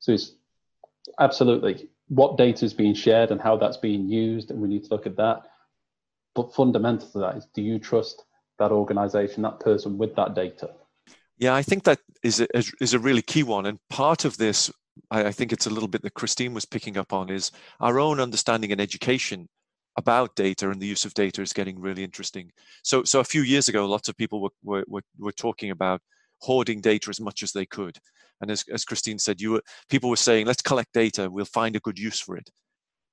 so 0.00 0.12
it's 0.12 0.32
absolutely 1.18 1.88
what 2.08 2.36
data 2.36 2.64
is 2.64 2.74
being 2.74 2.94
shared 2.94 3.30
and 3.30 3.40
how 3.40 3.56
that's 3.56 3.76
being 3.76 4.08
used, 4.08 4.50
and 4.50 4.60
we 4.60 4.68
need 4.68 4.84
to 4.84 4.90
look 4.90 5.06
at 5.06 5.16
that. 5.16 5.46
But 6.34 6.54
fundamental 6.54 7.08
to 7.10 7.18
that 7.20 7.36
is 7.36 7.46
do 7.54 7.62
you 7.62 7.78
trust 7.78 8.24
that 8.58 8.72
organization, 8.72 9.42
that 9.42 9.60
person 9.60 9.96
with 9.96 10.14
that 10.16 10.34
data? 10.34 10.70
Yeah, 11.38 11.54
I 11.54 11.62
think 11.62 11.84
that 11.84 12.00
is 12.22 12.40
a, 12.40 12.46
is 12.80 12.94
a 12.94 12.98
really 12.98 13.22
key 13.22 13.42
one. 13.42 13.66
And 13.66 13.78
part 13.88 14.24
of 14.24 14.36
this, 14.36 14.70
I 15.10 15.32
think 15.32 15.52
it's 15.52 15.66
a 15.66 15.70
little 15.70 15.88
bit 15.88 16.02
that 16.02 16.14
Christine 16.14 16.52
was 16.52 16.66
picking 16.66 16.98
up 16.98 17.12
on, 17.12 17.30
is 17.30 17.50
our 17.80 17.98
own 17.98 18.20
understanding 18.20 18.72
and 18.72 18.80
education 18.80 19.48
about 19.96 20.36
data 20.36 20.70
and 20.70 20.80
the 20.80 20.86
use 20.86 21.04
of 21.04 21.14
data 21.14 21.42
is 21.42 21.52
getting 21.52 21.80
really 21.80 22.04
interesting. 22.04 22.50
So, 22.82 23.04
so 23.04 23.20
a 23.20 23.24
few 23.24 23.42
years 23.42 23.68
ago, 23.68 23.86
lots 23.86 24.08
of 24.08 24.16
people 24.16 24.40
were, 24.42 24.50
were, 24.62 24.84
were, 24.86 25.02
were 25.18 25.32
talking 25.32 25.70
about 25.70 26.00
hoarding 26.40 26.80
data 26.80 27.10
as 27.10 27.20
much 27.20 27.42
as 27.42 27.52
they 27.52 27.66
could. 27.66 27.98
And 28.40 28.50
as, 28.50 28.64
as 28.72 28.84
Christine 28.84 29.18
said, 29.18 29.40
you 29.40 29.52
were, 29.52 29.62
people 29.88 30.10
were 30.10 30.16
saying, 30.16 30.46
let's 30.46 30.62
collect 30.62 30.92
data, 30.92 31.30
we'll 31.30 31.44
find 31.44 31.76
a 31.76 31.80
good 31.80 31.98
use 31.98 32.20
for 32.20 32.36
it. 32.36 32.50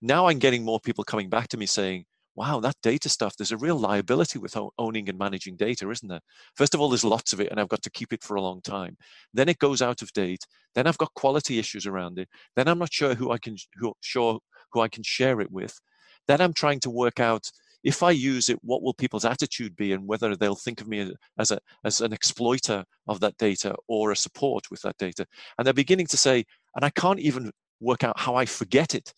Now 0.02 0.28
I'm 0.28 0.40
getting 0.40 0.64
more 0.64 0.80
people 0.80 1.04
coming 1.04 1.30
back 1.30 1.48
to 1.50 1.58
me 1.58 1.66
saying, 1.66 2.06
wow, 2.36 2.60
that 2.60 2.76
data 2.84 3.10
stuff, 3.10 3.36
there's 3.36 3.52
a 3.52 3.58
real 3.58 3.80
liability 3.80 4.38
with 4.38 4.56
owning 4.78 5.10
and 5.10 5.18
managing 5.18 5.56
data, 5.56 5.90
isn't 5.90 6.08
there? 6.08 6.22
First 6.56 6.76
of 6.76 6.80
all, 6.80 6.88
there's 6.88 7.04
lots 7.04 7.34
of 7.34 7.42
it 7.42 7.50
and 7.50 7.60
I've 7.60 7.68
got 7.68 7.82
to 7.82 7.90
keep 7.90 8.14
it 8.14 8.24
for 8.24 8.36
a 8.36 8.42
long 8.42 8.62
time. 8.62 8.96
Then 9.34 9.50
it 9.50 9.58
goes 9.58 9.82
out 9.82 10.04
of 10.04 10.14
date. 10.14 10.46
Then 10.76 10.86
I've 10.86 11.00
got 11.00 11.14
quality 11.16 11.58
issues 11.58 11.88
around 11.88 12.20
it. 12.20 12.30
Then 12.56 12.68
I'm 12.68 12.78
not 12.78 12.94
sure 12.94 13.16
who 13.16 13.32
I 13.32 13.40
can, 13.40 13.56
who, 13.80 13.94
sure 14.02 14.40
who 14.72 14.82
I 14.82 14.88
can 14.88 15.02
share 15.02 15.42
it 15.42 15.52
with. 15.52 15.80
Then 16.28 16.40
I'm 16.40 16.54
trying 16.54 16.80
to 16.82 16.92
work 16.92 17.20
out 17.20 17.50
if 17.88 18.04
I 18.04 18.12
use 18.12 18.50
it, 18.50 18.60
what 18.64 18.82
will 18.84 18.94
people's 18.94 19.24
attitude 19.24 19.74
be, 19.78 19.94
and 19.94 20.06
whether 20.06 20.36
they'll 20.36 20.56
think 20.56 20.82
of 20.82 20.90
me 20.90 21.14
as 21.40 21.52
a 21.52 21.60
as 21.86 22.02
an 22.02 22.12
exploiter 22.12 22.84
of 23.08 23.22
that 23.22 23.38
data 23.38 23.74
or 23.88 24.12
a 24.12 24.16
support 24.16 24.70
with 24.70 24.82
that 24.82 24.98
data? 24.98 25.26
And 25.58 25.66
they're 25.66 25.74
beginning 25.74 26.08
to 26.08 26.18
say, 26.18 26.44
and 26.76 26.84
I 26.84 26.90
can't 26.90 27.22
even 27.22 27.50
work 27.80 28.04
out 28.04 28.20
how 28.20 28.36
I 28.36 28.46
forget 28.46 28.94
it. 28.94 29.14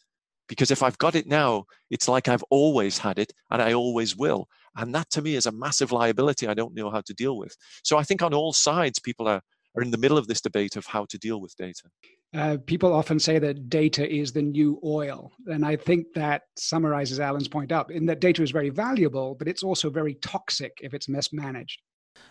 Because 0.47 0.69
if 0.69 0.84
I've 0.84 0.99
got 0.99 1.15
it 1.15 1.25
now, 1.25 1.65
it's 1.89 2.08
like 2.08 2.27
I've 2.27 2.43
always 2.51 2.99
had 2.99 3.17
it 3.17 3.34
and 3.49 3.60
I 3.62 3.73
always 3.73 4.15
will. 4.15 4.47
And 4.75 4.93
that 4.93 5.10
to 5.12 5.21
me 5.23 5.36
is 5.36 5.47
a 5.47 5.51
massive 5.51 5.91
liability 5.91 6.47
I 6.47 6.53
don't 6.53 6.75
know 6.75 6.91
how 6.91 7.01
to 7.01 7.13
deal 7.13 7.38
with. 7.38 7.55
So 7.84 7.97
I 7.97 8.03
think 8.03 8.21
on 8.21 8.36
all 8.36 8.53
sides, 8.53 8.99
people 8.99 9.27
are, 9.27 9.41
are 9.75 9.84
in 9.84 9.91
the 9.91 9.97
middle 9.97 10.17
of 10.17 10.27
this 10.27 10.41
debate 10.41 10.75
of 10.75 10.86
how 10.86 11.05
to 11.05 11.17
deal 11.17 11.41
with 11.41 11.55
data. 11.55 11.84
Uh, 12.34 12.58
people 12.65 12.93
often 12.93 13.19
say 13.19 13.39
that 13.39 13.69
data 13.69 14.08
is 14.08 14.32
the 14.32 14.41
new 14.41 14.79
oil. 14.84 15.32
And 15.47 15.65
I 15.65 15.75
think 15.75 16.08
that 16.13 16.43
summarizes 16.58 17.19
Alan's 17.19 17.47
point 17.47 17.71
up 17.71 17.89
in 17.91 18.05
that 18.05 18.21
data 18.21 18.43
is 18.43 18.51
very 18.51 18.69
valuable, 18.69 19.36
but 19.36 19.47
it's 19.47 19.63
also 19.63 19.89
very 19.89 20.15
toxic 20.15 20.77
if 20.82 20.93
it's 20.93 21.10
mismanaged. 21.10 21.82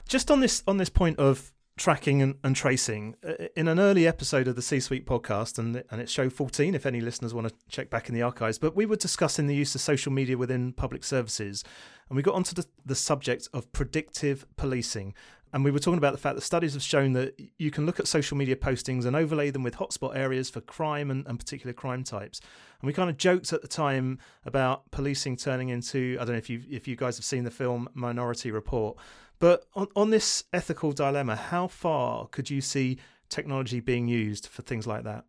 Just 0.09 0.31
on 0.31 0.40
this 0.40 0.62
on 0.66 0.77
this 0.77 0.90
point 0.90 1.18
of 1.18 1.53
tracking 1.79 2.20
and, 2.20 2.35
and, 2.44 2.55
tracing. 2.55 3.14
Uh, 3.27 3.46
in 3.57 3.68
an 3.68 3.79
early 3.79 4.07
episode 4.07 4.48
of 4.48 4.57
the 4.57 4.62
C 4.62 4.81
Suite 4.81 5.07
podcast, 5.07 5.59
and, 5.59 5.83
and 5.90 6.01
it's 6.01 6.12
show 6.12 6.29
14 6.29 6.74
if 6.74 6.85
any 6.85 7.01
listeners 7.01 7.33
want 7.33 7.48
to 7.48 7.55
check 7.68 7.88
back 7.88 8.09
in 8.09 8.14
the 8.14 8.22
archives, 8.22 8.59
but 8.59 8.77
we 8.77 8.85
were 8.85 8.96
discussing 8.96 9.46
the 9.46 9.55
use 9.55 9.74
of 9.74 9.81
social 9.81 10.12
media 10.12 10.37
within 10.37 10.72
public 10.72 11.05
services. 11.05 11.64
And 12.09 12.16
we 12.16 12.22
got 12.22 12.35
onto 12.35 12.55
the, 12.55 12.66
the 12.85 12.94
subject 12.94 13.48
of 13.53 13.72
predictive 13.72 14.44
policing. 14.57 15.14
And 15.52 15.64
we 15.64 15.70
were 15.70 15.78
talking 15.78 15.98
about 15.98 16.12
the 16.12 16.18
fact 16.18 16.34
that 16.34 16.42
studies 16.42 16.74
have 16.74 16.82
shown 16.82 17.14
that 17.14 17.40
you 17.58 17.70
can 17.70 17.87
look 17.87 17.98
at 17.98 18.06
social 18.06 18.37
media 18.37 18.56
postings 18.56 19.06
and 19.06 19.16
overlay 19.16 19.50
them 19.50 19.62
with 19.62 19.76
hotspot 19.76 20.16
areas 20.16 20.50
for 20.50 20.61
crime 20.61 21.11
and, 21.11 21.26
and 21.26 21.38
particular 21.38 21.72
crime 21.72 22.04
types. 22.04 22.40
And 22.80 22.87
we 22.87 22.92
kind 22.92 23.08
of 23.08 23.16
joked 23.16 23.52
at 23.52 23.62
the 23.62 23.68
time 23.68 24.18
about 24.44 24.90
policing 24.90 25.37
turning 25.37 25.70
into 25.70 26.16
I 26.20 26.24
don't 26.24 26.34
know 26.34 26.38
if 26.38 26.50
you 26.50 26.62
if 26.70 26.87
you 26.87 26.96
guys 26.96 27.16
have 27.16 27.24
seen 27.24 27.44
the 27.44 27.50
film 27.50 27.88
Minority 27.94 28.50
Report, 28.50 28.98
but 29.38 29.64
on, 29.74 29.88
on 29.96 30.11
this 30.11 30.44
ethical 30.52 30.92
dilemma, 30.92 31.37
how 31.37 31.66
far 31.66 32.26
could 32.26 32.50
you 32.50 32.61
see 32.61 32.98
technology 33.28 33.80
being 33.80 34.08
used 34.08 34.46
for 34.46 34.62
things 34.62 34.87
like 34.87 35.04
that? 35.04 35.24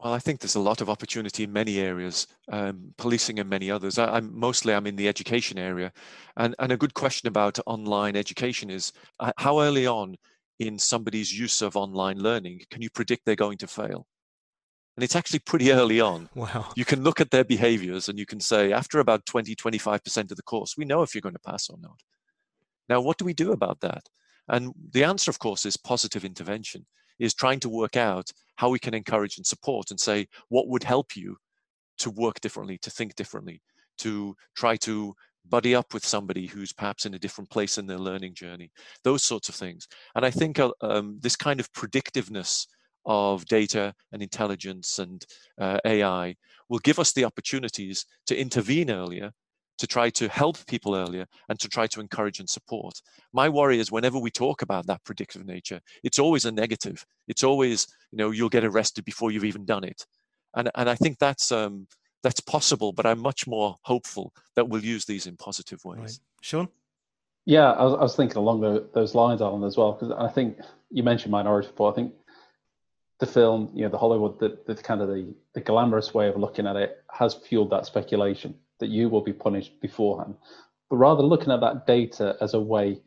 Well, 0.00 0.12
I 0.12 0.20
think 0.20 0.38
there's 0.38 0.54
a 0.54 0.60
lot 0.60 0.80
of 0.80 0.88
opportunity 0.88 1.42
in 1.42 1.52
many 1.52 1.80
areas, 1.80 2.28
um, 2.52 2.94
policing 2.98 3.40
and 3.40 3.50
many 3.50 3.68
others. 3.68 3.98
I, 3.98 4.18
am 4.18 4.38
mostly 4.38 4.72
I'm 4.72 4.86
in 4.86 4.94
the 4.94 5.08
education 5.08 5.58
area, 5.58 5.92
and 6.36 6.54
and 6.60 6.70
a 6.70 6.76
good 6.76 6.94
question 6.94 7.26
about 7.26 7.58
online 7.66 8.14
education 8.14 8.70
is 8.70 8.92
uh, 9.18 9.32
how 9.38 9.60
early 9.60 9.86
on 9.86 10.16
in 10.60 10.78
somebody's 10.78 11.36
use 11.36 11.62
of 11.62 11.76
online 11.76 12.18
learning 12.18 12.60
can 12.70 12.82
you 12.82 12.90
predict 12.90 13.24
they're 13.24 13.36
going 13.36 13.58
to 13.58 13.66
fail? 13.66 14.06
And 14.96 15.04
it's 15.04 15.16
actually 15.16 15.38
pretty 15.40 15.70
early 15.72 16.00
on. 16.00 16.28
Wow. 16.34 16.72
You 16.74 16.84
can 16.84 17.04
look 17.04 17.20
at 17.20 17.30
their 17.30 17.44
behaviors 17.44 18.08
and 18.08 18.18
you 18.18 18.26
can 18.26 18.40
say 18.40 18.72
after 18.72 18.98
about 18.98 19.26
20, 19.26 19.54
25% 19.54 20.30
of 20.30 20.36
the 20.36 20.42
course, 20.42 20.74
we 20.76 20.84
know 20.84 21.02
if 21.02 21.14
you're 21.14 21.22
going 21.22 21.36
to 21.36 21.50
pass 21.50 21.68
or 21.70 21.78
not. 21.80 22.00
Now, 22.88 23.00
what 23.00 23.16
do 23.16 23.24
we 23.24 23.32
do 23.32 23.52
about 23.52 23.80
that? 23.80 24.08
And 24.48 24.72
the 24.92 25.04
answer, 25.04 25.30
of 25.30 25.38
course, 25.38 25.66
is 25.66 25.76
positive 25.76 26.24
intervention, 26.24 26.86
is 27.18 27.34
trying 27.34 27.60
to 27.60 27.68
work 27.68 27.96
out 27.96 28.30
how 28.56 28.68
we 28.68 28.78
can 28.78 28.94
encourage 28.94 29.36
and 29.36 29.46
support 29.46 29.90
and 29.90 30.00
say, 30.00 30.26
what 30.48 30.68
would 30.68 30.82
help 30.82 31.16
you 31.16 31.36
to 31.98 32.10
work 32.10 32.40
differently, 32.40 32.78
to 32.78 32.90
think 32.90 33.14
differently, 33.14 33.60
to 33.98 34.34
try 34.56 34.76
to 34.76 35.14
buddy 35.48 35.74
up 35.74 35.94
with 35.94 36.04
somebody 36.04 36.46
who's 36.46 36.72
perhaps 36.72 37.06
in 37.06 37.14
a 37.14 37.18
different 37.18 37.50
place 37.50 37.78
in 37.78 37.86
their 37.86 37.98
learning 37.98 38.34
journey, 38.34 38.70
those 39.04 39.24
sorts 39.24 39.48
of 39.48 39.54
things. 39.54 39.88
And 40.14 40.24
I 40.24 40.30
think 40.30 40.58
uh, 40.58 40.70
um, 40.80 41.18
this 41.20 41.36
kind 41.36 41.60
of 41.60 41.72
predictiveness 41.72 42.66
of 43.06 43.46
data 43.46 43.94
and 44.12 44.22
intelligence 44.22 44.98
and 44.98 45.24
uh, 45.58 45.78
AI 45.84 46.36
will 46.68 46.80
give 46.80 46.98
us 46.98 47.12
the 47.12 47.24
opportunities 47.24 48.04
to 48.26 48.38
intervene 48.38 48.90
earlier 48.90 49.32
to 49.78 49.86
try 49.86 50.10
to 50.10 50.28
help 50.28 50.64
people 50.66 50.94
earlier 50.94 51.26
and 51.48 51.58
to 51.60 51.68
try 51.68 51.86
to 51.86 52.00
encourage 52.00 52.40
and 52.40 52.48
support. 52.48 53.00
My 53.32 53.48
worry 53.48 53.78
is 53.78 53.90
whenever 53.90 54.18
we 54.18 54.30
talk 54.30 54.62
about 54.62 54.86
that 54.86 55.02
predictive 55.04 55.46
nature, 55.46 55.80
it's 56.02 56.18
always 56.18 56.44
a 56.44 56.52
negative. 56.52 57.04
It's 57.28 57.44
always, 57.44 57.86
you 58.10 58.18
know, 58.18 58.30
you'll 58.30 58.48
get 58.48 58.64
arrested 58.64 59.04
before 59.04 59.30
you've 59.30 59.44
even 59.44 59.64
done 59.64 59.84
it. 59.84 60.04
And, 60.54 60.70
and 60.74 60.90
I 60.90 60.94
think 60.94 61.18
that's, 61.18 61.52
um, 61.52 61.86
that's 62.22 62.40
possible, 62.40 62.92
but 62.92 63.06
I'm 63.06 63.20
much 63.20 63.46
more 63.46 63.76
hopeful 63.82 64.32
that 64.56 64.68
we'll 64.68 64.84
use 64.84 65.04
these 65.04 65.26
in 65.26 65.36
positive 65.36 65.84
ways. 65.84 65.98
Right. 65.98 66.18
Sean? 66.42 66.68
Yeah, 67.46 67.70
I 67.72 67.84
was, 67.84 67.94
I 67.94 68.02
was 68.02 68.16
thinking 68.16 68.36
along 68.36 68.60
the, 68.60 68.88
those 68.92 69.14
lines, 69.14 69.40
Alan, 69.40 69.64
as 69.64 69.76
well, 69.76 69.92
because 69.92 70.14
I 70.18 70.28
think 70.28 70.58
you 70.90 71.02
mentioned 71.02 71.30
Minority 71.30 71.68
Report. 71.68 71.94
I 71.94 71.96
think 71.96 72.12
the 73.20 73.26
film, 73.26 73.70
you 73.72 73.82
know, 73.82 73.88
the 73.88 73.98
Hollywood, 73.98 74.38
the, 74.38 74.58
the 74.66 74.74
kind 74.74 75.00
of 75.00 75.08
the, 75.08 75.32
the 75.54 75.60
glamorous 75.60 76.12
way 76.12 76.28
of 76.28 76.36
looking 76.36 76.66
at 76.66 76.76
it 76.76 77.04
has 77.10 77.34
fueled 77.34 77.70
that 77.70 77.86
speculation 77.86 78.54
that 78.80 78.88
you 78.88 79.08
will 79.08 79.20
be 79.20 79.32
punished 79.32 79.80
beforehand, 79.80 80.34
but 80.90 80.96
rather 80.96 81.22
looking 81.22 81.52
at 81.52 81.60
that 81.60 81.86
data 81.86 82.36
as 82.40 82.54
a 82.54 82.60
way 82.60 83.00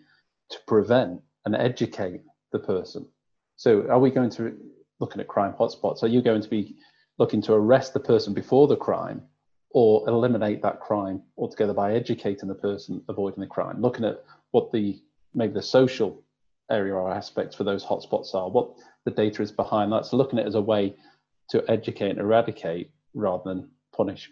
to 0.49 0.57
prevent 0.67 1.21
and 1.45 1.55
educate 1.55 2.21
the 2.51 2.59
person. 2.59 3.07
So, 3.55 3.87
are 3.89 3.99
we 3.99 4.11
going 4.11 4.29
to 4.31 4.57
looking 4.99 5.21
at 5.21 5.27
crime 5.27 5.53
hotspots? 5.59 6.03
Are 6.03 6.07
you 6.07 6.21
going 6.21 6.41
to 6.41 6.49
be 6.49 6.75
looking 7.17 7.41
to 7.43 7.53
arrest 7.53 7.93
the 7.93 7.99
person 7.99 8.33
before 8.33 8.67
the 8.67 8.75
crime, 8.75 9.21
or 9.71 10.07
eliminate 10.07 10.61
that 10.61 10.79
crime 10.79 11.21
altogether 11.37 11.73
by 11.73 11.93
educating 11.93 12.49
the 12.49 12.55
person 12.55 13.03
avoiding 13.07 13.39
the 13.39 13.47
crime? 13.47 13.81
Looking 13.81 14.05
at 14.05 14.23
what 14.51 14.71
the 14.71 15.01
maybe 15.33 15.53
the 15.53 15.61
social 15.61 16.23
area 16.69 16.93
or 16.93 17.11
aspects 17.11 17.55
for 17.55 17.63
those 17.63 17.85
hotspots 17.85 18.33
are, 18.33 18.49
what 18.49 18.71
the 19.05 19.11
data 19.11 19.41
is 19.41 19.51
behind 19.51 19.91
that. 19.91 20.05
So, 20.05 20.17
looking 20.17 20.39
at 20.39 20.45
it 20.45 20.49
as 20.49 20.55
a 20.55 20.61
way 20.61 20.95
to 21.49 21.63
educate 21.69 22.11
and 22.11 22.19
eradicate 22.19 22.91
rather 23.13 23.43
than 23.45 23.69
punish. 23.95 24.31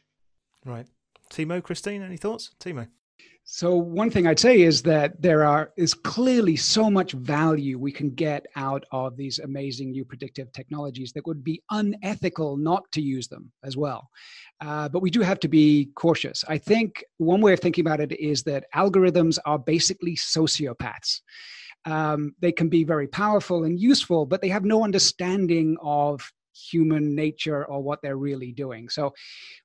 Right. 0.66 0.88
Timo, 1.30 1.62
Christine, 1.62 2.02
any 2.02 2.18
thoughts? 2.18 2.52
Timo. 2.60 2.88
So 3.52 3.76
one 3.76 4.12
thing 4.12 4.28
I'd 4.28 4.38
say 4.38 4.62
is 4.62 4.84
that 4.84 5.20
there 5.20 5.44
are 5.44 5.72
is 5.76 5.96
clearly 5.96 6.56
so 6.56 6.88
much 6.88 7.14
value 7.14 7.80
we 7.80 7.92
can 7.92 8.12
get 8.12 8.46
out 8.56 8.86
of 8.92 9.18
these 9.18 9.40
amazing 9.40 9.90
new 9.90 10.06
predictive 10.06 10.52
technologies 10.54 11.14
that 11.14 11.26
would 11.26 11.44
be 11.44 11.64
unethical 11.72 12.58
not 12.58 12.84
to 12.92 13.02
use 13.02 13.28
them 13.28 13.52
as 13.64 13.76
well. 13.76 14.08
Uh, 14.62 14.88
but 14.88 15.02
we 15.02 15.10
do 15.10 15.22
have 15.22 15.40
to 15.40 15.48
be 15.48 15.90
cautious. 15.96 16.46
I 16.48 16.60
think 16.60 17.04
one 17.18 17.42
way 17.42 17.54
of 17.54 17.60
thinking 17.60 17.84
about 17.84 18.02
it 18.02 18.12
is 18.20 18.44
that 18.44 18.66
algorithms 18.76 19.40
are 19.46 19.58
basically 19.58 20.16
sociopaths. 20.16 21.22
Um, 21.86 22.36
they 22.40 22.52
can 22.52 22.70
be 22.70 22.84
very 22.84 23.08
powerful 23.08 23.64
and 23.64 23.80
useful, 23.80 24.28
but 24.28 24.42
they 24.42 24.50
have 24.50 24.64
no 24.64 24.84
understanding 24.84 25.76
of 25.82 26.32
human 26.72 27.16
nature 27.16 27.66
or 27.66 27.82
what 27.82 28.02
they're 28.02 28.18
really 28.18 28.52
doing. 28.52 28.90
So 28.90 29.14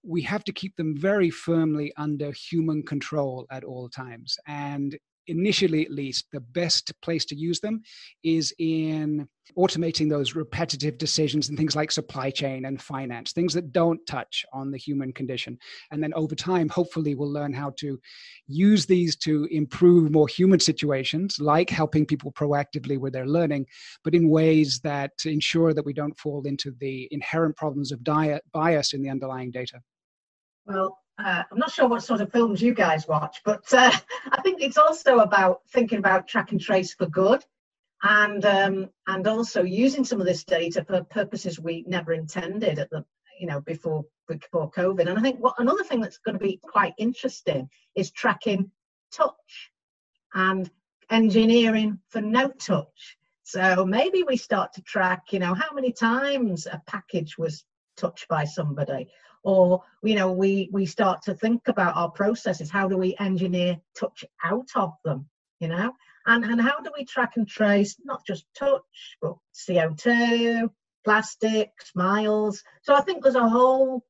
we 0.03 0.23
have 0.23 0.45
to 0.45 0.53
keep 0.53 0.77
them 0.77 0.97
very 0.97 1.31
firmly 1.31 1.93
under 1.97 2.33
human 2.33 2.83
control 2.83 3.47
at 3.51 3.65
all 3.65 3.89
times. 3.89 4.37
And 4.47 4.97
initially 5.27 5.85
at 5.85 5.91
least, 5.91 6.27
the 6.33 6.41
best 6.41 6.93
place 7.03 7.25
to 7.27 7.37
use 7.37 7.61
them 7.61 7.83
is 8.23 8.55
in 8.59 9.29
automating 9.59 10.09
those 10.09 10.35
repetitive 10.35 10.97
decisions 10.97 11.49
and 11.49 11.59
things 11.59 11.77
like 11.77 11.93
supply 11.93 12.31
chain 12.31 12.65
and 12.65 12.81
finance, 12.81 13.33
things 13.33 13.53
that 13.53 13.73
don't 13.73 14.05
touch 14.07 14.45
on 14.53 14.71
the 14.71 14.79
human 14.79 15.13
condition. 15.13 15.59
And 15.91 16.03
then 16.03 16.15
over 16.15 16.35
time, 16.35 16.69
hopefully, 16.69 17.15
we'll 17.15 17.33
learn 17.33 17.53
how 17.53 17.71
to 17.79 18.01
use 18.47 18.87
these 18.87 19.17
to 19.17 19.47
improve 19.51 20.11
more 20.11 20.29
human 20.29 20.61
situations, 20.61 21.39
like 21.39 21.69
helping 21.69 22.07
people 22.07 22.33
proactively 22.33 22.99
with 22.99 23.13
their 23.13 23.27
learning, 23.27 23.67
but 24.03 24.15
in 24.15 24.31
ways 24.31 24.81
that 24.81 25.13
ensure 25.25 25.75
that 25.75 25.85
we 25.85 25.93
don't 25.93 26.19
fall 26.19 26.43
into 26.47 26.73
the 26.81 27.09
inherent 27.11 27.57
problems 27.57 27.93
of 27.93 28.03
diet 28.03 28.43
bias 28.53 28.95
in 28.95 29.03
the 29.03 29.11
underlying 29.11 29.51
data. 29.51 29.81
Well, 30.67 30.99
uh, 31.19 31.43
I'm 31.51 31.59
not 31.59 31.71
sure 31.71 31.89
what 31.89 32.03
sort 32.03 32.21
of 32.21 32.33
films 32.33 32.61
you 32.61 32.75
guys 32.75 33.07
watch, 33.07 33.41
but 33.45 33.73
uh, 33.73 33.93
I 34.33 34.41
think 34.43 34.61
it's 34.61 34.79
also 34.79 35.19
about 35.19 35.61
thinking 35.71 35.99
about 35.99 36.27
track 36.27 36.53
and 36.53 36.61
trace 36.61 36.95
for 36.95 37.07
good, 37.07 37.45
and 38.03 38.45
um, 38.45 38.91
and 39.07 39.27
also 39.27 39.63
using 39.63 40.05
some 40.05 40.21
of 40.21 40.27
this 40.27 40.45
data 40.45 40.85
for 40.85 41.05
purposes 41.05 41.61
we 41.61 41.85
never 41.87 42.13
intended 42.13 42.79
at 42.79 42.91
the 42.91 43.05
you 43.39 43.47
know 43.47 43.61
before 43.61 44.05
before 44.27 44.71
COVID. 44.71 45.09
And 45.09 45.19
I 45.19 45.23
think 45.23 45.39
what 45.39 45.55
another 45.59 45.85
thing 45.85 46.01
that's 46.01 46.19
going 46.19 46.39
to 46.39 46.45
be 46.45 46.61
quite 46.63 46.95
interesting 46.99 47.69
is 47.95 48.11
tracking 48.11 48.71
touch 49.13 49.71
and 50.35 50.69
engineering 51.11 52.01
for 52.09 52.21
no 52.21 52.49
touch. 52.49 53.17
So 53.45 53.85
maybe 53.85 54.23
we 54.23 54.37
start 54.39 54.73
to 54.73 54.83
track, 54.83 55.33
you 55.33 55.39
know, 55.39 55.55
how 55.55 55.75
many 55.75 55.93
times 55.93 56.67
a 56.67 56.83
package 56.87 57.37
was 57.37 57.65
touched 57.97 58.27
by 58.27 58.45
somebody 58.45 59.07
or 59.45 59.83
you 60.03 60.17
know 60.17 60.33
we 60.33 60.69
we 60.73 60.87
start 60.87 61.23
to 61.23 61.35
think 61.35 61.69
about 61.69 61.97
our 61.97 62.11
processes. 62.11 62.71
How 62.71 62.89
do 62.89 62.97
we 62.97 63.15
engineer 63.21 63.79
touch 63.95 64.25
out 64.43 64.69
of 64.75 64.95
them 65.05 65.29
you 65.65 65.69
know? 65.69 65.93
And 66.27 66.45
and 66.45 66.61
how 66.61 66.81
do 66.81 66.91
we 66.97 67.05
track 67.05 67.37
and 67.37 67.47
trace 67.49 67.97
not 68.05 68.27
just 68.27 68.45
touch 68.59 68.83
but 69.21 69.37
co2 69.55 70.71
plastics 71.05 71.91
miles? 71.95 72.63
So 72.83 72.95
i 72.95 73.01
think 73.01 73.23
there's 73.23 73.35
a 73.35 73.49
whole 73.49 74.05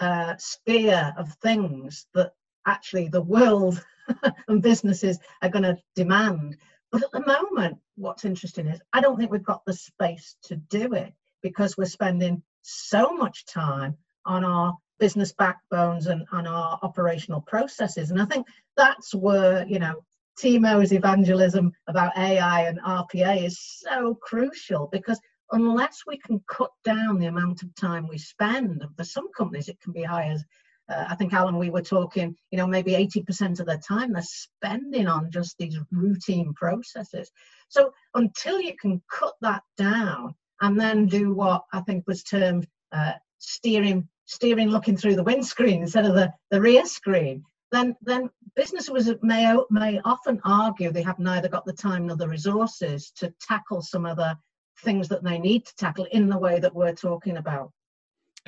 uh, 0.00 0.34
sphere 0.38 1.12
of 1.16 1.32
things 1.42 2.06
that 2.14 2.32
actually 2.66 3.08
the 3.08 3.22
world 3.22 3.84
and 4.48 4.62
businesses 4.62 5.18
are 5.42 5.48
going 5.48 5.64
to 5.64 5.76
demand. 5.96 6.56
But 6.92 7.02
at 7.02 7.10
the 7.10 7.26
moment 7.26 7.78
what's 7.96 8.24
interesting 8.24 8.66
is 8.68 8.80
i 8.92 9.00
don't 9.00 9.16
think 9.18 9.30
we've 9.30 9.52
got 9.52 9.64
the 9.66 9.74
space 9.74 10.36
to 10.44 10.56
do 10.56 10.94
it 10.94 11.12
because 11.42 11.76
we're 11.76 11.96
spending 11.98 12.42
so 12.62 13.12
much 13.12 13.44
time 13.46 13.96
on 14.28 14.44
our 14.44 14.76
business 15.00 15.32
backbones 15.32 16.06
and 16.06 16.26
on 16.32 16.46
our 16.46 16.78
operational 16.82 17.40
processes. 17.40 18.10
And 18.10 18.20
I 18.20 18.26
think 18.26 18.46
that's 18.76 19.14
where, 19.14 19.66
you 19.66 19.78
know, 19.78 20.04
Timo's 20.38 20.92
evangelism 20.92 21.72
about 21.88 22.16
AI 22.16 22.68
and 22.68 22.80
RPA 22.80 23.44
is 23.44 23.58
so 23.60 24.14
crucial 24.22 24.88
because 24.92 25.20
unless 25.50 26.02
we 26.06 26.18
can 26.18 26.40
cut 26.48 26.70
down 26.84 27.18
the 27.18 27.26
amount 27.26 27.62
of 27.62 27.74
time 27.74 28.06
we 28.06 28.18
spend, 28.18 28.82
and 28.82 28.96
for 28.96 29.04
some 29.04 29.28
companies 29.36 29.68
it 29.68 29.80
can 29.80 29.92
be 29.92 30.02
high 30.02 30.28
as 30.28 30.44
uh, 30.88 31.04
I 31.08 31.14
think 31.16 31.34
Alan, 31.34 31.58
we 31.58 31.70
were 31.70 31.82
talking, 31.82 32.34
you 32.50 32.56
know, 32.56 32.66
maybe 32.66 32.92
80% 32.92 33.60
of 33.60 33.66
the 33.66 33.76
time 33.76 34.12
they're 34.12 34.22
spending 34.22 35.06
on 35.06 35.30
just 35.30 35.58
these 35.58 35.78
routine 35.92 36.54
processes. 36.54 37.30
So 37.68 37.92
until 38.14 38.60
you 38.60 38.74
can 38.80 39.02
cut 39.10 39.34
that 39.42 39.62
down 39.76 40.34
and 40.60 40.80
then 40.80 41.06
do 41.06 41.34
what 41.34 41.64
I 41.72 41.80
think 41.80 42.06
was 42.06 42.22
termed 42.22 42.66
uh, 42.92 43.12
steering, 43.38 44.08
steering 44.28 44.68
looking 44.68 44.96
through 44.96 45.16
the 45.16 45.24
windscreen 45.24 45.82
instead 45.82 46.04
of 46.04 46.14
the, 46.14 46.32
the 46.50 46.60
rear 46.60 46.84
screen, 46.84 47.42
then 47.72 47.96
then 48.02 48.30
businesses 48.54 49.10
may 49.22 49.56
may 49.70 50.00
often 50.04 50.40
argue 50.44 50.92
they 50.92 51.02
have 51.02 51.18
neither 51.18 51.48
got 51.48 51.64
the 51.64 51.72
time 51.72 52.06
nor 52.06 52.16
the 52.16 52.28
resources 52.28 53.10
to 53.16 53.32
tackle 53.40 53.82
some 53.82 54.06
of 54.06 54.16
the 54.16 54.36
things 54.84 55.08
that 55.08 55.24
they 55.24 55.38
need 55.38 55.64
to 55.66 55.74
tackle 55.76 56.06
in 56.12 56.28
the 56.28 56.38
way 56.38 56.60
that 56.60 56.74
we're 56.74 56.94
talking 56.94 57.38
about. 57.38 57.72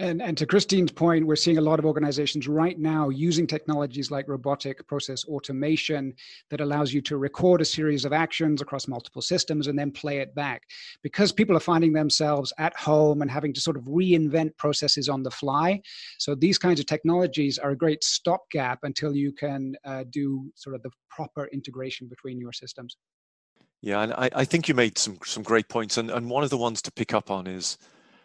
And, 0.00 0.22
and 0.22 0.34
to 0.38 0.46
Christine's 0.46 0.90
point, 0.90 1.26
we're 1.26 1.36
seeing 1.36 1.58
a 1.58 1.60
lot 1.60 1.78
of 1.78 1.84
organizations 1.84 2.48
right 2.48 2.78
now 2.78 3.10
using 3.10 3.46
technologies 3.46 4.10
like 4.10 4.28
robotic 4.28 4.86
process 4.86 5.26
automation 5.26 6.14
that 6.48 6.62
allows 6.62 6.94
you 6.94 7.02
to 7.02 7.18
record 7.18 7.60
a 7.60 7.66
series 7.66 8.06
of 8.06 8.12
actions 8.14 8.62
across 8.62 8.88
multiple 8.88 9.20
systems 9.20 9.66
and 9.66 9.78
then 9.78 9.90
play 9.92 10.20
it 10.20 10.34
back. 10.34 10.62
Because 11.02 11.32
people 11.32 11.54
are 11.54 11.60
finding 11.60 11.92
themselves 11.92 12.50
at 12.56 12.74
home 12.78 13.20
and 13.20 13.30
having 13.30 13.52
to 13.52 13.60
sort 13.60 13.76
of 13.76 13.82
reinvent 13.82 14.56
processes 14.56 15.10
on 15.10 15.22
the 15.22 15.30
fly. 15.30 15.82
So 16.18 16.34
these 16.34 16.56
kinds 16.56 16.80
of 16.80 16.86
technologies 16.86 17.58
are 17.58 17.72
a 17.72 17.76
great 17.76 18.02
stopgap 18.02 18.78
until 18.84 19.14
you 19.14 19.32
can 19.32 19.76
uh, 19.84 20.04
do 20.08 20.50
sort 20.54 20.76
of 20.76 20.82
the 20.82 20.90
proper 21.10 21.50
integration 21.52 22.08
between 22.08 22.40
your 22.40 22.54
systems. 22.54 22.96
Yeah, 23.82 24.00
and 24.00 24.14
I, 24.14 24.30
I 24.34 24.44
think 24.46 24.66
you 24.66 24.74
made 24.74 24.96
some 24.96 25.18
some 25.26 25.42
great 25.42 25.68
points. 25.68 25.98
And, 25.98 26.10
and 26.10 26.30
one 26.30 26.42
of 26.42 26.48
the 26.48 26.56
ones 26.56 26.80
to 26.82 26.90
pick 26.90 27.12
up 27.12 27.30
on 27.30 27.46
is 27.46 27.76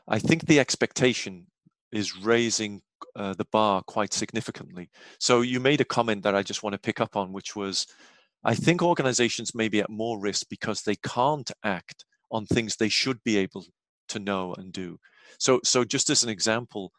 I 0.07 0.19
think 0.19 0.45
the 0.45 0.59
expectation 0.59 1.47
is 1.91 2.17
raising 2.17 2.81
uh, 3.15 3.33
the 3.33 3.45
bar 3.51 3.81
quite 3.83 4.13
significantly. 4.13 4.89
So 5.19 5.41
you 5.41 5.59
made 5.59 5.81
a 5.81 5.85
comment 5.85 6.23
that 6.23 6.35
I 6.35 6.43
just 6.43 6.63
want 6.63 6.73
to 6.73 6.79
pick 6.79 6.99
up 6.99 7.15
on, 7.15 7.31
which 7.31 7.55
was 7.55 7.87
I 8.43 8.53
think 8.53 8.83
organizations 8.83 9.55
may 9.55 9.69
be 9.69 9.79
at 9.79 9.89
more 9.89 10.19
risk 10.19 10.47
because 10.49 10.81
they 10.81 10.95
can't 10.95 11.49
act 11.63 12.05
on 12.31 12.45
things 12.45 12.75
they 12.75 12.89
should 12.89 13.23
be 13.23 13.37
able 13.37 13.65
to 14.09 14.19
know 14.19 14.53
and 14.53 14.71
do. 14.71 14.99
So, 15.39 15.59
so 15.63 15.83
just 15.83 16.09
as 16.09 16.23
an 16.23 16.29
example, 16.29 16.91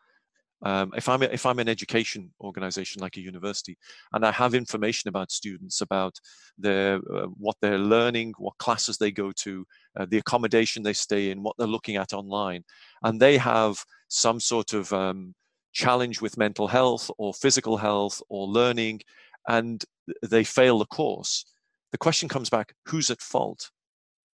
um, 0.63 0.93
if 0.97 1.09
I'm 1.09 1.23
if 1.23 1.45
I'm 1.45 1.59
an 1.59 1.69
education 1.69 2.33
organization 2.41 3.03
like 3.03 3.17
a 3.17 3.21
university, 3.21 3.77
and 4.13 4.25
I 4.25 4.33
have 4.33 4.55
information 4.55 5.09
about 5.09 5.31
students 5.31 5.81
about 5.81 6.17
their 6.59 6.97
uh, 7.15 7.27
what 7.39 7.57
they're 7.61 7.79
learning, 7.79 8.35
what 8.39 8.57
classes 8.59 8.97
they 8.97 9.11
go 9.11 9.33
to, 9.43 9.67
uh, 9.99 10.07
the 10.09 10.19
accommodation 10.19 10.83
they 10.83 10.95
stay 10.95 11.31
in, 11.31 11.43
what 11.43 11.57
they're 11.59 11.67
looking 11.67 11.97
at 11.97 12.15
online, 12.15 12.65
and 13.03 13.21
they 13.21 13.37
have 13.37 13.85
some 14.09 14.41
sort 14.41 14.73
of 14.73 14.93
um, 14.93 15.35
challenge 15.73 16.23
with 16.23 16.39
mental 16.39 16.69
health 16.69 17.11
or 17.19 17.35
physical 17.35 17.77
health 17.77 18.23
or 18.31 18.47
learning, 18.47 19.01
and 19.49 19.85
they 20.23 20.45
fail 20.45 20.79
the 20.79 20.87
course, 20.87 21.45
the 21.93 21.99
question 21.99 22.29
comes 22.29 22.51
back: 22.51 22.75
Who's 22.87 23.11
at 23.11 23.21
fault? 23.21 23.71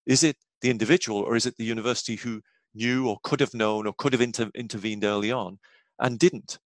Is 0.06 0.24
it 0.24 0.36
the 0.62 0.70
individual, 0.70 1.20
or 1.20 1.36
is 1.36 1.46
it 1.46 1.56
the 1.56 1.64
university 1.64 2.16
who 2.16 2.40
knew 2.74 3.08
or 3.08 3.18
could 3.22 3.40
have 3.40 3.54
known 3.54 3.86
or 3.86 3.94
could 3.98 4.12
have 4.12 4.22
inter- 4.22 4.50
intervened 4.54 5.04
early 5.04 5.32
on? 5.32 5.58
And 6.00 6.18
didn't. 6.18 6.58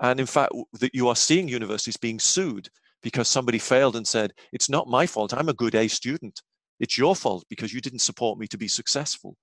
And 0.00 0.20
in 0.20 0.26
fact, 0.26 0.52
that 0.80 0.94
you 0.94 1.08
are 1.08 1.16
seeing 1.16 1.48
universities 1.48 1.96
being 1.96 2.18
sued 2.18 2.68
because 3.02 3.28
somebody 3.28 3.58
failed 3.58 3.96
and 3.96 4.06
said, 4.06 4.32
It's 4.52 4.68
not 4.68 4.88
my 4.88 5.06
fault. 5.06 5.32
I'm 5.32 5.48
a 5.48 5.54
good 5.54 5.74
A 5.74 5.88
student. 5.88 6.42
It's 6.80 6.98
your 6.98 7.16
fault 7.16 7.44
because 7.48 7.72
you 7.72 7.80
didn't 7.80 8.00
support 8.00 8.38
me 8.38 8.46
to 8.48 8.58
be 8.58 8.68
successful. 8.68 9.36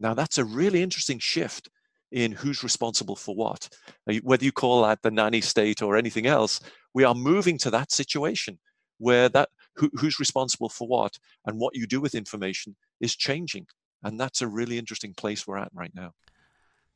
Now, 0.00 0.14
that's 0.14 0.38
a 0.38 0.44
really 0.44 0.82
interesting 0.82 1.18
shift 1.18 1.68
in 2.10 2.32
who's 2.32 2.64
responsible 2.64 3.16
for 3.16 3.34
what. 3.36 3.68
Uh, 4.08 4.14
whether 4.22 4.44
you 4.44 4.52
call 4.52 4.82
that 4.82 5.02
the 5.02 5.10
nanny 5.10 5.40
state 5.40 5.82
or 5.82 5.96
anything 5.96 6.26
else, 6.26 6.60
we 6.94 7.04
are 7.04 7.14
moving 7.14 7.58
to 7.58 7.70
that 7.70 7.92
situation 7.92 8.58
where 8.98 9.28
that 9.28 9.48
who, 9.76 9.90
who's 9.94 10.18
responsible 10.18 10.68
for 10.68 10.88
what 10.88 11.18
and 11.46 11.58
what 11.58 11.76
you 11.76 11.86
do 11.86 12.00
with 12.00 12.14
information 12.14 12.76
is 13.00 13.14
changing. 13.14 13.66
And 14.02 14.18
that's 14.18 14.42
a 14.42 14.48
really 14.48 14.78
interesting 14.78 15.14
place 15.14 15.46
we're 15.46 15.58
at 15.58 15.70
right 15.72 15.92
now. 15.94 16.12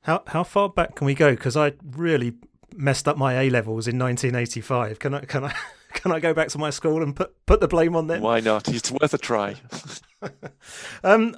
How 0.04 0.22
how 0.26 0.44
far 0.44 0.68
back 0.68 0.96
can 0.96 1.06
we 1.06 1.14
go? 1.14 1.30
Because 1.30 1.56
I 1.56 1.72
really 1.82 2.34
messed 2.76 3.08
up 3.08 3.16
my 3.16 3.34
A 3.40 3.50
levels 3.50 3.88
in 3.88 3.98
1985. 3.98 4.98
Can 4.98 5.14
I 5.14 5.20
can 5.20 5.44
I 5.44 5.54
can 5.94 6.12
I 6.12 6.20
go 6.20 6.34
back 6.34 6.48
to 6.48 6.58
my 6.58 6.70
school 6.70 7.02
and 7.02 7.16
put 7.16 7.34
put 7.46 7.60
the 7.60 7.68
blame 7.68 7.96
on 7.96 8.06
them? 8.06 8.20
Why 8.20 8.40
not? 8.40 8.68
It's 8.68 8.90
worth 8.90 9.14
a 9.14 9.18
try. 9.18 9.56
um, 11.04 11.36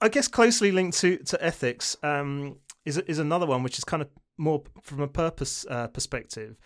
I 0.00 0.08
guess 0.08 0.28
closely 0.28 0.70
linked 0.70 0.98
to 0.98 1.18
to 1.18 1.44
ethics 1.44 1.96
um, 2.04 2.58
is 2.84 2.98
is 2.98 3.18
another 3.18 3.46
one 3.46 3.64
which 3.64 3.78
is 3.78 3.84
kind 3.84 4.02
of 4.02 4.08
more 4.36 4.62
from 4.82 5.00
a 5.00 5.08
purpose 5.08 5.66
uh, 5.68 5.88
perspective. 5.88 6.56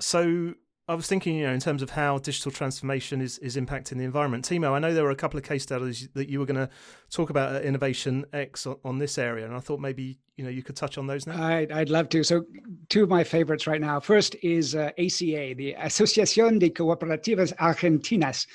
So 0.00 0.54
I 0.90 0.94
was 0.94 1.06
thinking, 1.06 1.36
you 1.36 1.46
know, 1.46 1.52
in 1.52 1.60
terms 1.60 1.82
of 1.82 1.90
how 1.90 2.18
digital 2.18 2.50
transformation 2.50 3.20
is, 3.20 3.38
is 3.38 3.56
impacting 3.56 3.98
the 3.98 4.04
environment. 4.04 4.44
Timo, 4.44 4.72
I 4.72 4.80
know 4.80 4.92
there 4.92 5.04
were 5.04 5.10
a 5.10 5.16
couple 5.16 5.38
of 5.38 5.44
case 5.44 5.62
studies 5.62 6.08
that 6.14 6.28
you 6.28 6.40
were 6.40 6.46
going 6.46 6.56
to 6.56 6.68
talk 7.10 7.30
about 7.30 7.54
at 7.54 7.64
Innovation 7.64 8.24
X 8.32 8.66
on, 8.66 8.76
on, 8.84 8.98
this 8.98 9.16
area, 9.16 9.46
and 9.46 9.54
I 9.54 9.60
thought 9.60 9.78
maybe 9.78 10.18
you 10.40 10.46
know 10.46 10.50
you 10.50 10.62
could 10.62 10.76
touch 10.76 10.98
on 10.98 11.06
those 11.06 11.26
now. 11.26 11.42
I'd, 11.42 11.70
I'd 11.70 11.90
love 11.90 12.08
to. 12.10 12.24
So, 12.24 12.44
two 12.88 13.02
of 13.02 13.08
my 13.08 13.22
favorites 13.22 13.66
right 13.66 13.80
now. 13.80 14.00
First 14.00 14.36
is 14.42 14.74
uh, 14.74 14.90
ACA, 14.98 15.54
the 15.54 15.76
Asociación 15.78 16.58
de 16.58 16.70
Cooperativas 16.70 17.54
Argentinas. 17.56 18.46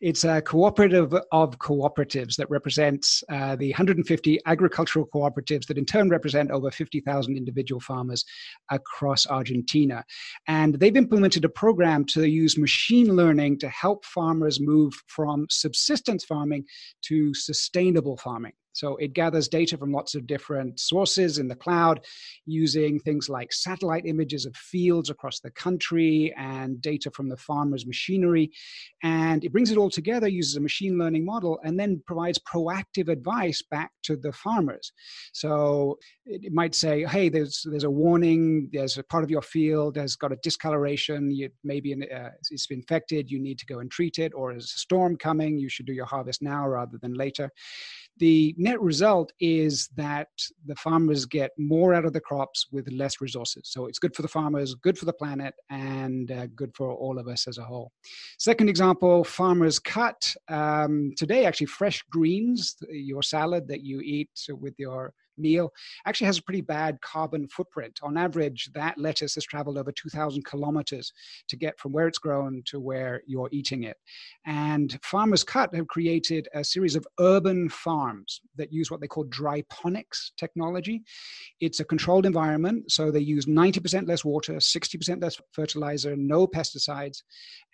It's 0.00 0.24
a 0.24 0.40
cooperative 0.40 1.12
of 1.32 1.58
cooperatives 1.58 2.36
that 2.36 2.48
represents 2.48 3.24
uh, 3.28 3.56
the 3.56 3.70
150 3.70 4.40
agricultural 4.46 5.06
cooperatives 5.12 5.66
that 5.66 5.78
in 5.78 5.84
turn 5.84 6.08
represent 6.08 6.50
over 6.50 6.70
50,000 6.70 7.36
individual 7.36 7.80
farmers 7.80 8.24
across 8.70 9.26
Argentina, 9.26 10.04
and 10.46 10.76
they've 10.76 10.96
implemented 10.96 11.44
a 11.44 11.48
program 11.48 11.82
program 11.82 12.04
to 12.04 12.28
use 12.28 12.58
machine 12.58 13.16
learning 13.16 13.58
to 13.58 13.68
help 13.68 14.04
farmers 14.04 14.60
move 14.60 14.92
from 15.08 15.46
subsistence 15.50 16.24
farming 16.24 16.64
to 17.02 17.34
sustainable 17.34 18.16
farming. 18.16 18.52
So 18.72 18.96
it 18.96 19.12
gathers 19.12 19.48
data 19.48 19.76
from 19.76 19.92
lots 19.92 20.14
of 20.14 20.26
different 20.26 20.80
sources 20.80 21.38
in 21.38 21.48
the 21.48 21.54
cloud 21.54 22.00
using 22.46 22.98
things 22.98 23.28
like 23.28 23.52
satellite 23.52 24.06
images 24.06 24.46
of 24.46 24.56
fields 24.56 25.10
across 25.10 25.40
the 25.40 25.50
country 25.50 26.34
and 26.36 26.80
data 26.80 27.10
from 27.10 27.28
the 27.28 27.36
farmer's 27.36 27.86
machinery. 27.86 28.50
And 29.02 29.44
it 29.44 29.52
brings 29.52 29.70
it 29.70 29.78
all 29.78 29.90
together, 29.90 30.28
uses 30.28 30.56
a 30.56 30.60
machine 30.60 30.98
learning 30.98 31.24
model, 31.24 31.60
and 31.64 31.78
then 31.78 32.02
provides 32.06 32.38
proactive 32.38 33.08
advice 33.08 33.62
back 33.70 33.92
to 34.04 34.16
the 34.16 34.32
farmers. 34.32 34.92
So 35.32 35.98
it 36.24 36.52
might 36.52 36.74
say, 36.74 37.04
hey, 37.04 37.28
there's, 37.28 37.66
there's 37.70 37.84
a 37.84 37.90
warning, 37.90 38.70
there's 38.72 38.98
a 38.98 39.02
part 39.02 39.24
of 39.24 39.30
your 39.30 39.42
field 39.42 39.96
has 39.96 40.16
got 40.16 40.32
a 40.32 40.36
discoloration, 40.42 41.30
you, 41.30 41.50
maybe 41.64 41.92
uh, 41.94 42.30
it's 42.50 42.66
infected, 42.70 43.30
you 43.30 43.38
need 43.38 43.58
to 43.58 43.66
go 43.66 43.80
and 43.80 43.90
treat 43.90 44.18
it, 44.18 44.32
or 44.34 44.52
there's 44.52 44.64
a 44.64 44.78
storm 44.78 45.16
coming, 45.16 45.58
you 45.58 45.68
should 45.68 45.86
do 45.86 45.92
your 45.92 46.06
harvest 46.06 46.42
now 46.42 46.66
rather 46.66 46.98
than 46.98 47.14
later 47.14 47.50
the 48.18 48.54
net 48.62 48.80
result 48.80 49.32
is 49.40 49.88
that 49.96 50.28
the 50.66 50.76
farmers 50.76 51.26
get 51.26 51.50
more 51.58 51.94
out 51.94 52.04
of 52.04 52.12
the 52.12 52.20
crops 52.20 52.66
with 52.70 52.90
less 52.92 53.20
resources. 53.20 53.62
So 53.64 53.86
it's 53.86 53.98
good 53.98 54.14
for 54.14 54.22
the 54.22 54.28
farmers, 54.28 54.74
good 54.74 54.96
for 54.96 55.04
the 55.04 55.12
planet, 55.12 55.54
and 55.70 56.30
uh, 56.30 56.46
good 56.54 56.72
for 56.74 56.92
all 56.92 57.18
of 57.18 57.28
us 57.28 57.48
as 57.48 57.58
a 57.58 57.64
whole. 57.64 57.92
Second 58.38 58.68
example 58.68 59.24
farmers 59.24 59.78
cut 59.78 60.34
um, 60.48 61.12
today 61.16 61.44
actually 61.44 61.66
fresh 61.66 62.02
greens, 62.10 62.76
your 62.88 63.22
salad 63.22 63.66
that 63.68 63.82
you 63.82 64.00
eat 64.00 64.30
with 64.48 64.74
your 64.78 65.12
meal 65.36 65.72
actually 66.06 66.26
has 66.26 66.38
a 66.38 66.42
pretty 66.42 66.60
bad 66.60 67.00
carbon 67.00 67.48
footprint. 67.48 68.00
On 68.02 68.16
average, 68.16 68.70
that 68.74 68.98
lettuce 68.98 69.34
has 69.34 69.44
traveled 69.44 69.78
over 69.78 69.92
2,000 69.92 70.44
kilometers 70.44 71.12
to 71.48 71.56
get 71.56 71.78
from 71.78 71.92
where 71.92 72.06
it's 72.06 72.18
grown 72.18 72.62
to 72.66 72.80
where 72.80 73.22
you're 73.26 73.48
eating 73.52 73.84
it. 73.84 73.96
And 74.46 74.98
Farmers 75.02 75.44
Cut 75.44 75.74
have 75.74 75.88
created 75.88 76.48
a 76.54 76.64
series 76.64 76.96
of 76.96 77.06
urban 77.20 77.68
farms 77.68 78.40
that 78.56 78.72
use 78.72 78.90
what 78.90 79.00
they 79.00 79.06
call 79.06 79.24
dryponics 79.26 80.32
technology. 80.36 81.02
It's 81.60 81.80
a 81.80 81.84
controlled 81.84 82.26
environment, 82.26 82.90
so 82.90 83.10
they 83.10 83.20
use 83.20 83.46
90% 83.46 84.08
less 84.08 84.24
water, 84.24 84.54
60% 84.54 85.22
less 85.22 85.40
fertilizer, 85.52 86.16
no 86.16 86.46
pesticides, 86.46 87.22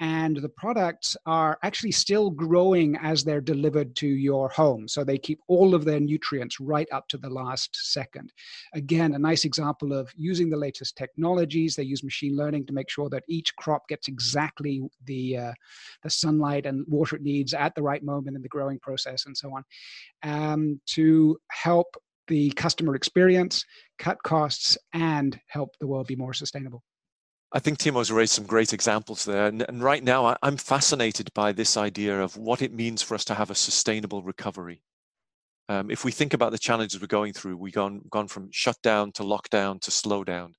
and 0.01 0.37
the 0.37 0.49
products 0.49 1.17
are 1.27 1.59
actually 1.63 1.93
still 1.93 2.31
growing 2.31 2.97
as 3.03 3.25
they're 3.25 3.41
delivered 3.41 3.97
to 3.97 4.07
your 4.07 4.49
home. 4.49 4.87
So 4.89 5.05
they 5.05 5.19
keep 5.19 5.41
all 5.49 5.75
of 5.75 5.85
their 5.85 6.01
nutrients 6.01 6.61
right 6.61 6.89
up 6.93 7.09
to 7.09 7.19
the 7.19 7.31
last 7.31 7.48
last 7.49 7.71
second. 7.75 8.33
Again, 8.75 9.15
a 9.15 9.19
nice 9.31 9.45
example 9.45 9.93
of 9.93 10.05
using 10.17 10.49
the 10.51 10.57
latest 10.67 10.97
technologies. 10.97 11.75
They 11.75 11.83
use 11.93 12.03
machine 12.03 12.37
learning 12.37 12.67
to 12.67 12.73
make 12.73 12.91
sure 12.91 13.09
that 13.11 13.25
each 13.29 13.55
crop 13.57 13.83
gets 13.89 14.09
exactly 14.09 14.75
the, 15.11 15.23
uh, 15.45 15.53
the 16.03 16.11
sunlight 16.11 16.67
and 16.67 16.85
water 16.89 17.17
it 17.17 17.23
needs 17.23 17.55
at 17.55 17.75
the 17.75 17.83
right 17.83 18.03
moment 18.03 18.37
in 18.37 18.43
the 18.43 18.49
growing 18.57 18.79
process 18.79 19.27
and 19.27 19.37
so 19.37 19.49
on 19.57 19.63
um, 20.23 20.81
to 20.97 21.39
help 21.51 21.97
the 22.29 22.51
customer 22.51 22.95
experience, 22.95 23.65
cut 23.99 24.23
costs, 24.23 24.77
and 24.93 25.41
help 25.49 25.71
the 25.81 25.87
world 25.87 26.07
be 26.07 26.17
more 26.17 26.35
sustainable. 26.35 26.83
I 27.51 27.61
think 27.61 27.79
Timo's 27.79 28.13
raised 28.13 28.35
some 28.35 28.45
great 28.45 28.75
examples 28.75 29.25
there. 29.25 29.47
And, 29.47 29.65
and 29.67 29.83
right 29.83 30.05
now, 30.05 30.37
I'm 30.43 30.59
fascinated 30.59 31.33
by 31.33 31.53
this 31.53 31.79
idea 31.79 32.21
of 32.21 32.37
what 32.37 32.61
it 32.61 32.75
means 32.75 33.01
for 33.03 33.15
us 33.15 33.25
to 33.27 33.35
have 33.35 33.51
a 33.51 33.55
sustainable 33.55 34.23
recovery. 34.23 34.83
Um, 35.69 35.91
if 35.91 36.05
we 36.05 36.13
think 36.13 36.35
about 36.35 36.53
the 36.53 36.59
challenges 36.59 37.01
we're 37.01 37.07
going 37.07 37.33
through, 37.33 37.57
we've 37.57 37.75
gone, 37.75 38.01
gone 38.11 38.29
from 38.29 38.49
shutdown 38.51 39.13
to 39.13 39.23
lockdown 39.23 39.81
to 39.83 39.91
slowdown. 39.91 40.53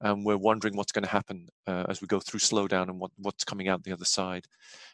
And 0.00 0.24
we're 0.24 0.38
wondering 0.38 0.76
what's 0.76 0.92
going 0.92 1.04
to 1.04 1.10
happen 1.10 1.48
uh, 1.66 1.84
as 1.88 2.00
we 2.00 2.06
go 2.06 2.20
through 2.20 2.40
slowdown 2.40 2.88
and 2.88 3.00
what, 3.00 3.10
what's 3.18 3.44
coming 3.44 3.68
out 3.68 3.82
the 3.82 3.92
other 3.92 4.04
side. 4.04 4.46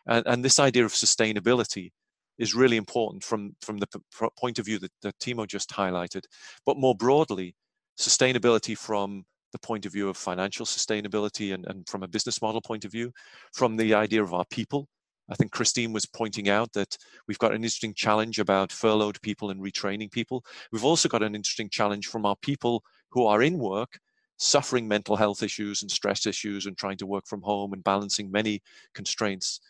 And, 0.07 0.27
and 0.27 0.45
this 0.45 0.59
idea 0.59 0.85
of 0.85 0.93
sustainability 0.93 1.93
is 2.39 2.55
really 2.55 2.77
important 2.77 3.23
from, 3.23 3.55
from 3.61 3.79
the 3.79 3.87
p- 3.87 4.29
point 4.39 4.59
of 4.59 4.65
view 4.65 4.79
that, 4.79 4.91
that 5.03 5.19
Timo 5.19 5.47
just 5.47 5.71
highlighted, 5.71 6.25
but 6.67 6.79
more 6.79 6.95
broadly, 6.95 7.55
sustainability 7.99 8.77
from 8.77 9.25
the 9.53 9.59
point 9.59 9.87
of 9.87 9.93
view 9.93 10.09
of 10.09 10.17
financial 10.17 10.67
sustainability 10.67 11.55
and, 11.55 11.65
and 11.67 11.89
from 11.89 12.03
a 12.03 12.09
business 12.09 12.43
model 12.43 12.61
point 12.61 12.85
of 12.85 12.91
view, 12.91 13.13
from 13.53 13.77
the 13.77 13.95
idea 13.95 14.23
of 14.23 14.35
our 14.35 14.45
people. 14.51 14.89
I 15.29 15.35
think 15.35 15.53
Christine 15.53 15.93
was 15.93 16.07
pointing 16.07 16.49
out 16.49 16.73
that 16.75 16.97
we've 17.27 17.39
got 17.39 17.53
an 17.53 17.63
interesting 17.63 17.95
challenge 17.95 18.39
about 18.39 18.71
furloughed 18.71 19.21
people 19.23 19.51
and 19.51 19.61
retraining 19.61 20.11
people. 20.11 20.45
We've 20.71 20.85
also 20.85 21.09
got 21.09 21.23
an 21.23 21.35
interesting 21.35 21.71
challenge 21.71 22.09
from 22.09 22.27
our 22.27 22.37
people 22.37 22.83
who 23.11 23.27
are 23.27 23.43
in 23.43 23.59
work, 23.59 23.99
suffering 24.37 24.87
mental 24.87 25.17
health 25.17 25.43
issues 25.43 25.83
and 25.83 25.91
stress 25.91 26.27
issues 26.27 26.67
and 26.67 26.77
trying 26.77 26.99
to 26.99 27.07
work 27.07 27.27
from 27.27 27.43
home 27.43 27.73
and 27.73 27.83
balancing 27.83 28.31
many 28.31 28.63
constraints. 28.95 29.61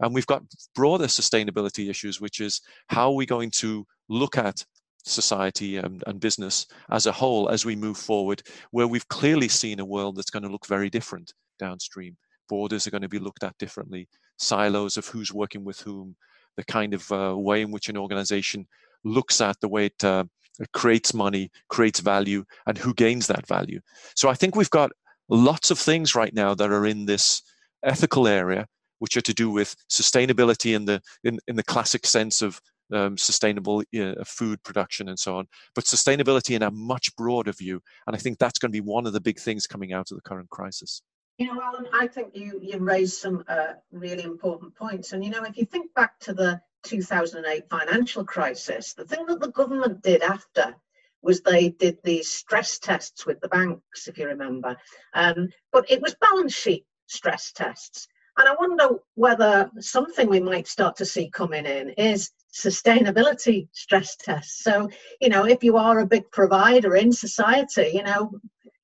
And 0.00 0.14
we've 0.14 0.26
got 0.26 0.44
broader 0.74 1.06
sustainability 1.06 1.90
issues, 1.90 2.20
which 2.20 2.40
is 2.40 2.60
how 2.88 3.10
are 3.10 3.16
we 3.16 3.26
going 3.26 3.50
to 3.52 3.86
look 4.08 4.38
at 4.38 4.64
society 5.04 5.76
and, 5.76 6.02
and, 6.06 6.20
business 6.20 6.66
as 6.90 7.06
a 7.06 7.12
whole 7.12 7.48
as 7.48 7.64
we 7.64 7.74
move 7.74 7.96
forward, 7.96 8.42
where 8.70 8.86
we've 8.86 9.08
clearly 9.08 9.48
seen 9.48 9.80
a 9.80 9.84
world 9.84 10.16
that's 10.16 10.30
going 10.30 10.44
to 10.44 10.48
look 10.48 10.66
very 10.66 10.88
different 10.88 11.32
downstream. 11.58 12.16
Borders 12.48 12.86
are 12.86 12.90
going 12.90 13.02
to 13.02 13.08
be 13.08 13.18
looked 13.18 13.44
at 13.44 13.56
differently, 13.58 14.08
silos 14.38 14.96
of 14.96 15.06
who's 15.06 15.32
working 15.32 15.64
with 15.64 15.80
whom, 15.80 16.16
the 16.56 16.64
kind 16.64 16.94
of 16.94 17.10
uh, 17.12 17.34
way 17.36 17.62
in 17.62 17.70
which 17.70 17.88
an 17.88 17.96
organization 17.96 18.66
looks 19.04 19.40
at 19.40 19.58
the 19.60 19.68
way 19.68 19.86
it, 19.86 20.04
uh, 20.04 20.24
it 20.60 20.70
creates 20.72 21.14
money, 21.14 21.50
creates 21.68 22.00
value, 22.00 22.44
and 22.66 22.78
who 22.78 22.94
gains 22.94 23.26
that 23.26 23.46
value. 23.46 23.80
So 24.14 24.28
I 24.28 24.34
think 24.34 24.54
we've 24.54 24.70
got 24.70 24.92
lots 25.28 25.70
of 25.70 25.78
things 25.78 26.14
right 26.14 26.34
now 26.34 26.54
that 26.54 26.70
are 26.70 26.86
in 26.86 27.06
this 27.06 27.42
ethical 27.84 28.28
area 28.28 28.66
which 28.98 29.16
are 29.16 29.22
to 29.22 29.34
do 29.34 29.50
with 29.50 29.74
sustainability 29.90 30.76
in 30.76 30.84
the 30.84 31.00
in, 31.24 31.40
in 31.48 31.56
the 31.56 31.64
classic 31.64 32.06
sense 32.06 32.40
of 32.40 32.60
um, 32.92 33.16
sustainable 33.16 33.82
uh, 33.98 34.12
food 34.24 34.62
production 34.62 35.08
and 35.08 35.18
so 35.18 35.36
on, 35.38 35.46
but 35.74 35.84
sustainability 35.84 36.54
in 36.54 36.62
a 36.62 36.70
much 36.70 37.14
broader 37.16 37.52
view. 37.52 37.80
And 38.06 38.14
I 38.14 38.18
think 38.18 38.38
that's 38.38 38.58
going 38.58 38.70
to 38.70 38.80
be 38.80 38.86
one 38.86 39.06
of 39.06 39.12
the 39.12 39.20
big 39.20 39.40
things 39.40 39.66
coming 39.66 39.92
out 39.92 40.10
of 40.10 40.16
the 40.16 40.22
current 40.22 40.50
crisis. 40.50 41.02
You 41.38 41.46
know, 41.46 41.60
Alan, 41.62 41.88
I 41.92 42.06
think 42.06 42.36
you 42.36 42.60
you 42.62 42.78
raised 42.78 43.14
some 43.14 43.44
uh, 43.48 43.74
really 43.90 44.22
important 44.22 44.74
points. 44.74 45.12
And 45.12 45.24
you 45.24 45.30
know, 45.30 45.44
if 45.44 45.56
you 45.56 45.64
think 45.64 45.92
back 45.94 46.18
to 46.20 46.32
the 46.32 46.60
2008 46.84 47.68
financial 47.68 48.24
crisis, 48.24 48.94
the 48.94 49.04
thing 49.04 49.26
that 49.26 49.40
the 49.40 49.50
government 49.50 50.02
did 50.02 50.22
after 50.22 50.74
was 51.22 51.40
they 51.40 51.70
did 51.70 51.98
these 52.02 52.28
stress 52.28 52.78
tests 52.78 53.26
with 53.26 53.40
the 53.40 53.48
banks, 53.48 54.08
if 54.08 54.18
you 54.18 54.26
remember. 54.26 54.76
Um, 55.14 55.48
but 55.72 55.90
it 55.90 56.02
was 56.02 56.16
balance 56.20 56.54
sheet 56.54 56.84
stress 57.06 57.52
tests. 57.52 58.08
And 58.38 58.48
I 58.48 58.54
wonder 58.58 58.96
whether 59.14 59.70
something 59.78 60.28
we 60.28 60.40
might 60.40 60.66
start 60.66 60.96
to 60.96 61.04
see 61.04 61.30
coming 61.30 61.66
in 61.66 61.90
is 61.90 62.30
sustainability 62.52 63.68
stress 63.72 64.16
tests. 64.16 64.64
So, 64.64 64.88
you 65.20 65.28
know, 65.28 65.44
if 65.44 65.62
you 65.62 65.76
are 65.76 66.00
a 66.00 66.06
big 66.06 66.30
provider 66.30 66.96
in 66.96 67.12
society, 67.12 67.90
you 67.94 68.02
know, 68.02 68.32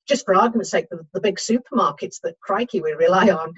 just 0.08 0.24
for 0.24 0.34
argument's 0.34 0.70
sake, 0.70 0.86
the, 0.90 1.06
the 1.12 1.20
big 1.20 1.36
supermarkets 1.36 2.20
that 2.22 2.40
crikey 2.40 2.80
we 2.80 2.92
rely 2.92 3.28
on 3.30 3.54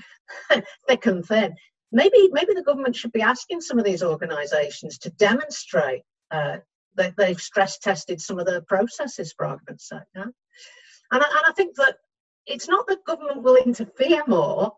thick 0.89 1.07
and 1.07 1.25
thin. 1.25 1.55
Maybe 1.93 2.29
maybe 2.33 2.55
the 2.55 2.63
government 2.63 2.95
should 2.97 3.13
be 3.13 3.23
asking 3.23 3.61
some 3.61 3.79
of 3.79 3.85
these 3.85 4.03
organisations 4.03 4.99
to 4.99 5.11
demonstrate 5.11 6.03
uh, 6.31 6.59
that 6.97 7.17
they've 7.17 7.41
stress 7.41 7.79
tested 7.79 8.21
some 8.21 8.39
of 8.39 8.47
their 8.47 8.61
processes 8.61 9.33
for 9.33 9.47
argument's 9.47 9.89
sake. 9.89 10.01
Yeah? 10.15 10.25
And, 11.13 11.23
I, 11.23 11.27
and 11.27 11.45
I 11.49 11.53
think 11.53 11.77
that 11.77 11.97
it's 12.47 12.69
not 12.69 12.87
that 12.89 13.05
government 13.05 13.43
will 13.43 13.57
interfere 13.57 14.23
more, 14.27 14.73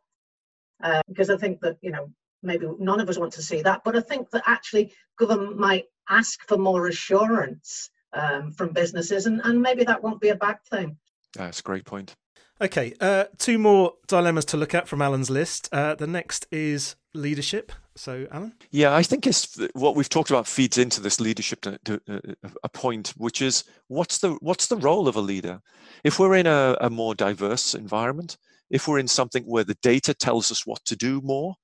uh, 0.83 1.03
because 1.09 1.31
I 1.31 1.37
think 1.37 1.61
that 1.61 1.77
you 1.83 1.91
know 1.91 2.11
maybe 2.43 2.67
none 2.79 3.01
of 3.01 3.09
us 3.09 3.19
want 3.19 3.33
to 3.35 3.43
see 3.43 3.63
that, 3.63 3.83
but 3.85 3.97
I 3.97 4.01
think 4.01 4.31
that 4.31 4.43
actually 4.47 4.93
government 5.19 5.59
might 5.59 5.85
ask 6.09 6.41
for 6.49 6.57
more 6.57 6.89
assurance 6.89 7.91
um, 8.15 8.53
from 8.53 8.73
businesses, 8.73 9.27
and, 9.27 9.41
and 9.45 9.61
maybe 9.61 9.85
that 9.85 10.03
won't 10.03 10.21
be 10.21 10.31
a 10.31 10.37
bad 10.37 10.59
thing. 10.71 10.97
That's 11.35 11.61
a 11.61 11.63
great 11.63 11.85
point. 11.85 12.15
Okay, 12.61 12.95
uh, 13.01 13.25
two 13.39 13.59
more 13.59 13.95
dilemmas 14.07 14.45
to 14.47 14.57
look 14.57 14.75
at 14.75 14.87
from 14.87 15.03
Alan's 15.03 15.31
list. 15.31 15.69
Uh, 15.73 15.95
the 15.95 16.07
next 16.07 16.47
is 16.53 16.95
leadership. 17.13 17.73
So, 17.97 18.27
Alan? 18.31 18.55
Yeah, 18.71 18.95
I 18.95 19.03
think 19.03 19.27
it's 19.27 19.59
what 19.75 19.97
we've 19.97 20.09
talked 20.09 20.31
about 20.31 20.47
feeds 20.47 20.79
into 20.79 21.01
this 21.01 21.21
leadership 21.21 21.61
to, 21.63 21.79
to, 21.85 22.01
uh, 22.09 22.49
a 22.63 22.69
point, 22.69 23.15
which 23.17 23.43
is 23.43 23.65
what's 23.89 24.19
the 24.19 24.39
what's 24.41 24.69
the 24.69 24.77
role 24.77 25.09
of 25.09 25.17
a 25.17 25.21
leader? 25.21 25.61
If 26.05 26.19
we're 26.19 26.37
in 26.37 26.47
a, 26.47 26.77
a 26.81 26.89
more 26.89 27.15
diverse 27.15 27.75
environment, 27.75 28.39
if 28.71 28.87
we're 28.87 29.01
in 29.01 29.09
something 29.09 29.43
where 29.45 29.65
the 29.65 29.77
data 29.83 30.15
tells 30.15 30.53
us 30.53 30.65
what 30.65 30.85
to 30.85 30.97
do 30.97 31.21
more, 31.23 31.57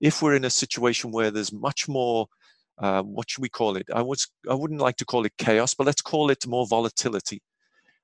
if 0.00 0.20
we're 0.20 0.34
in 0.34 0.44
a 0.44 0.50
situation 0.50 1.12
where 1.12 1.30
there's 1.30 1.52
much 1.52 1.88
more 1.88 2.26
uh, 2.80 3.02
what 3.02 3.30
should 3.30 3.42
we 3.42 3.48
call 3.48 3.76
it? 3.76 3.86
I 3.94 4.02
was 4.02 4.26
I 4.50 4.54
wouldn't 4.54 4.80
like 4.80 4.96
to 4.96 5.04
call 5.04 5.26
it 5.26 5.32
chaos, 5.38 5.74
but 5.74 5.86
let's 5.86 6.02
call 6.02 6.30
it 6.30 6.46
more 6.46 6.66
volatility. 6.66 7.40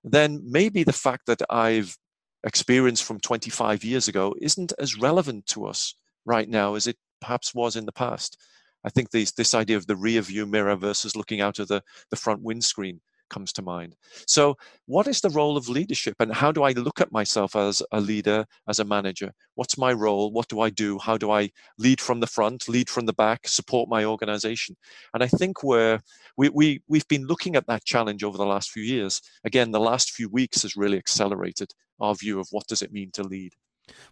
Then 0.06 0.40
maybe 0.44 0.84
the 0.84 0.92
fact 0.92 1.26
that 1.26 1.42
I've 1.50 1.98
experienced 2.44 3.02
from 3.02 3.18
25 3.18 3.82
years 3.82 4.06
ago 4.06 4.34
isn't 4.40 4.72
as 4.78 4.96
relevant 4.96 5.46
to 5.48 5.66
us 5.66 5.94
right 6.24 6.48
now 6.48 6.76
as 6.76 6.86
it 6.86 6.96
perhaps 7.20 7.52
was 7.52 7.74
in 7.74 7.86
the 7.86 7.92
past. 7.92 8.38
I 8.84 8.88
think 8.88 9.10
this 9.10 9.32
this 9.32 9.52
idea 9.52 9.76
of 9.76 9.88
the 9.88 9.96
rear 9.96 10.22
view 10.22 10.46
mirror 10.46 10.76
versus 10.76 11.16
looking 11.16 11.40
out 11.40 11.58
of 11.58 11.66
the, 11.66 11.82
the 12.10 12.16
front 12.16 12.42
windscreen 12.42 13.00
comes 13.28 13.52
to 13.54 13.62
mind. 13.62 13.96
So, 14.26 14.56
what 14.86 15.06
is 15.06 15.20
the 15.20 15.30
role 15.30 15.56
of 15.56 15.68
leadership, 15.68 16.16
and 16.20 16.32
how 16.32 16.52
do 16.52 16.62
I 16.62 16.72
look 16.72 17.00
at 17.00 17.12
myself 17.12 17.56
as 17.56 17.82
a 17.92 18.00
leader, 18.00 18.46
as 18.68 18.78
a 18.78 18.84
manager? 18.84 19.32
What's 19.54 19.78
my 19.78 19.92
role? 19.92 20.32
What 20.32 20.48
do 20.48 20.60
I 20.60 20.70
do? 20.70 20.98
How 20.98 21.16
do 21.16 21.30
I 21.30 21.50
lead 21.78 22.00
from 22.00 22.20
the 22.20 22.26
front, 22.26 22.68
lead 22.68 22.88
from 22.88 23.06
the 23.06 23.12
back, 23.12 23.48
support 23.48 23.88
my 23.88 24.04
organization? 24.04 24.76
And 25.14 25.22
I 25.22 25.28
think 25.28 25.62
we're, 25.62 26.00
we, 26.36 26.48
we, 26.50 26.82
we've 26.88 27.08
been 27.08 27.26
looking 27.26 27.56
at 27.56 27.66
that 27.66 27.84
challenge 27.84 28.22
over 28.24 28.38
the 28.38 28.46
last 28.46 28.70
few 28.70 28.82
years. 28.82 29.20
Again, 29.44 29.70
the 29.70 29.80
last 29.80 30.10
few 30.10 30.28
weeks 30.28 30.62
has 30.62 30.76
really 30.76 30.98
accelerated 30.98 31.72
our 32.00 32.14
view 32.14 32.38
of 32.40 32.48
what 32.50 32.66
does 32.66 32.82
it 32.82 32.92
mean 32.92 33.10
to 33.12 33.22
lead. 33.22 33.54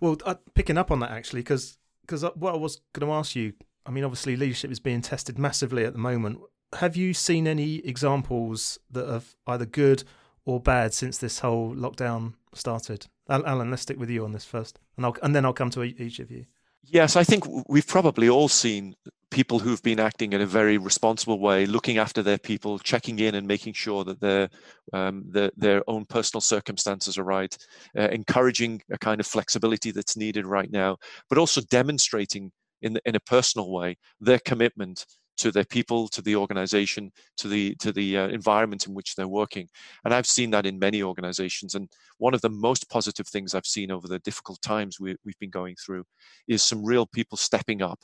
Well, 0.00 0.16
uh, 0.24 0.36
picking 0.54 0.78
up 0.78 0.90
on 0.90 1.00
that 1.00 1.10
actually, 1.10 1.40
because 1.40 1.78
because 2.02 2.22
uh, 2.22 2.30
what 2.34 2.54
I 2.54 2.58
was 2.58 2.80
going 2.92 3.08
to 3.08 3.14
ask 3.14 3.34
you, 3.34 3.54
I 3.86 3.90
mean, 3.90 4.04
obviously 4.04 4.36
leadership 4.36 4.70
is 4.70 4.80
being 4.80 5.00
tested 5.00 5.38
massively 5.38 5.84
at 5.84 5.92
the 5.92 5.98
moment 5.98 6.38
have 6.76 6.96
you 6.96 7.14
seen 7.14 7.46
any 7.46 7.76
examples 7.86 8.78
that 8.90 9.12
are 9.12 9.22
either 9.46 9.66
good 9.66 10.04
or 10.44 10.60
bad 10.60 10.94
since 10.94 11.18
this 11.18 11.40
whole 11.40 11.74
lockdown 11.74 12.34
started? 12.54 13.06
Alan, 13.28 13.70
let's 13.70 13.82
stick 13.82 13.98
with 13.98 14.10
you 14.10 14.24
on 14.24 14.32
this 14.32 14.44
first, 14.44 14.78
and 14.96 15.06
I'll, 15.06 15.16
and 15.22 15.34
then 15.34 15.44
I'll 15.44 15.52
come 15.52 15.70
to 15.70 15.82
each 15.82 16.18
of 16.18 16.30
you. 16.30 16.46
Yes, 16.82 17.16
I 17.16 17.24
think 17.24 17.44
we've 17.68 17.86
probably 17.86 18.28
all 18.28 18.48
seen 18.48 18.94
people 19.30 19.58
who've 19.58 19.82
been 19.82 19.98
acting 19.98 20.34
in 20.34 20.42
a 20.42 20.46
very 20.46 20.76
responsible 20.76 21.40
way, 21.40 21.64
looking 21.64 21.96
after 21.96 22.22
their 22.22 22.38
people, 22.38 22.78
checking 22.78 23.18
in 23.18 23.34
and 23.34 23.48
making 23.48 23.72
sure 23.72 24.04
that 24.04 24.20
their 24.20 24.50
um, 24.92 25.24
their 25.56 25.82
own 25.88 26.04
personal 26.04 26.42
circumstances 26.42 27.16
are 27.16 27.24
right, 27.24 27.56
uh, 27.98 28.08
encouraging 28.08 28.82
a 28.90 28.98
kind 28.98 29.20
of 29.20 29.26
flexibility 29.26 29.90
that's 29.90 30.16
needed 30.16 30.44
right 30.44 30.70
now, 30.70 30.98
but 31.30 31.38
also 31.38 31.62
demonstrating 31.62 32.52
in 32.82 32.98
in 33.06 33.16
a 33.16 33.20
personal 33.20 33.70
way 33.70 33.96
their 34.20 34.38
commitment 34.38 35.06
to 35.36 35.50
their 35.50 35.64
people, 35.64 36.08
to 36.08 36.22
the 36.22 36.36
organization, 36.36 37.12
to 37.36 37.48
the 37.48 37.74
to 37.76 37.92
the 37.92 38.18
uh, 38.18 38.28
environment 38.28 38.86
in 38.86 38.94
which 38.94 39.14
they're 39.14 39.28
working. 39.28 39.68
And 40.04 40.14
I've 40.14 40.26
seen 40.26 40.50
that 40.50 40.66
in 40.66 40.78
many 40.78 41.02
organizations. 41.02 41.74
And 41.74 41.88
one 42.18 42.34
of 42.34 42.40
the 42.40 42.50
most 42.50 42.88
positive 42.90 43.26
things 43.26 43.54
I've 43.54 43.66
seen 43.66 43.90
over 43.90 44.08
the 44.08 44.18
difficult 44.20 44.60
times 44.62 45.00
we, 45.00 45.16
we've 45.24 45.38
been 45.38 45.50
going 45.50 45.76
through 45.84 46.04
is 46.48 46.62
some 46.62 46.84
real 46.84 47.06
people 47.06 47.36
stepping 47.36 47.82
up 47.82 48.00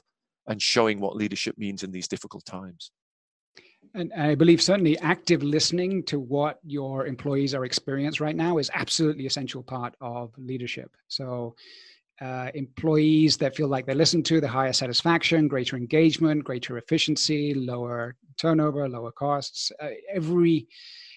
and 0.46 0.60
showing 0.60 1.00
what 1.00 1.16
leadership 1.16 1.56
means 1.58 1.82
in 1.82 1.92
these 1.92 2.08
difficult 2.08 2.44
times. 2.44 2.90
And 3.94 4.12
I 4.12 4.34
believe 4.34 4.62
certainly 4.62 4.98
active 4.98 5.42
listening 5.42 6.04
to 6.04 6.20
what 6.20 6.58
your 6.64 7.06
employees 7.06 7.54
are 7.54 7.64
experiencing 7.64 8.24
right 8.24 8.36
now 8.36 8.58
is 8.58 8.70
absolutely 8.74 9.26
essential 9.26 9.62
part 9.62 9.94
of 10.00 10.32
leadership. 10.38 10.90
So 11.08 11.56
uh, 12.20 12.50
employees 12.54 13.36
that 13.38 13.56
feel 13.56 13.68
like 13.68 13.86
they're 13.86 13.94
listened 13.94 14.26
to, 14.26 14.40
the 14.40 14.48
higher 14.48 14.72
satisfaction, 14.72 15.48
greater 15.48 15.76
engagement, 15.76 16.44
greater 16.44 16.76
efficiency, 16.78 17.54
lower 17.54 18.16
turnover, 18.38 18.88
lower 18.88 19.12
costs. 19.12 19.72
Uh, 19.80 19.88
every 20.12 20.66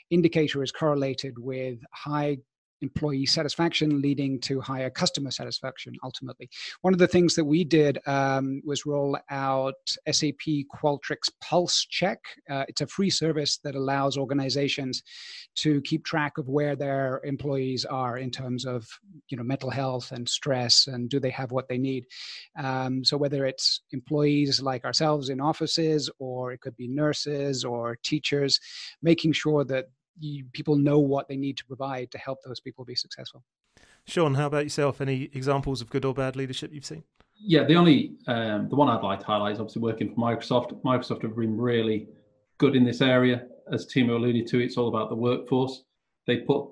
indicator 0.10 0.64
is 0.64 0.72
correlated 0.72 1.38
with 1.38 1.80
high 1.91 2.38
employee 2.84 3.26
satisfaction 3.26 4.02
leading 4.02 4.40
to 4.42 4.62
higher 4.62 4.90
customer 4.90 5.32
satisfaction 5.32 5.94
ultimately. 6.04 6.50
One 6.82 6.94
of 6.94 7.00
the 7.00 7.08
things 7.08 7.36
that 7.36 7.46
we 7.46 7.64
did 7.64 7.98
um, 8.06 8.62
was 8.66 8.86
roll 8.86 9.18
out 9.30 9.76
SAP 10.12 10.44
Qualtrics 10.76 11.30
Pulse 11.42 11.86
Check. 11.86 12.20
Uh, 12.50 12.66
it's 12.68 12.82
a 12.82 12.88
free 12.88 13.10
service 13.10 13.58
that 13.64 13.76
allows 13.76 14.18
organizations 14.18 15.02
to 15.56 15.82
keep 15.82 16.04
track 16.04 16.38
of 16.38 16.50
where 16.50 16.76
their 16.76 17.22
employees 17.24 17.86
are 17.86 18.18
in 18.18 18.30
terms 18.30 18.66
of 18.66 18.86
you 19.30 19.38
know 19.38 19.44
mental 19.44 19.70
health 19.70 20.12
and 20.12 20.28
stress 20.28 20.88
and 20.88 21.10
do 21.10 21.20
they 21.20 21.30
have 21.30 21.52
what 21.52 21.68
they 21.70 21.78
need. 21.78 22.06
Um, 22.58 23.04
so 23.04 23.18
whether 23.18 23.46
it's 23.46 23.82
employees 23.92 24.62
like 24.62 24.86
ourselves 24.86 25.30
in 25.30 25.40
offices 25.40 26.10
or 26.20 26.52
it 26.52 26.62
could 26.62 26.76
be 26.76 26.88
nurses 26.88 27.64
or 27.64 27.98
teachers, 28.04 28.60
making 29.02 29.34
sure 29.34 29.64
that 29.66 29.86
you, 30.20 30.45
people 30.53 30.76
know 30.76 30.99
what 30.99 31.28
they 31.28 31.36
need 31.36 31.57
to 31.57 31.66
provide 31.66 32.11
to 32.11 32.18
help 32.18 32.39
those 32.45 32.59
people 32.59 32.86
be 32.86 32.95
successful. 32.95 33.43
Sean, 34.05 34.36
how 34.36 34.47
about 34.47 34.64
yourself? 34.64 35.01
Any 35.01 35.30
examples 35.34 35.82
of 35.82 35.89
good 35.89 36.05
or 36.05 36.14
bad 36.14 36.36
leadership 36.36 36.72
you've 36.74 36.86
seen? 36.86 37.03
Yeah, 37.36 37.64
the 37.64 37.76
only 37.76 38.16
um, 38.28 38.70
the 38.70 38.76
one 38.76 38.89
I'd 38.89 39.03
like 39.03 39.20
to 39.20 39.26
highlight 39.26 39.53
is 39.53 39.59
obviously 39.59 39.82
working 39.82 40.14
for 40.14 40.16
Microsoft. 40.16 40.82
Microsoft 40.84 41.24
have 41.24 41.36
been 41.36 41.59
really 41.59 42.07
good 42.57 42.76
in 42.76 42.84
this 42.84 43.01
area. 43.01 43.47
As 43.72 43.86
Timo 43.86 44.16
alluded 44.16 44.47
to, 44.47 44.59
it's 44.59 44.78
all 44.78 44.89
about 44.89 45.09
the 45.09 45.16
workforce. 45.16 45.84
They 46.28 46.38
put 46.38 46.68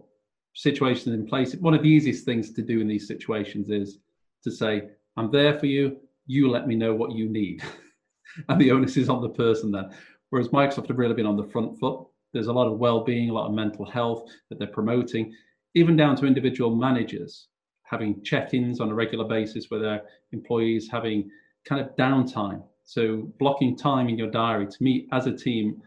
situations 0.54 1.16
in 1.16 1.26
place. 1.26 1.56
One 1.56 1.74
of 1.74 1.84
the 1.84 1.90
easiest 1.90 2.26
things 2.26 2.52
to 2.54 2.62
do 2.62 2.80
in 2.82 2.88
these 2.88 3.08
situations 3.08 3.70
is 3.70 4.00
to 4.44 4.52
say, 4.52 4.90
"I'm 5.18 5.32
there 5.32 5.58
for 5.58 5.66
you. 5.66 5.98
You 6.28 6.50
let 6.50 6.68
me 6.68 6.76
know 6.76 6.94
what 6.94 7.14
you 7.14 7.30
need," 7.30 7.64
and 8.50 8.60
the 8.60 8.72
onus 8.72 8.98
is 8.98 9.10
on 9.10 9.22
the 9.22 9.30
person 9.30 9.72
then. 9.72 9.90
Whereas 10.30 10.50
Microsoft 10.50 10.88
have 10.88 10.98
really 10.98 11.14
been 11.14 11.26
on 11.26 11.38
the 11.38 11.50
front 11.50 11.80
foot 11.80 12.08
there's 12.34 12.48
a 12.48 12.54
lot 12.54 12.68
of 12.68 12.80
well-being, 12.80 13.30
a 13.30 13.34
lot 13.34 13.48
of 13.48 13.54
mental 13.54 13.86
health 13.86 14.30
that 14.50 14.60
they're 14.60 14.68
promoting, 14.68 15.34
even 15.76 15.96
down 15.96 16.16
to 16.18 16.26
individual 16.26 16.76
managers 16.76 17.48
having 17.84 18.24
check-ins 18.24 18.80
on 18.80 18.90
a 18.90 18.94
regular 18.94 19.26
basis 19.26 19.70
with 19.70 19.82
their 19.82 20.02
employees, 20.32 20.88
having 20.90 21.30
kind 21.68 21.82
of 21.82 21.94
downtime. 21.98 22.64
So 22.86 23.30
blocking 23.38 23.76
time 23.76 24.08
in 24.08 24.18
your 24.18 24.32
diary 24.32 24.66
to 24.66 24.84
meet 24.84 25.08
as 25.12 25.28
a 25.28 25.36
team 25.36 25.82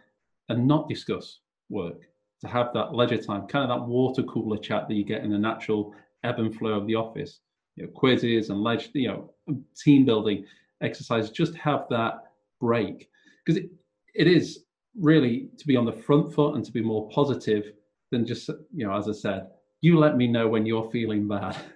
and 0.51 0.69
not 0.69 0.89
discuss 0.89 1.41
work, 1.71 2.03
to 2.43 2.49
have 2.49 2.75
that 2.75 2.95
leisure 2.95 3.17
time, 3.17 3.47
kind 3.47 3.71
of 3.71 3.71
that 3.71 3.87
water 3.87 4.23
cooler 4.25 4.59
chat 4.59 4.87
that 4.87 4.95
you 4.95 5.05
get 5.05 5.25
in 5.25 5.31
the 5.31 5.39
natural 5.39 5.95
ebb 6.25 6.39
and 6.39 6.55
flow 6.55 6.73
of 6.75 6.87
the 6.87 6.95
office. 6.95 7.41
You 7.77 7.85
know, 7.85 7.91
quizzes 7.93 8.51
and 8.51 8.63
leisure, 8.63 8.91
you 8.93 9.09
know, 9.09 9.31
team 9.75 10.05
building 10.05 10.45
exercises. 10.83 11.31
Just 11.31 11.55
have 11.57 11.87
that 11.89 12.33
break 12.61 13.09
because 13.45 13.63
it, 13.63 13.71
it 14.15 14.29
is 14.29 14.64
really 14.99 15.49
to 15.59 15.67
be 15.67 15.77
on 15.77 15.85
the 15.85 15.93
front 15.93 16.33
foot 16.33 16.55
and 16.55 16.65
to 16.65 16.73
be 16.73 16.83
more 16.83 17.09
positive 17.11 17.73
than 18.11 18.27
just 18.27 18.49
you 18.73 18.87
know 18.87 18.97
as 18.97 19.09
i 19.09 19.13
said 19.13 19.49
you 19.81 19.99
let 19.99 20.17
me 20.17 20.27
know 20.27 20.47
when 20.49 20.65
you're 20.67 20.91
feeling 20.91 21.27
bad 21.27 21.57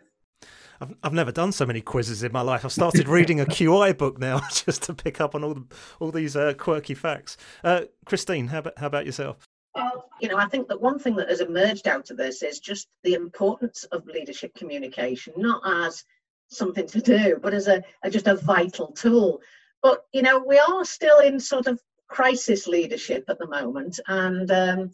I've, 0.80 0.94
I've 1.02 1.12
never 1.12 1.32
done 1.32 1.52
so 1.52 1.66
many 1.66 1.80
quizzes 1.80 2.22
in 2.22 2.32
my 2.32 2.40
life. 2.40 2.64
I've 2.64 2.72
started 2.72 3.08
reading 3.08 3.40
a 3.40 3.44
QI 3.46 3.96
book 3.96 4.18
now 4.18 4.40
just 4.52 4.84
to 4.84 4.94
pick 4.94 5.20
up 5.20 5.34
on 5.34 5.42
all 5.42 5.54
the, 5.54 5.64
all 5.98 6.10
these 6.12 6.36
uh, 6.36 6.54
quirky 6.54 6.94
facts. 6.94 7.36
Uh, 7.64 7.82
Christine, 8.04 8.46
how 8.46 8.58
about, 8.58 8.78
how 8.78 8.86
about 8.86 9.06
yourself? 9.06 9.48
Well, 9.74 10.08
you 10.20 10.28
know, 10.28 10.36
I 10.36 10.46
think 10.46 10.68
that 10.68 10.80
one 10.80 10.98
thing 10.98 11.16
that 11.16 11.28
has 11.28 11.40
emerged 11.40 11.86
out 11.86 12.10
of 12.10 12.16
this 12.16 12.42
is 12.42 12.58
just 12.58 12.88
the 13.04 13.14
importance 13.14 13.84
of 13.84 14.06
leadership 14.06 14.54
communication, 14.54 15.34
not 15.36 15.62
as 15.64 16.04
something 16.48 16.86
to 16.86 17.00
do, 17.00 17.38
but 17.40 17.54
as 17.54 17.68
a, 17.68 17.82
a 18.02 18.10
just 18.10 18.26
a 18.26 18.36
vital 18.36 18.92
tool. 18.92 19.40
But 19.82 20.04
you 20.12 20.22
know, 20.22 20.42
we 20.44 20.58
are 20.58 20.84
still 20.84 21.20
in 21.20 21.38
sort 21.38 21.66
of 21.66 21.80
crisis 22.09 22.66
leadership 22.66 23.24
at 23.28 23.38
the 23.38 23.46
moment 23.46 24.00
and 24.09 24.50
um, 24.50 24.90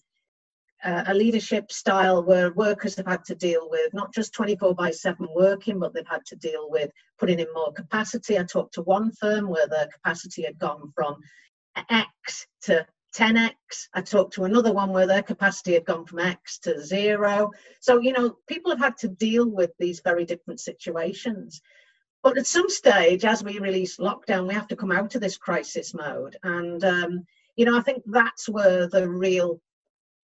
uh, 0.84 1.04
a 1.06 1.14
leadership 1.14 1.72
style 1.72 2.22
where 2.22 2.52
workers 2.52 2.94
have 2.96 3.06
had 3.06 3.24
to 3.24 3.34
deal 3.34 3.68
with 3.70 3.94
not 3.94 4.12
just 4.12 4.34
24 4.34 4.74
by 4.74 4.90
7 4.90 5.26
working, 5.34 5.78
but 5.78 5.94
they've 5.94 6.06
had 6.06 6.24
to 6.26 6.36
deal 6.36 6.68
with 6.70 6.90
putting 7.18 7.38
in 7.38 7.46
more 7.54 7.72
capacity. 7.72 8.38
I 8.38 8.42
talked 8.44 8.74
to 8.74 8.82
one 8.82 9.10
firm 9.12 9.48
where 9.48 9.66
the 9.66 9.88
capacity 9.92 10.42
had 10.42 10.58
gone 10.58 10.92
from 10.94 11.16
X 11.88 12.46
to 12.62 12.86
10x. 13.16 13.52
I 13.94 14.02
talked 14.02 14.34
to 14.34 14.44
another 14.44 14.72
one 14.72 14.90
where 14.90 15.06
their 15.06 15.22
capacity 15.22 15.74
had 15.74 15.86
gone 15.86 16.04
from 16.04 16.18
X 16.18 16.58
to 16.60 16.84
zero. 16.84 17.50
So, 17.80 18.00
you 18.00 18.12
know, 18.12 18.36
people 18.48 18.70
have 18.72 18.80
had 18.80 18.96
to 18.98 19.08
deal 19.08 19.48
with 19.48 19.70
these 19.78 20.00
very 20.00 20.24
different 20.24 20.60
situations. 20.60 21.62
But 22.24 22.38
at 22.38 22.46
some 22.46 22.70
stage, 22.70 23.26
as 23.26 23.44
we 23.44 23.58
release 23.58 23.98
lockdown, 23.98 24.48
we 24.48 24.54
have 24.54 24.68
to 24.68 24.76
come 24.76 24.90
out 24.90 25.14
of 25.14 25.20
this 25.20 25.36
crisis 25.36 25.92
mode. 25.92 26.38
And, 26.42 26.82
um, 26.82 27.26
you 27.54 27.66
know, 27.66 27.76
I 27.78 27.82
think 27.82 28.02
that's 28.06 28.48
where 28.48 28.88
the 28.88 29.06
real 29.06 29.60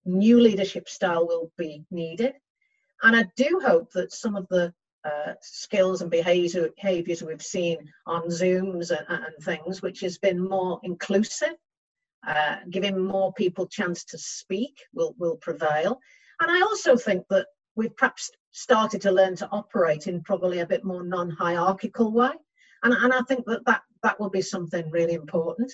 new 0.05 0.39
leadership 0.39 0.87
style 0.87 1.27
will 1.27 1.51
be 1.57 1.83
needed. 1.91 2.35
And 3.03 3.17
I 3.17 3.25
do 3.35 3.61
hope 3.61 3.91
that 3.91 4.13
some 4.13 4.37
of 4.37 4.47
the 4.47 4.73
uh, 5.03 5.33
skills 5.41 6.01
and 6.01 6.09
behaviors 6.09 7.21
we've 7.21 7.41
seen 7.41 7.77
on 8.05 8.29
Zooms 8.29 8.91
and, 8.91 9.05
and 9.09 9.43
things, 9.43 9.81
which 9.81 9.99
has 9.99 10.17
been 10.17 10.39
more 10.39 10.79
inclusive, 10.83 11.57
uh, 12.25 12.57
giving 12.69 12.97
more 12.97 13.33
people 13.33 13.67
chance 13.67 14.05
to 14.05 14.17
speak, 14.17 14.77
will, 14.93 15.15
will 15.17 15.35
prevail. 15.35 15.99
And 16.39 16.49
I 16.49 16.61
also 16.61 16.95
think 16.95 17.25
that 17.29 17.47
we've 17.75 17.95
perhaps 17.95 18.31
started 18.51 19.01
to 19.01 19.11
learn 19.11 19.35
to 19.37 19.49
operate 19.51 20.07
in 20.07 20.21
probably 20.21 20.59
a 20.59 20.65
bit 20.65 20.83
more 20.83 21.03
non-hierarchical 21.03 22.11
way. 22.11 22.31
And, 22.83 22.93
and 22.93 23.13
i 23.13 23.21
think 23.27 23.45
that, 23.45 23.65
that 23.65 23.81
that 24.03 24.19
will 24.19 24.29
be 24.29 24.41
something 24.41 24.89
really 24.89 25.13
important. 25.13 25.71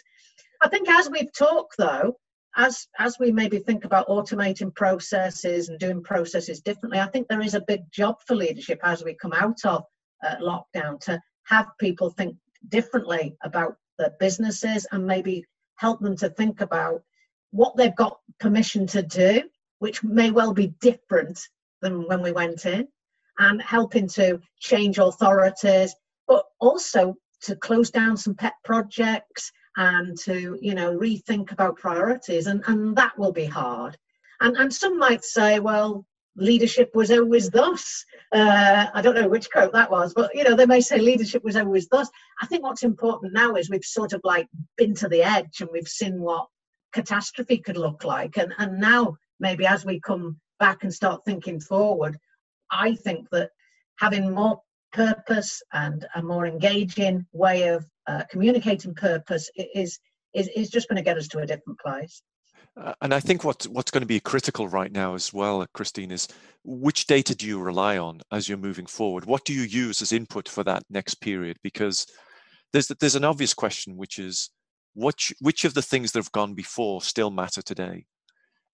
I 0.61 0.69
think 0.69 0.89
as 0.89 1.09
we've 1.09 1.31
talked 1.31 1.77
though 1.77 2.17
as 2.55 2.87
as 2.99 3.17
we 3.19 3.31
maybe 3.31 3.59
think 3.59 3.85
about 3.85 4.07
automating 4.07 4.73
processes 4.73 5.69
and 5.69 5.79
doing 5.79 6.01
processes 6.01 6.61
differently 6.61 6.99
i 6.99 7.07
think 7.07 7.27
there 7.27 7.41
is 7.41 7.53
a 7.53 7.61
big 7.67 7.81
job 7.91 8.15
for 8.25 8.35
leadership 8.35 8.79
as 8.83 9.03
we 9.03 9.13
come 9.13 9.33
out 9.33 9.59
of 9.65 9.83
uh, 10.25 10.35
lockdown 10.37 10.99
to 10.99 11.19
have 11.43 11.67
people 11.79 12.09
think 12.09 12.35
differently 12.69 13.35
about 13.43 13.75
their 13.99 14.13
businesses 14.19 14.87
and 14.91 15.05
maybe 15.05 15.43
help 15.75 15.99
them 15.99 16.15
to 16.15 16.29
think 16.29 16.61
about 16.61 17.01
what 17.51 17.75
they've 17.75 17.95
got 17.95 18.19
permission 18.39 18.87
to 18.87 19.01
do 19.03 19.43
which 19.79 20.03
may 20.03 20.31
well 20.31 20.53
be 20.53 20.67
different 20.79 21.39
than 21.81 22.07
when 22.07 22.21
we 22.21 22.31
went 22.31 22.65
in 22.65 22.87
and 23.39 23.61
helping 23.61 24.07
to 24.07 24.39
change 24.59 24.97
authorities, 24.97 25.95
but 26.27 26.45
also 26.59 27.15
to 27.41 27.55
close 27.55 27.91
down 27.91 28.17
some 28.17 28.35
pet 28.35 28.53
projects 28.63 29.51
and 29.77 30.17
to, 30.17 30.57
you 30.61 30.73
know, 30.73 30.97
rethink 30.97 31.51
about 31.51 31.77
priorities. 31.77 32.47
And, 32.47 32.63
and 32.67 32.95
that 32.95 33.17
will 33.17 33.33
be 33.33 33.45
hard. 33.45 33.97
And, 34.41 34.55
and 34.57 34.73
some 34.73 34.97
might 34.97 35.23
say, 35.23 35.59
well, 35.59 36.05
leadership 36.37 36.91
was 36.93 37.11
always 37.11 37.49
thus. 37.49 38.05
Uh, 38.31 38.87
I 38.93 39.01
don't 39.01 39.15
know 39.15 39.27
which 39.27 39.49
quote 39.49 39.73
that 39.73 39.91
was, 39.91 40.13
but 40.13 40.31
you 40.33 40.43
know, 40.43 40.55
they 40.55 40.65
may 40.65 40.81
say 40.81 40.99
leadership 40.99 41.43
was 41.43 41.55
always 41.55 41.87
thus. 41.87 42.09
I 42.41 42.45
think 42.45 42.63
what's 42.63 42.83
important 42.83 43.33
now 43.33 43.55
is 43.55 43.69
we've 43.69 43.83
sort 43.83 44.13
of 44.13 44.21
like 44.23 44.47
been 44.77 44.93
to 44.95 45.07
the 45.07 45.23
edge 45.23 45.61
and 45.61 45.69
we've 45.71 45.87
seen 45.87 46.21
what 46.21 46.47
catastrophe 46.93 47.57
could 47.57 47.77
look 47.77 48.03
like. 48.03 48.37
And 48.37 48.53
and 48.57 48.79
now 48.79 49.15
maybe 49.39 49.65
as 49.65 49.85
we 49.85 49.99
come 49.99 50.39
back 50.59 50.83
and 50.83 50.93
start 50.93 51.25
thinking 51.25 51.59
forward, 51.59 52.17
I 52.71 52.95
think 52.95 53.29
that 53.31 53.51
having 53.97 54.33
more 54.33 54.61
purpose 54.91 55.61
and 55.73 56.05
a 56.15 56.21
more 56.21 56.45
engaging 56.45 57.25
way 57.33 57.67
of 57.67 57.85
uh, 58.07 58.23
communicating 58.29 58.93
purpose 58.93 59.49
is, 59.57 59.99
is, 60.33 60.47
is 60.55 60.69
just 60.69 60.87
going 60.87 60.97
to 60.97 61.03
get 61.03 61.17
us 61.17 61.27
to 61.29 61.39
a 61.39 61.45
different 61.45 61.79
place. 61.79 62.21
Uh, 62.77 62.93
and 63.01 63.13
I 63.13 63.19
think 63.21 63.43
what, 63.43 63.63
what's 63.63 63.91
going 63.91 64.01
to 64.01 64.07
be 64.07 64.19
critical 64.19 64.67
right 64.67 64.91
now 64.91 65.15
as 65.15 65.33
well, 65.33 65.65
Christine, 65.73 66.11
is 66.11 66.27
which 66.63 67.07
data 67.07 67.33
do 67.33 67.47
you 67.47 67.59
rely 67.59 67.97
on 67.97 68.21
as 68.31 68.49
you're 68.49 68.57
moving 68.57 68.85
forward? 68.85 69.25
What 69.25 69.45
do 69.45 69.53
you 69.53 69.61
use 69.61 70.01
as 70.01 70.11
input 70.11 70.49
for 70.49 70.63
that 70.65 70.83
next 70.89 71.15
period? 71.15 71.57
Because 71.63 72.05
there's, 72.73 72.87
there's 72.87 73.15
an 73.15 73.23
obvious 73.23 73.53
question, 73.53 73.95
which 73.95 74.19
is 74.19 74.49
which, 74.93 75.33
which 75.39 75.65
of 75.65 75.73
the 75.73 75.81
things 75.81 76.11
that 76.11 76.19
have 76.19 76.31
gone 76.31 76.53
before 76.53 77.01
still 77.01 77.31
matter 77.31 77.61
today? 77.61 78.05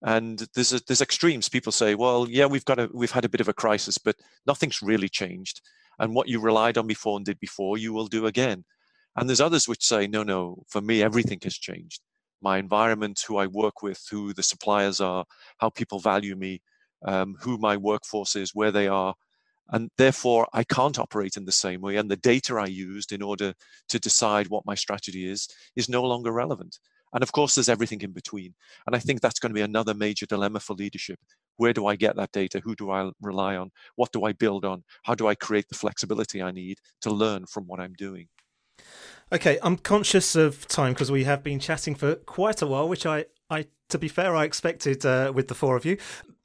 And 0.02 0.46
there's 0.54 0.72
a, 0.72 0.80
there's 0.86 1.00
extremes. 1.00 1.48
People 1.48 1.72
say 1.72 1.94
well 1.94 2.26
yeah 2.28 2.46
we've 2.46 2.64
got 2.64 2.78
a 2.78 2.88
we've 2.92 3.12
had 3.12 3.24
a 3.24 3.28
bit 3.28 3.40
of 3.40 3.48
a 3.48 3.54
crisis 3.54 3.98
but 3.98 4.16
nothing's 4.46 4.82
really 4.82 5.08
changed. 5.08 5.60
And 5.98 6.14
what 6.14 6.28
you 6.28 6.40
relied 6.40 6.78
on 6.78 6.86
before 6.86 7.16
and 7.16 7.24
did 7.24 7.38
before 7.38 7.78
you 7.78 7.92
will 7.92 8.06
do 8.06 8.26
again. 8.26 8.64
And 9.16 9.28
there's 9.28 9.40
others 9.40 9.68
which 9.68 9.84
say 9.84 10.06
no 10.06 10.22
no 10.22 10.64
for 10.68 10.80
me 10.80 11.02
everything 11.02 11.38
has 11.44 11.56
changed. 11.56 12.00
My 12.40 12.58
environment 12.58 13.22
who 13.26 13.36
i 13.36 13.46
work 13.46 13.82
with 13.82 14.04
who 14.10 14.32
the 14.32 14.42
suppliers 14.42 15.00
are 15.00 15.24
how 15.58 15.70
people 15.70 16.00
value 16.00 16.36
me 16.36 16.60
um, 17.04 17.36
who 17.40 17.58
my 17.58 17.76
workforce 17.76 18.36
is 18.36 18.54
where 18.54 18.72
they 18.72 18.88
are. 18.88 19.14
And 19.70 19.90
therefore 19.98 20.48
i 20.52 20.64
can't 20.64 20.98
operate 20.98 21.36
in 21.36 21.44
the 21.44 21.52
same 21.52 21.80
way. 21.80 21.96
And 21.96 22.10
the 22.10 22.16
data 22.16 22.56
i 22.56 22.66
used 22.66 23.12
in 23.12 23.22
order 23.22 23.54
to 23.88 23.98
decide 24.00 24.48
what 24.48 24.66
my 24.66 24.74
strategy 24.74 25.30
is 25.30 25.48
is 25.76 25.88
no 25.88 26.02
longer 26.02 26.32
relevant 26.32 26.78
and 27.12 27.22
of 27.22 27.32
course, 27.32 27.54
there's 27.54 27.68
everything 27.68 28.00
in 28.00 28.12
between. 28.12 28.54
And 28.86 28.96
I 28.96 28.98
think 28.98 29.20
that's 29.20 29.38
going 29.38 29.50
to 29.50 29.54
be 29.54 29.62
another 29.62 29.94
major 29.94 30.26
dilemma 30.26 30.60
for 30.60 30.74
leadership. 30.74 31.18
Where 31.56 31.72
do 31.72 31.86
I 31.86 31.96
get 31.96 32.16
that 32.16 32.32
data? 32.32 32.60
Who 32.64 32.74
do 32.74 32.90
I 32.90 33.10
rely 33.20 33.56
on? 33.56 33.70
What 33.96 34.12
do 34.12 34.24
I 34.24 34.32
build 34.32 34.64
on? 34.64 34.84
How 35.04 35.14
do 35.14 35.28
I 35.28 35.34
create 35.34 35.68
the 35.68 35.74
flexibility 35.74 36.42
I 36.42 36.50
need 36.50 36.78
to 37.02 37.10
learn 37.10 37.46
from 37.46 37.64
what 37.66 37.80
I'm 37.80 37.94
doing? 37.94 38.28
Okay, 39.32 39.58
I'm 39.62 39.76
conscious 39.76 40.34
of 40.34 40.66
time 40.68 40.92
because 40.92 41.10
we 41.10 41.24
have 41.24 41.42
been 41.42 41.58
chatting 41.58 41.94
for 41.94 42.16
quite 42.16 42.60
a 42.60 42.66
while, 42.66 42.88
which 42.88 43.06
I, 43.06 43.26
I, 43.48 43.66
to 43.88 43.98
be 43.98 44.08
fair, 44.08 44.36
I 44.36 44.44
expected 44.44 45.06
uh, 45.06 45.32
with 45.34 45.48
the 45.48 45.54
four 45.54 45.76
of 45.76 45.84
you. 45.84 45.96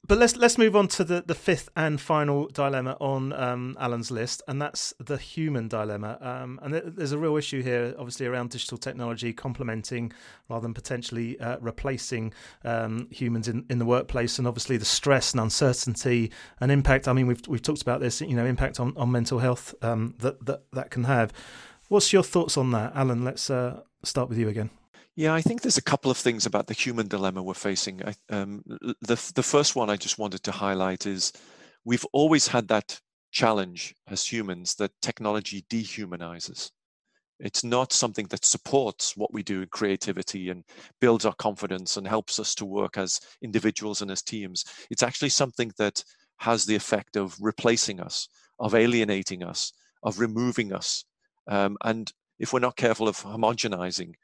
But 0.08 0.16
let's 0.16 0.36
let's 0.36 0.56
move 0.56 0.74
on 0.74 0.88
to 0.88 1.04
the, 1.04 1.22
the 1.26 1.34
fifth 1.34 1.68
and 1.76 2.00
final 2.00 2.48
dilemma 2.48 2.96
on 2.98 3.34
um, 3.34 3.76
Alan's 3.78 4.10
list, 4.10 4.42
and 4.48 4.60
that's 4.60 4.94
the 4.98 5.18
human 5.18 5.68
dilemma. 5.68 6.16
Um, 6.22 6.58
and 6.62 6.72
there's 6.74 7.12
a 7.12 7.18
real 7.18 7.36
issue 7.36 7.62
here, 7.62 7.94
obviously, 7.98 8.26
around 8.26 8.50
digital 8.50 8.78
technology 8.78 9.34
complementing 9.34 10.12
rather 10.48 10.62
than 10.62 10.72
potentially 10.72 11.38
uh, 11.40 11.58
replacing 11.60 12.32
um, 12.64 13.06
humans 13.10 13.48
in, 13.48 13.66
in 13.68 13.78
the 13.78 13.84
workplace, 13.84 14.38
and 14.38 14.48
obviously 14.48 14.78
the 14.78 14.86
stress 14.86 15.32
and 15.32 15.42
uncertainty 15.42 16.32
and 16.58 16.72
impact. 16.72 17.06
I 17.06 17.12
mean, 17.12 17.26
we've 17.26 17.46
we've 17.46 17.62
talked 17.62 17.82
about 17.82 18.00
this, 18.00 18.22
you 18.22 18.34
know, 18.34 18.46
impact 18.46 18.80
on, 18.80 18.94
on 18.96 19.12
mental 19.12 19.40
health 19.40 19.74
um, 19.82 20.14
that 20.20 20.44
that 20.46 20.62
that 20.72 20.90
can 20.90 21.04
have. 21.04 21.34
What's 21.88 22.12
your 22.14 22.22
thoughts 22.22 22.56
on 22.56 22.70
that, 22.70 22.92
Alan? 22.94 23.24
Let's 23.24 23.50
uh, 23.50 23.82
start 24.02 24.30
with 24.30 24.38
you 24.38 24.48
again. 24.48 24.70
Yeah, 25.18 25.34
I 25.34 25.42
think 25.42 25.62
there's 25.62 25.78
a 25.78 25.82
couple 25.82 26.12
of 26.12 26.16
things 26.16 26.46
about 26.46 26.68
the 26.68 26.74
human 26.74 27.08
dilemma 27.08 27.42
we're 27.42 27.52
facing. 27.54 28.00
I, 28.06 28.14
um, 28.30 28.62
the 29.00 29.20
the 29.34 29.42
first 29.42 29.74
one 29.74 29.90
I 29.90 29.96
just 29.96 30.16
wanted 30.16 30.44
to 30.44 30.52
highlight 30.52 31.06
is 31.06 31.32
we've 31.84 32.06
always 32.12 32.46
had 32.46 32.68
that 32.68 33.00
challenge 33.32 33.96
as 34.06 34.24
humans 34.24 34.76
that 34.76 34.92
technology 35.02 35.64
dehumanizes. 35.68 36.70
It's 37.40 37.64
not 37.64 37.92
something 37.92 38.26
that 38.26 38.44
supports 38.44 39.16
what 39.16 39.34
we 39.34 39.42
do 39.42 39.62
in 39.62 39.68
creativity 39.72 40.50
and 40.50 40.62
builds 41.00 41.26
our 41.26 41.34
confidence 41.34 41.96
and 41.96 42.06
helps 42.06 42.38
us 42.38 42.54
to 42.54 42.64
work 42.64 42.96
as 42.96 43.20
individuals 43.42 44.02
and 44.02 44.12
as 44.12 44.22
teams. 44.22 44.64
It's 44.88 45.02
actually 45.02 45.30
something 45.30 45.72
that 45.78 46.04
has 46.36 46.64
the 46.64 46.76
effect 46.76 47.16
of 47.16 47.36
replacing 47.40 47.98
us, 47.98 48.28
of 48.60 48.72
alienating 48.72 49.42
us, 49.42 49.72
of 50.04 50.20
removing 50.20 50.72
us. 50.72 51.04
Um, 51.48 51.76
and 51.82 52.12
if 52.38 52.52
we're 52.52 52.60
not 52.60 52.76
careful 52.76 53.08
of 53.08 53.16
homogenizing 53.16 54.14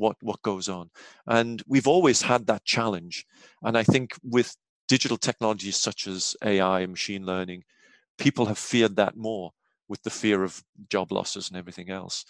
what 0.00 0.16
what 0.22 0.42
goes 0.42 0.68
on. 0.68 0.90
And 1.26 1.62
we've 1.68 1.86
always 1.86 2.22
had 2.22 2.46
that 2.46 2.64
challenge. 2.64 3.24
And 3.62 3.76
i 3.78 3.84
think 3.84 4.14
with 4.22 4.56
digital 4.88 5.16
technologies 5.16 5.76
such 5.76 6.08
as 6.08 6.34
ai 6.44 6.80
and 6.80 6.90
machine 6.90 7.24
learning 7.24 7.62
people 8.18 8.46
have 8.46 8.58
feared 8.58 8.96
that 8.96 9.16
more 9.16 9.52
with 9.88 10.02
the 10.02 10.10
fear 10.10 10.42
of 10.42 10.62
job 10.88 11.12
losses 11.12 11.48
and 11.48 11.56
everything 11.56 11.90
else. 11.90 12.24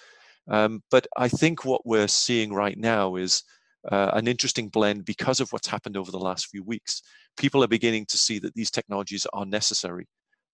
Um, 0.49 0.83
but 0.91 1.07
i 1.17 1.29
think 1.29 1.65
what 1.65 1.87
we're 1.87 2.09
seeing 2.09 2.53
right 2.53 2.79
now 2.79 3.17
is 3.17 3.43
uh, 3.91 4.11
an 4.13 4.29
interesting 4.29 4.69
blend 4.69 5.05
because 5.07 5.41
of 5.41 5.51
what's 5.53 5.69
happened 5.69 5.97
over 5.97 6.11
the 6.11 6.19
last 6.29 6.49
few 6.49 6.63
weeks. 6.63 7.01
People 7.39 7.65
are 7.65 7.77
beginning 7.77 8.05
to 8.07 8.19
see 8.19 8.39
that 8.39 8.55
these 8.55 8.71
technologies 8.71 9.27
are 9.33 9.47
necessary. 9.47 10.07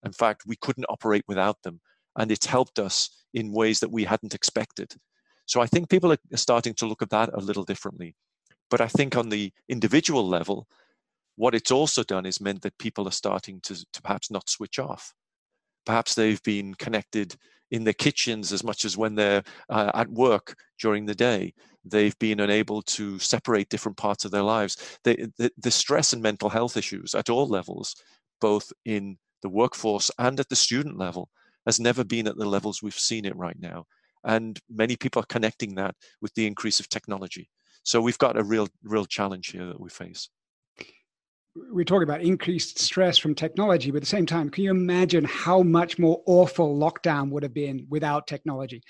In 0.05 0.13
fact 0.13 0.47
we 0.47 0.57
couldn't 0.57 0.93
operate 0.95 1.25
without 1.27 1.61
them. 1.63 1.81
And 2.19 2.31
it's 2.31 2.47
helped 2.47 2.79
us 2.79 3.11
in 3.35 3.53
ways 3.53 3.81
that 3.81 3.91
we 3.91 4.05
hadn't 4.05 4.35
expected 4.35 4.95
so 5.47 5.61
I 5.61 5.67
think 5.67 5.89
people 5.89 6.13
are 6.13 6.19
starting 6.35 6.75
to 6.75 6.87
look 6.87 7.03
at 7.03 7.11
that 7.11 7.31
a 7.33 7.41
little 7.41 7.65
differently. 7.65 8.15
But 8.69 8.81
I 8.81 8.89
think 8.89 9.17
on 9.17 9.29
the 9.29 9.53
individual 9.69 10.27
level, 10.27 10.67
what 11.37 11.55
it's 11.55 11.71
also 11.71 12.03
done 12.03 12.27
is 12.27 12.41
meant 12.41 12.63
that 12.63 12.79
people 12.79 13.07
are 13.07 13.13
starting 13.13 13.61
to, 13.63 13.75
to 13.93 14.03
perhaps 14.03 14.31
not 14.31 14.51
switch 14.51 14.79
off. 14.79 15.15
Perhaps 15.85 16.15
they've 16.15 16.43
been 16.43 16.75
connected 16.75 17.37
in 17.71 17.85
their 17.85 17.93
kitchens 17.93 18.53
as 18.53 18.65
much 18.65 18.85
as 18.85 18.97
when 18.97 19.15
they're 19.15 19.45
uh, 19.71 19.91
at 19.95 20.11
work 20.11 20.57
during 20.81 21.07
the 21.07 21.15
day. 21.15 21.53
They've 21.85 22.19
been 22.19 22.41
unable 22.41 22.83
to 22.83 23.19
separate 23.21 23.69
different 23.69 23.97
parts 23.97 24.25
of 24.25 24.33
their 24.33 24.43
lives. 24.43 24.99
the, 25.05 25.31
the 25.59 25.71
stress 25.71 26.13
and 26.13 26.23
mental 26.23 26.49
health 26.49 26.77
issues 26.77 27.15
at 27.15 27.31
all 27.31 27.47
levels, 27.47 27.95
both 28.41 28.73
in 28.85 29.19
the 29.43 29.49
workforce 29.49 30.11
and 30.19 30.41
at 30.41 30.49
the 30.49 30.57
student 30.57 30.99
level, 30.99 31.29
has 31.67 31.79
never 31.79 32.03
been 32.03 32.27
at 32.27 32.37
the 32.37 32.47
levels 32.47 32.83
we've 32.83 32.95
seen 32.95 33.25
it 33.25 33.37
right 33.37 33.59
now 33.61 33.87
and 34.27 34.59
many 34.69 34.97
people 34.97 35.23
are 35.23 35.27
connecting 35.27 35.77
that 35.77 35.95
with 36.21 36.35
the 36.35 36.47
increase 36.47 36.81
of 36.81 36.89
technology. 36.89 37.49
So 37.85 38.01
we've 38.01 38.19
got 38.19 38.37
a 38.37 38.43
real, 38.43 38.69
real 38.83 39.07
challenge 39.07 39.49
here 39.53 39.67
that 39.67 39.81
we 39.81 39.89
face. 39.89 40.29
We're 41.55 41.85
talking 41.85 42.03
about 42.03 42.21
increased 42.21 42.81
stress 42.81 43.17
from 43.17 43.35
technology, 43.35 43.91
but 43.91 43.99
at 43.99 44.03
the 44.03 44.09
same 44.09 44.27
time, 44.27 44.51
can 44.51 44.65
you 44.65 44.71
imagine 44.71 45.25
how 45.25 45.63
much 45.63 45.99
more 45.99 46.21
awful 46.27 46.77
lockdown 46.77 47.31
would 47.31 47.45
have 47.45 47.55
been 47.55 47.87
without 47.89 48.27
technology? 48.27 48.83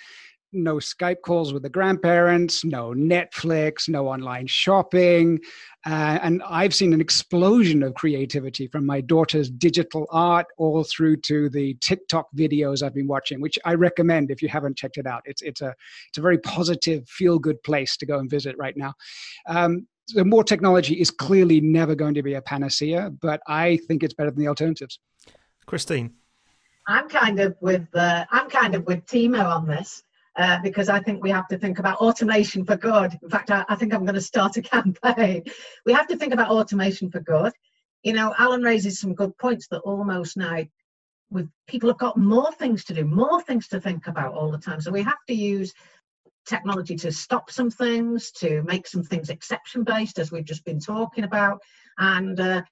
No 0.52 0.76
Skype 0.76 1.20
calls 1.22 1.52
with 1.52 1.62
the 1.62 1.68
grandparents, 1.68 2.64
no 2.64 2.90
Netflix, 2.90 3.88
no 3.88 4.08
online 4.08 4.46
shopping. 4.46 5.38
Uh, 5.84 6.18
and 6.22 6.42
I've 6.44 6.74
seen 6.74 6.92
an 6.92 7.00
explosion 7.00 7.82
of 7.82 7.94
creativity 7.94 8.66
from 8.68 8.86
my 8.86 9.00
daughter's 9.00 9.50
digital 9.50 10.06
art 10.10 10.46
all 10.56 10.84
through 10.84 11.18
to 11.18 11.48
the 11.48 11.74
TikTok 11.80 12.26
videos 12.34 12.82
I've 12.82 12.94
been 12.94 13.06
watching, 13.06 13.40
which 13.40 13.58
I 13.64 13.74
recommend 13.74 14.30
if 14.30 14.42
you 14.42 14.48
haven't 14.48 14.76
checked 14.76 14.98
it 14.98 15.06
out. 15.06 15.22
It's, 15.24 15.42
it's, 15.42 15.60
a, 15.60 15.74
it's 16.08 16.18
a 16.18 16.22
very 16.22 16.38
positive, 16.38 17.08
feel 17.08 17.38
good 17.38 17.62
place 17.62 17.96
to 17.98 18.06
go 18.06 18.18
and 18.18 18.30
visit 18.30 18.56
right 18.58 18.76
now. 18.76 18.94
Um, 19.46 19.86
so 20.08 20.22
more 20.24 20.44
technology 20.44 20.94
is 20.94 21.10
clearly 21.10 21.60
never 21.60 21.94
going 21.94 22.14
to 22.14 22.22
be 22.22 22.34
a 22.34 22.42
panacea, 22.42 23.10
but 23.20 23.40
I 23.48 23.78
think 23.88 24.02
it's 24.02 24.14
better 24.14 24.30
than 24.30 24.40
the 24.40 24.48
alternatives. 24.48 25.00
Christine. 25.66 26.14
I'm 26.88 27.08
kind 27.08 27.40
of 27.40 27.56
with 27.60 27.88
uh, 27.94 28.24
I'm 28.30 28.48
kind 28.48 28.76
of 28.76 28.86
with 28.86 29.04
Timo 29.06 29.44
on 29.44 29.66
this. 29.66 30.04
Uh, 30.36 30.58
because 30.62 30.90
I 30.90 31.00
think 31.00 31.22
we 31.22 31.30
have 31.30 31.48
to 31.48 31.56
think 31.56 31.78
about 31.78 31.96
automation 31.96 32.62
for 32.66 32.76
good. 32.76 33.18
In 33.22 33.30
fact, 33.30 33.50
I, 33.50 33.64
I 33.70 33.74
think 33.74 33.94
I'm 33.94 34.04
going 34.04 34.16
to 34.16 34.20
start 34.20 34.58
a 34.58 34.62
campaign. 34.76 35.44
we 35.86 35.94
have 35.94 36.06
to 36.08 36.16
think 36.16 36.34
about 36.34 36.50
automation 36.50 37.10
for 37.10 37.20
good. 37.20 37.52
You 38.02 38.12
know, 38.12 38.34
Alan 38.38 38.62
raises 38.62 39.00
some 39.00 39.14
good 39.14 39.36
points 39.38 39.66
that 39.68 39.80
almost 39.80 40.36
now 40.36 40.62
with 41.30 41.48
people 41.66 41.88
have 41.88 41.98
got 41.98 42.18
more 42.18 42.52
things 42.52 42.84
to 42.84 42.94
do, 42.94 43.04
more 43.04 43.42
things 43.42 43.66
to 43.68 43.80
think 43.80 44.06
about 44.06 44.34
all 44.34 44.50
the 44.50 44.58
time. 44.58 44.80
So 44.80 44.92
we 44.92 45.02
have 45.02 45.24
to 45.28 45.34
use 45.34 45.72
technology 46.46 46.96
to 46.96 47.10
stop 47.10 47.50
some 47.50 47.70
things, 47.70 48.30
to 48.30 48.62
make 48.62 48.86
some 48.86 49.02
things 49.02 49.30
exception 49.30 49.84
based, 49.84 50.18
as 50.18 50.30
we've 50.30 50.44
just 50.44 50.64
been 50.64 50.80
talking 50.80 51.24
about, 51.24 51.60
and 51.98 52.38
uh, 52.38 52.62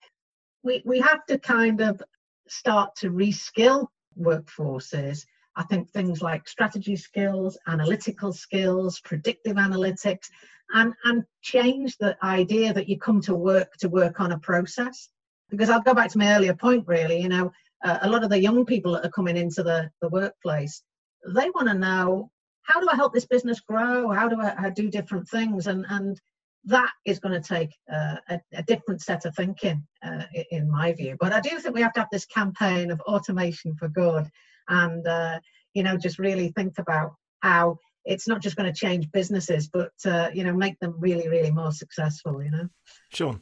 we 0.63 0.83
we 0.85 1.01
have 1.01 1.25
to 1.27 1.39
kind 1.39 1.81
of 1.81 2.01
start 2.47 2.95
to 2.97 3.11
reskill 3.11 3.89
workforces 4.19 5.25
I 5.57 5.63
think 5.65 5.91
things 5.91 6.21
like 6.21 6.49
strategy 6.49 6.97
skills, 6.97 7.59
analytical 7.67 8.33
skills, 8.33 9.01
predictive 9.01 9.57
analytics, 9.57 10.29
and, 10.73 10.95
and 11.05 11.25
change 11.43 11.97
the 11.99 12.17
idea 12.25 12.73
that 12.73 12.89
you 12.89 12.99
come 12.99 13.21
to 13.23 13.35
work 13.35 13.73
to 13.79 13.89
work 13.89 14.21
on 14.21 14.33
a 14.33 14.39
process. 14.39 15.09
Because 15.51 15.71
I'll 15.71 15.83
go 15.83 15.95
back 15.95 16.11
to 16.11 16.19
my 16.19 16.35
earlier 16.35 16.55
point, 16.55 16.85
really, 16.89 17.21
you 17.21 17.29
know, 17.29 17.53
uh, 17.85 17.99
a 18.03 18.09
lot 18.09 18.25
of 18.25 18.31
the 18.31 18.41
young 18.41 18.65
people 18.65 18.93
that 18.93 19.05
are 19.05 19.11
coming 19.11 19.37
into 19.37 19.63
the, 19.63 19.91
the 20.01 20.09
workplace, 20.09 20.83
they 21.29 21.51
want 21.51 21.69
to 21.69 21.75
know 21.75 22.31
how 22.63 22.81
do 22.81 22.89
I 22.91 22.97
help 22.97 23.13
this 23.13 23.27
business 23.27 23.61
grow? 23.61 24.11
How 24.11 24.29
do 24.29 24.41
I, 24.41 24.55
I 24.59 24.71
do 24.71 24.91
different 24.91 25.29
things? 25.29 25.67
And, 25.67 25.85
and 25.91 26.19
that 26.65 26.91
is 27.05 27.19
going 27.19 27.41
to 27.41 27.47
take 27.47 27.71
uh, 27.93 28.17
a, 28.31 28.41
a, 28.55 28.63
different 28.63 29.03
set 29.03 29.27
of 29.27 29.37
thinking, 29.37 29.87
uh, 30.03 30.23
in 30.51 30.71
my 30.71 30.95
view. 30.95 31.17
But 31.21 31.35
I 31.35 31.41
do 31.41 31.59
think 31.59 31.75
we 31.75 31.83
have 31.83 31.93
to 31.93 32.01
have 32.01 32.09
this 32.11 32.25
campaign 32.25 32.91
of 32.91 33.01
automation 33.03 33.75
for 33.75 33.89
good 33.89 34.27
and 34.69 35.07
uh, 35.07 35.39
you 35.75 35.83
know 35.83 35.97
just 35.97 36.19
really 36.19 36.49
think 36.49 36.79
about 36.79 37.15
how 37.41 37.79
it's 38.05 38.29
not 38.29 38.43
just 38.43 38.57
going 38.57 38.71
to 38.71 38.79
change 38.79 39.11
businesses 39.13 39.69
but 39.69 39.93
uh, 40.07 40.31
you 40.33 40.45
know 40.45 40.53
make 40.53 40.79
them 40.81 40.95
really 40.99 41.29
really 41.29 41.51
more 41.51 41.73
successful 41.73 42.43
you 42.43 42.51
know? 42.51 42.69
Sean? 43.11 43.41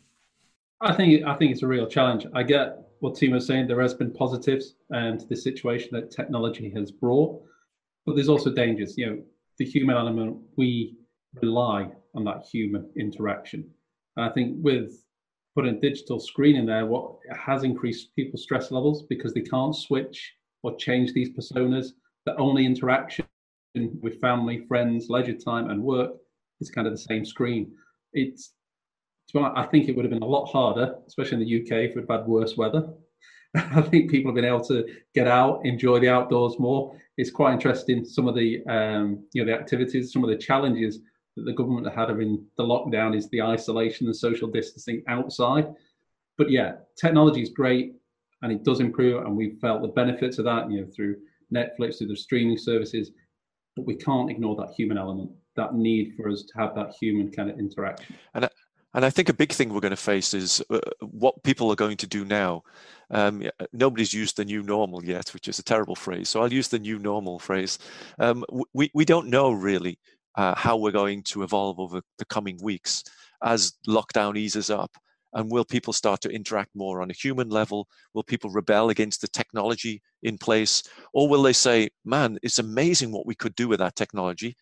I 0.81 0.95
think 0.95 1.25
i 1.25 1.35
think 1.37 1.53
it's 1.53 1.63
a 1.63 1.69
real 1.69 1.87
challenge. 1.87 2.27
I 2.35 2.43
get 2.43 2.79
what 3.01 3.17
Tim 3.17 3.33
was 3.33 3.47
saying. 3.47 3.67
There 3.67 3.81
has 3.81 3.95
been 3.95 4.13
positives 4.13 4.75
um, 4.95 5.19
to 5.19 5.27
the 5.27 5.37
situation 5.37 5.91
that 5.93 6.11
technology 6.11 6.71
has 6.77 6.91
brought 6.91 7.41
but 8.05 8.17
there's 8.17 8.29
also 8.29 8.53
dangers. 8.53 8.97
You 8.99 9.07
know 9.07 9.23
the 9.59 9.65
human 9.65 9.97
element 9.97 10.39
we 10.57 10.97
rely 11.41 11.89
on 12.15 12.25
that 12.25 12.45
human 12.51 12.91
interaction. 12.97 13.69
And 14.17 14.27
i 14.27 14.33
think 14.33 14.57
with 14.61 15.03
putting 15.55 15.81
digital 15.81 16.19
screen 16.19 16.57
in 16.57 16.67
there 16.67 16.87
what 16.87 17.17
has 17.47 17.65
increased 17.65 18.15
people's 18.17 18.43
stress 18.43 18.71
levels 18.71 19.05
because 19.05 19.35
they 19.35 19.43
can't 19.43 19.77
switch 19.77 20.33
or 20.63 20.77
change 20.77 21.13
these 21.13 21.31
personas. 21.31 21.89
The 22.27 22.37
only 22.37 22.67
interaction 22.67 23.25
with 23.75 24.21
family, 24.21 24.65
friends, 24.67 25.09
leisure 25.09 25.37
time, 25.37 25.71
and 25.71 25.83
work 25.83 26.13
is 26.61 26.71
kind 26.71 26.87
of 26.87 26.93
the 26.93 26.99
same 26.99 27.25
screen. 27.25 27.73
It's, 28.13 28.53
I 29.35 29.65
think 29.65 29.89
it 29.89 29.97
would 29.97 30.05
have 30.05 30.13
been 30.13 30.23
a 30.23 30.27
lot 30.27 30.47
harder, 30.47 30.97
especially 31.07 31.43
in 31.43 31.49
the 31.49 31.63
UK, 31.63 31.91
if 31.91 31.97
we'd 31.97 32.05
had 32.09 32.27
worse 32.27 32.57
weather. 32.57 32.93
I 33.55 33.83
think 33.83 34.11
people 34.11 34.31
have 34.31 34.37
been 34.37 34.45
able 34.45 34.65
to 34.65 34.87
get 35.15 35.27
out, 35.27 35.61
enjoy 35.65 36.01
the 36.01 36.09
outdoors 36.09 36.59
more. 36.59 36.99
It's 37.19 37.31
quite 37.31 37.53
interesting 37.53 38.05
some 38.05 38.27
of 38.27 38.35
the 38.35 38.65
um, 38.67 39.25
you 39.33 39.45
know 39.45 39.53
the 39.53 39.59
activities, 39.59 40.13
some 40.13 40.25
of 40.25 40.31
the 40.31 40.37
challenges 40.37 41.01
that 41.37 41.45
the 41.45 41.53
government 41.53 41.95
had 41.95 42.11
in 42.11 42.45
the 42.57 42.63
lockdown 42.63 43.17
is 43.17 43.29
the 43.29 43.43
isolation 43.43 44.07
and 44.07 44.17
social 44.17 44.49
distancing 44.49 45.03
outside. 45.09 45.69
But 46.39 46.51
yeah, 46.51 46.77
technology 46.97 47.43
is 47.43 47.51
great 47.51 47.95
and 48.43 48.53
it 48.53 48.65
does 48.65 48.81
improve, 48.81 49.25
and 49.25 49.37
we've 49.37 49.59
felt 49.61 49.83
the 49.83 49.89
benefits 49.89 50.39
of 50.39 50.45
that, 50.45 50.71
you 50.71 50.81
know, 50.81 50.87
through 50.95 51.17
Netflix, 51.55 51.99
through 51.99 52.09
the 52.09 52.17
streaming 52.17 52.59
services. 52.59 53.11
But 53.77 53.87
we 53.87 53.95
can't 53.95 54.31
ignore 54.31 54.57
that 54.57 54.75
human 54.77 54.99
element, 54.99 55.31
that 55.57 55.75
need 55.75 56.15
for 56.17 56.29
us 56.29 56.43
to 56.43 56.59
have 56.59 56.75
that 56.75 56.93
human 57.01 57.31
kind 57.31 57.51
of 57.51 57.59
interaction. 57.59 58.17
And 58.35 58.49
and 58.95 59.05
I 59.07 59.11
think 59.11 59.29
a 59.29 59.35
big 59.35 59.53
thing 59.53 59.73
we're 59.73 59.81
going 59.81 59.91
to 59.91 59.97
face 59.97 60.35
is 60.35 60.63
uh, 60.69 60.79
what 61.01 61.43
people 61.43 61.73
are 61.73 61.77
going 61.77 61.97
to 61.97 62.07
do 62.07 62.25
now. 62.25 62.63
Um, 63.11 63.43
nobody's 63.73 64.13
used 64.13 64.37
the 64.37 64.45
new 64.45 64.63
normal 64.63 65.05
yet, 65.05 65.33
which 65.33 65.49
is 65.49 65.59
a 65.59 65.63
terrible 65.63 65.95
phrase. 65.95 66.29
So 66.29 66.43
I'll 66.43 66.53
use 66.53 66.69
the 66.69 66.79
new 66.79 66.99
normal 66.99 67.39
phrase. 67.39 67.79
Um, 68.19 68.45
we, 68.75 68.91
we 68.93 69.05
don't 69.07 69.29
know 69.29 69.53
really 69.53 69.99
uh, 70.35 70.55
how 70.57 70.77
we're 70.77 70.93
going 70.93 71.23
to 71.25 71.43
evolve 71.43 71.81
over 71.81 72.03
the 72.19 72.25
coming 72.27 72.59
weeks 72.63 73.05
as 73.43 73.73
lockdown 73.89 74.37
eases 74.37 74.69
up 74.69 74.91
And 75.35 75.51
will 75.51 75.65
people 75.65 75.93
start 75.93 76.21
to 76.23 76.31
interact 76.31 76.71
more 76.75 77.03
on 77.03 77.11
a 77.11 77.15
human 77.15 77.49
level? 77.49 77.89
Will 78.15 78.23
people 78.23 78.51
rebel 78.51 78.91
against 78.91 79.21
the 79.21 79.29
technology 79.29 80.03
in 80.23 80.39
place? 80.39 80.83
Or 81.13 81.29
will 81.29 81.43
they 81.43 81.53
say, 81.53 81.91
man, 82.05 82.39
it's 82.43 82.59
amazing 82.59 83.13
what 83.13 83.27
we 83.27 83.35
could 83.35 83.55
do 83.55 83.69
with 83.69 83.79
that 83.79 83.97
technology? 83.97 84.57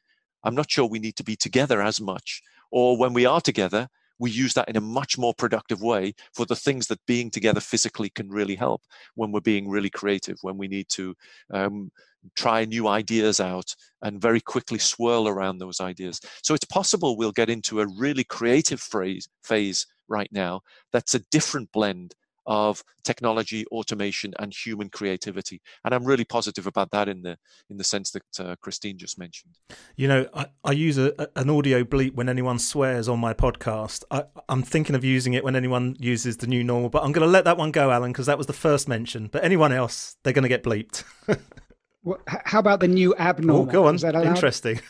I'm 0.44 0.54
not 0.54 0.70
sure 0.70 0.86
we 0.86 0.98
need 0.98 1.16
to 1.16 1.24
be 1.24 1.36
together 1.36 1.82
as 1.82 2.00
much. 2.00 2.42
Or 2.70 2.96
when 2.96 3.12
we 3.12 3.26
are 3.26 3.40
together, 3.40 3.88
we 4.20 4.30
use 4.30 4.54
that 4.54 4.68
in 4.68 4.76
a 4.76 4.80
much 4.80 5.18
more 5.18 5.34
productive 5.34 5.80
way 5.80 6.14
for 6.34 6.44
the 6.44 6.54
things 6.54 6.86
that 6.86 7.04
being 7.06 7.30
together 7.30 7.60
physically 7.60 8.10
can 8.10 8.28
really 8.28 8.54
help 8.54 8.82
when 9.14 9.32
we're 9.32 9.40
being 9.40 9.68
really 9.68 9.90
creative, 9.90 10.36
when 10.42 10.58
we 10.58 10.68
need 10.68 10.88
to 10.90 11.14
um, 11.52 11.90
try 12.36 12.66
new 12.66 12.86
ideas 12.86 13.40
out 13.40 13.74
and 14.02 14.20
very 14.20 14.40
quickly 14.40 14.78
swirl 14.78 15.26
around 15.26 15.58
those 15.58 15.80
ideas. 15.80 16.20
So 16.42 16.54
it's 16.54 16.66
possible 16.66 17.16
we'll 17.16 17.32
get 17.32 17.48
into 17.48 17.80
a 17.80 17.86
really 17.98 18.24
creative 18.24 18.80
phase, 18.80 19.26
phase 19.42 19.86
right 20.10 20.28
now 20.32 20.60
that's 20.92 21.14
a 21.14 21.20
different 21.30 21.72
blend 21.72 22.14
of 22.46 22.82
technology, 23.04 23.64
automation, 23.68 24.34
and 24.38 24.52
human 24.52 24.88
creativity. 24.88 25.60
And 25.84 25.94
I'm 25.94 26.04
really 26.04 26.24
positive 26.24 26.66
about 26.66 26.90
that 26.90 27.08
in 27.08 27.22
the 27.22 27.38
in 27.70 27.76
the 27.76 27.84
sense 27.84 28.10
that 28.10 28.40
uh, 28.40 28.56
Christine 28.60 28.98
just 28.98 29.18
mentioned. 29.18 29.58
You 29.96 30.08
know, 30.08 30.26
I, 30.34 30.46
I 30.64 30.72
use 30.72 30.98
a, 30.98 31.28
an 31.36 31.48
audio 31.48 31.84
bleep 31.84 32.14
when 32.14 32.28
anyone 32.28 32.58
swears 32.58 33.08
on 33.08 33.20
my 33.20 33.34
podcast. 33.34 34.02
I, 34.10 34.24
am 34.48 34.62
thinking 34.62 34.96
of 34.96 35.04
using 35.04 35.34
it 35.34 35.44
when 35.44 35.56
anyone 35.56 35.96
uses 35.98 36.38
the 36.38 36.48
new 36.48 36.64
normal, 36.64 36.90
but 36.90 37.04
I'm 37.04 37.12
going 37.12 37.26
to 37.26 37.30
let 37.30 37.44
that 37.44 37.56
one 37.56 37.70
go, 37.70 37.90
Alan, 37.90 38.12
because 38.12 38.26
that 38.26 38.38
was 38.38 38.48
the 38.48 38.52
first 38.52 38.88
mention. 38.88 39.28
But 39.28 39.44
anyone 39.44 39.72
else, 39.72 40.16
they're 40.22 40.32
going 40.32 40.42
to 40.42 40.48
get 40.48 40.64
bleeped. 40.64 41.04
Well, 42.02 42.18
how 42.26 42.60
about 42.60 42.80
the 42.80 42.88
new 42.88 43.14
abnormal? 43.16 43.62
Oh, 43.62 43.66
go 43.66 43.86
on. 43.86 43.98
Interesting. 44.26 44.80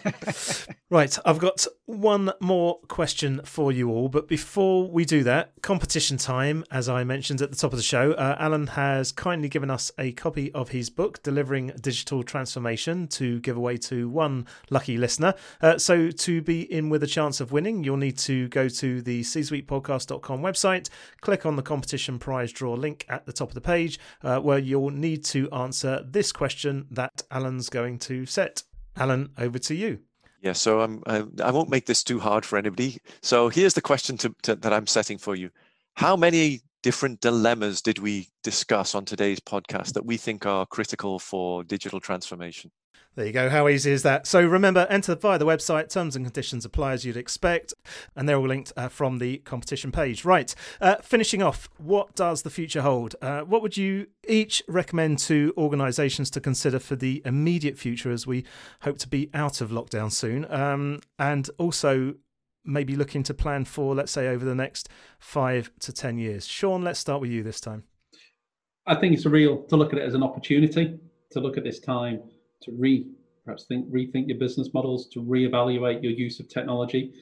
right, 0.90 1.18
I've 1.24 1.38
got 1.38 1.66
one 1.86 2.32
more 2.40 2.78
question 2.88 3.40
for 3.44 3.72
you 3.72 3.88
all, 3.90 4.10
but 4.10 4.28
before 4.28 4.86
we 4.90 5.06
do 5.06 5.24
that, 5.24 5.52
competition 5.62 6.18
time. 6.18 6.62
As 6.70 6.90
I 6.90 7.04
mentioned 7.04 7.40
at 7.40 7.50
the 7.50 7.56
top 7.56 7.72
of 7.72 7.78
the 7.78 7.82
show, 7.82 8.12
uh, 8.12 8.36
Alan 8.38 8.66
has 8.68 9.12
kindly 9.12 9.48
given 9.48 9.70
us 9.70 9.90
a 9.98 10.12
copy 10.12 10.52
of 10.52 10.68
his 10.68 10.90
book, 10.90 11.22
Delivering 11.22 11.72
Digital 11.80 12.22
Transformation, 12.22 13.08
to 13.08 13.40
give 13.40 13.56
away 13.56 13.78
to 13.78 14.10
one 14.10 14.46
lucky 14.68 14.98
listener. 14.98 15.32
Uh, 15.62 15.78
so 15.78 16.10
to 16.10 16.42
be 16.42 16.70
in 16.70 16.90
with 16.90 17.02
a 17.02 17.06
chance 17.06 17.40
of 17.40 17.50
winning, 17.50 17.82
you'll 17.82 17.96
need 17.96 18.18
to 18.18 18.46
go 18.48 18.68
to 18.68 19.00
the 19.00 19.22
csuitepodcast.com 19.22 20.42
website, 20.42 20.90
click 21.22 21.46
on 21.46 21.56
the 21.56 21.62
competition 21.62 22.18
prize 22.18 22.52
draw 22.52 22.74
link 22.74 23.06
at 23.08 23.24
the 23.24 23.32
top 23.32 23.48
of 23.48 23.54
the 23.54 23.60
page, 23.62 23.98
uh, 24.22 24.38
where 24.38 24.58
you'll 24.58 24.90
need 24.90 25.24
to 25.24 25.50
answer 25.50 26.04
this 26.12 26.32
question 26.32 26.86
that 26.90 27.22
Alan's 27.30 27.68
going 27.68 27.98
to 28.00 28.26
set. 28.26 28.62
Alan, 28.96 29.30
over 29.38 29.58
to 29.58 29.74
you. 29.74 30.00
Yeah, 30.42 30.54
so 30.54 30.80
I'm, 30.80 31.02
I, 31.06 31.24
I 31.42 31.50
won't 31.50 31.68
make 31.68 31.86
this 31.86 32.02
too 32.02 32.18
hard 32.18 32.44
for 32.44 32.58
anybody. 32.58 32.98
So 33.22 33.48
here's 33.48 33.74
the 33.74 33.82
question 33.82 34.16
to, 34.18 34.34
to, 34.42 34.56
that 34.56 34.72
I'm 34.72 34.86
setting 34.86 35.18
for 35.18 35.36
you. 35.36 35.50
How 35.94 36.16
many 36.16 36.60
different 36.82 37.20
dilemmas 37.20 37.82
did 37.82 37.98
we 37.98 38.28
discuss 38.42 38.94
on 38.94 39.04
today's 39.04 39.40
podcast 39.40 39.92
that 39.92 40.06
we 40.06 40.16
think 40.16 40.46
are 40.46 40.64
critical 40.66 41.18
for 41.18 41.62
digital 41.64 42.00
transformation? 42.00 42.70
There 43.16 43.26
you 43.26 43.32
go. 43.32 43.50
How 43.50 43.66
easy 43.66 43.90
is 43.90 44.04
that? 44.04 44.28
So 44.28 44.46
remember, 44.46 44.86
enter 44.88 45.16
via 45.16 45.36
the 45.36 45.44
website. 45.44 45.88
Terms 45.88 46.14
and 46.14 46.24
conditions 46.24 46.64
apply 46.64 46.92
as 46.92 47.04
you'd 47.04 47.16
expect, 47.16 47.74
and 48.14 48.28
they're 48.28 48.36
all 48.36 48.46
linked 48.46 48.72
uh, 48.76 48.88
from 48.88 49.18
the 49.18 49.38
competition 49.38 49.90
page. 49.90 50.24
Right. 50.24 50.54
Uh, 50.80 50.96
finishing 51.02 51.42
off, 51.42 51.68
what 51.76 52.14
does 52.14 52.42
the 52.42 52.50
future 52.50 52.82
hold? 52.82 53.16
Uh, 53.20 53.40
what 53.40 53.62
would 53.62 53.76
you 53.76 54.06
each 54.28 54.62
recommend 54.68 55.18
to 55.18 55.52
organisations 55.58 56.30
to 56.30 56.40
consider 56.40 56.78
for 56.78 56.94
the 56.94 57.20
immediate 57.24 57.76
future 57.76 58.12
as 58.12 58.28
we 58.28 58.44
hope 58.82 58.98
to 58.98 59.08
be 59.08 59.28
out 59.34 59.60
of 59.60 59.70
lockdown 59.70 60.12
soon, 60.12 60.50
um, 60.50 61.00
and 61.18 61.50
also 61.58 62.14
maybe 62.64 62.94
looking 62.94 63.24
to 63.24 63.34
plan 63.34 63.64
for, 63.64 63.92
let's 63.92 64.12
say, 64.12 64.28
over 64.28 64.44
the 64.44 64.54
next 64.54 64.88
five 65.18 65.72
to 65.80 65.92
ten 65.92 66.16
years? 66.16 66.46
Sean, 66.46 66.82
let's 66.82 67.00
start 67.00 67.20
with 67.20 67.30
you 67.30 67.42
this 67.42 67.60
time. 67.60 67.82
I 68.86 68.94
think 68.94 69.14
it's 69.14 69.26
real 69.26 69.64
to 69.64 69.76
look 69.76 69.92
at 69.92 69.98
it 69.98 70.06
as 70.06 70.14
an 70.14 70.22
opportunity 70.22 70.96
to 71.32 71.40
look 71.40 71.56
at 71.56 71.64
this 71.64 71.80
time 71.80 72.22
to 72.62 72.72
re 72.72 73.06
perhaps 73.44 73.64
think 73.64 73.90
rethink 73.90 74.28
your 74.28 74.38
business 74.38 74.72
models, 74.74 75.08
to 75.08 75.22
reevaluate 75.22 76.02
your 76.02 76.12
use 76.12 76.40
of 76.40 76.48
technology. 76.48 77.12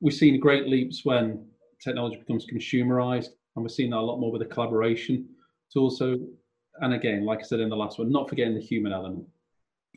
We've 0.00 0.14
seen 0.14 0.38
great 0.38 0.68
leaps 0.68 1.04
when 1.04 1.46
technology 1.82 2.16
becomes 2.16 2.46
consumerized, 2.46 3.30
and 3.56 3.64
we're 3.64 3.68
seeing 3.68 3.90
that 3.90 3.98
a 3.98 4.00
lot 4.00 4.18
more 4.18 4.30
with 4.30 4.42
the 4.42 4.48
collaboration 4.48 5.28
tools. 5.72 5.98
So, 5.98 6.18
and 6.80 6.94
again, 6.94 7.24
like 7.24 7.40
I 7.40 7.42
said 7.42 7.60
in 7.60 7.68
the 7.68 7.76
last 7.76 7.98
one, 7.98 8.10
not 8.10 8.28
forgetting 8.28 8.54
the 8.54 8.60
human 8.60 8.92
element. 8.92 9.24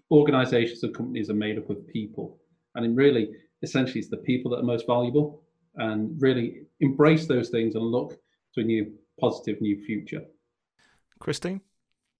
Organizations 0.10 0.84
and 0.84 0.96
companies 0.96 1.30
are 1.30 1.36
made 1.36 1.58
up 1.58 1.70
of 1.70 1.86
people, 1.88 2.40
and 2.76 2.86
in 2.86 2.96
really, 2.96 3.32
essentially, 3.62 4.00
it's 4.00 4.10
the 4.10 4.18
people 4.18 4.50
that 4.52 4.60
are 4.60 4.64
most 4.64 4.88
valuable, 4.88 5.44
and 5.76 6.20
really 6.22 6.62
embrace 6.80 7.28
those 7.28 7.50
things 7.50 7.76
and 7.76 7.84
look 7.84 8.18
to 8.54 8.62
a 8.62 8.64
new 8.64 8.94
positive 9.20 9.60
new 9.62 9.84
future. 9.86 10.22
Christine? 11.20 11.62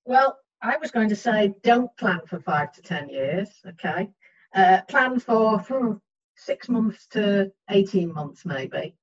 Well, 0.06 0.38
I 0.62 0.78
was 0.78 0.92
going 0.92 1.10
to 1.10 1.16
say 1.16 1.54
don't 1.64 1.96
plan 1.98 2.22
for 2.26 2.40
five 2.40 2.72
to 2.74 2.82
10 2.82 3.10
years, 3.10 3.50
okay? 3.68 4.10
Uh, 4.56 4.82
plan 4.88 5.20
for 5.20 5.60
hmm, 5.60 5.94
six 6.36 6.68
months 6.68 7.08
to 7.12 7.52
18 7.70 8.14
months, 8.14 8.46
maybe, 8.46 8.96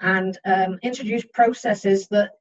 and 0.00 0.38
um, 0.44 0.78
introduce 0.82 1.24
processes 1.32 2.06
that 2.08 2.32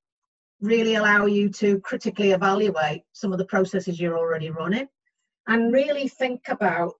really 0.61 0.95
allow 0.95 1.25
you 1.25 1.49
to 1.49 1.79
critically 1.79 2.31
evaluate 2.31 3.03
some 3.13 3.31
of 3.31 3.39
the 3.39 3.45
processes 3.45 3.99
you're 3.99 4.17
already 4.17 4.49
running. 4.49 4.87
And 5.47 5.73
really 5.73 6.07
think 6.07 6.41
about 6.49 6.93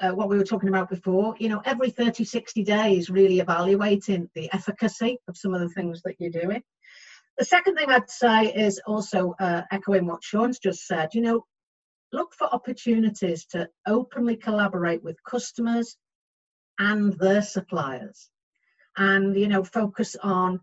uh, 0.00 0.10
what 0.10 0.28
we 0.28 0.36
were 0.36 0.44
talking 0.44 0.68
about 0.68 0.88
before. 0.88 1.34
You 1.38 1.48
know 1.48 1.62
every 1.64 1.90
30 1.90 2.22
60 2.24 2.62
days 2.62 3.10
really 3.10 3.40
evaluating 3.40 4.30
the 4.34 4.52
efficacy 4.52 5.18
of 5.26 5.36
some 5.36 5.54
of 5.54 5.60
the 5.60 5.70
things 5.70 6.02
that 6.02 6.16
you're 6.20 6.30
doing 6.30 6.62
the 7.38 7.44
second 7.44 7.76
thing 7.76 7.88
I'd 7.88 8.10
say 8.10 8.52
is 8.52 8.80
also 8.84 9.34
uh, 9.38 9.62
echoing 9.70 10.06
what 10.06 10.24
Sean's 10.24 10.58
just 10.58 10.86
said, 10.86 11.14
you 11.14 11.20
know, 11.22 11.44
look 12.12 12.34
for 12.34 12.52
opportunities 12.52 13.46
to 13.46 13.68
openly 13.86 14.36
collaborate 14.36 15.04
with 15.04 15.22
customers 15.22 15.96
and 16.80 17.12
their 17.14 17.42
suppliers 17.42 18.28
and, 18.96 19.36
you 19.36 19.46
know, 19.46 19.62
focus 19.62 20.16
on 20.20 20.60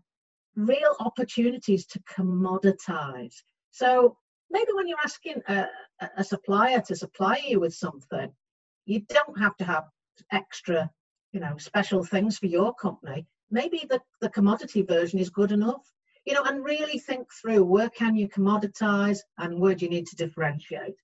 real 0.54 0.94
opportunities 1.00 1.86
to 1.86 2.00
commoditize. 2.00 3.34
So 3.70 4.18
maybe 4.50 4.72
when 4.74 4.86
you're 4.86 4.98
asking 5.02 5.42
a, 5.48 5.66
a 6.18 6.24
supplier 6.24 6.82
to 6.82 6.96
supply 6.96 7.40
you 7.46 7.58
with 7.58 7.74
something, 7.74 8.30
you 8.84 9.00
don't 9.08 9.38
have 9.38 9.56
to 9.58 9.64
have 9.64 9.84
extra, 10.30 10.90
you 11.32 11.40
know, 11.40 11.56
special 11.56 12.04
things 12.04 12.38
for 12.38 12.46
your 12.46 12.74
company. 12.74 13.26
Maybe 13.50 13.86
the, 13.88 14.00
the 14.20 14.28
commodity 14.28 14.82
version 14.82 15.18
is 15.18 15.30
good 15.30 15.52
enough 15.52 15.86
you 16.26 16.34
know, 16.34 16.42
and 16.42 16.64
really 16.64 16.98
think 16.98 17.28
through 17.32 17.64
where 17.64 17.88
can 17.88 18.16
you 18.16 18.28
commoditize 18.28 19.18
and 19.38 19.58
where 19.58 19.76
do 19.76 19.84
you 19.84 19.90
need 19.90 20.08
to 20.08 20.16
differentiate. 20.16 20.96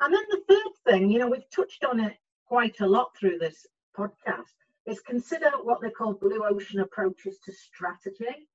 And 0.00 0.12
then 0.12 0.24
the 0.30 0.42
third 0.48 0.72
thing, 0.84 1.10
you 1.10 1.18
know, 1.18 1.28
we've 1.28 1.50
touched 1.54 1.84
on 1.84 2.00
it 2.00 2.16
quite 2.46 2.80
a 2.80 2.86
lot 2.86 3.16
through 3.16 3.38
this 3.38 3.66
podcast, 3.96 4.54
is 4.86 5.00
consider 5.00 5.50
what 5.62 5.80
they 5.80 5.90
call 5.90 6.14
blue 6.14 6.42
ocean 6.44 6.80
approaches 6.80 7.38
to 7.44 7.52
strategy. 7.52 8.48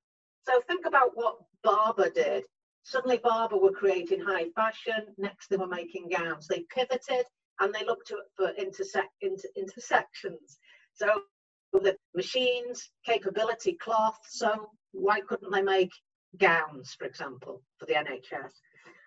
So 0.46 0.62
think 0.68 0.86
about 0.86 1.12
what 1.14 1.38
Barbour 1.64 2.10
did. 2.10 2.44
Suddenly 2.84 3.20
Barbour 3.24 3.58
were 3.58 3.72
creating 3.72 4.20
high 4.20 4.50
fashion, 4.56 5.06
next 5.18 5.48
they 5.48 5.58
were 5.58 5.68
making 5.68 6.10
gowns. 6.10 6.48
They 6.48 6.66
pivoted 6.76 7.26
and 7.62 7.74
they 7.74 7.86
looked 7.86 8.12
for 8.36 8.50
intersect, 8.58 9.12
inter, 9.22 9.48
intersections. 9.56 10.58
So 10.96 11.22
the 11.72 11.96
machines, 12.14 12.90
capability, 13.06 13.74
cloth, 13.74 14.20
so 14.28 14.70
why 14.94 15.20
couldn't 15.22 15.52
they 15.52 15.62
make 15.62 15.92
gowns, 16.38 16.94
for 16.94 17.06
example, 17.06 17.62
for 17.78 17.86
the 17.86 17.94
NHS? 17.94 18.52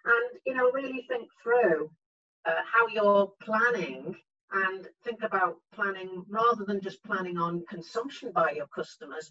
And, 0.05 0.41
you 0.45 0.55
know, 0.55 0.71
really 0.73 1.05
think 1.09 1.29
through 1.43 1.91
uh, 2.45 2.63
how 2.71 2.87
you're 2.89 3.33
planning 3.43 4.15
and 4.53 4.87
think 5.05 5.23
about 5.23 5.57
planning 5.75 6.25
rather 6.29 6.65
than 6.65 6.81
just 6.81 7.03
planning 7.03 7.39
on 7.39 7.65
consumption 7.69 8.31
by 8.33 8.53
your 8.53 8.69
customers. 8.69 9.31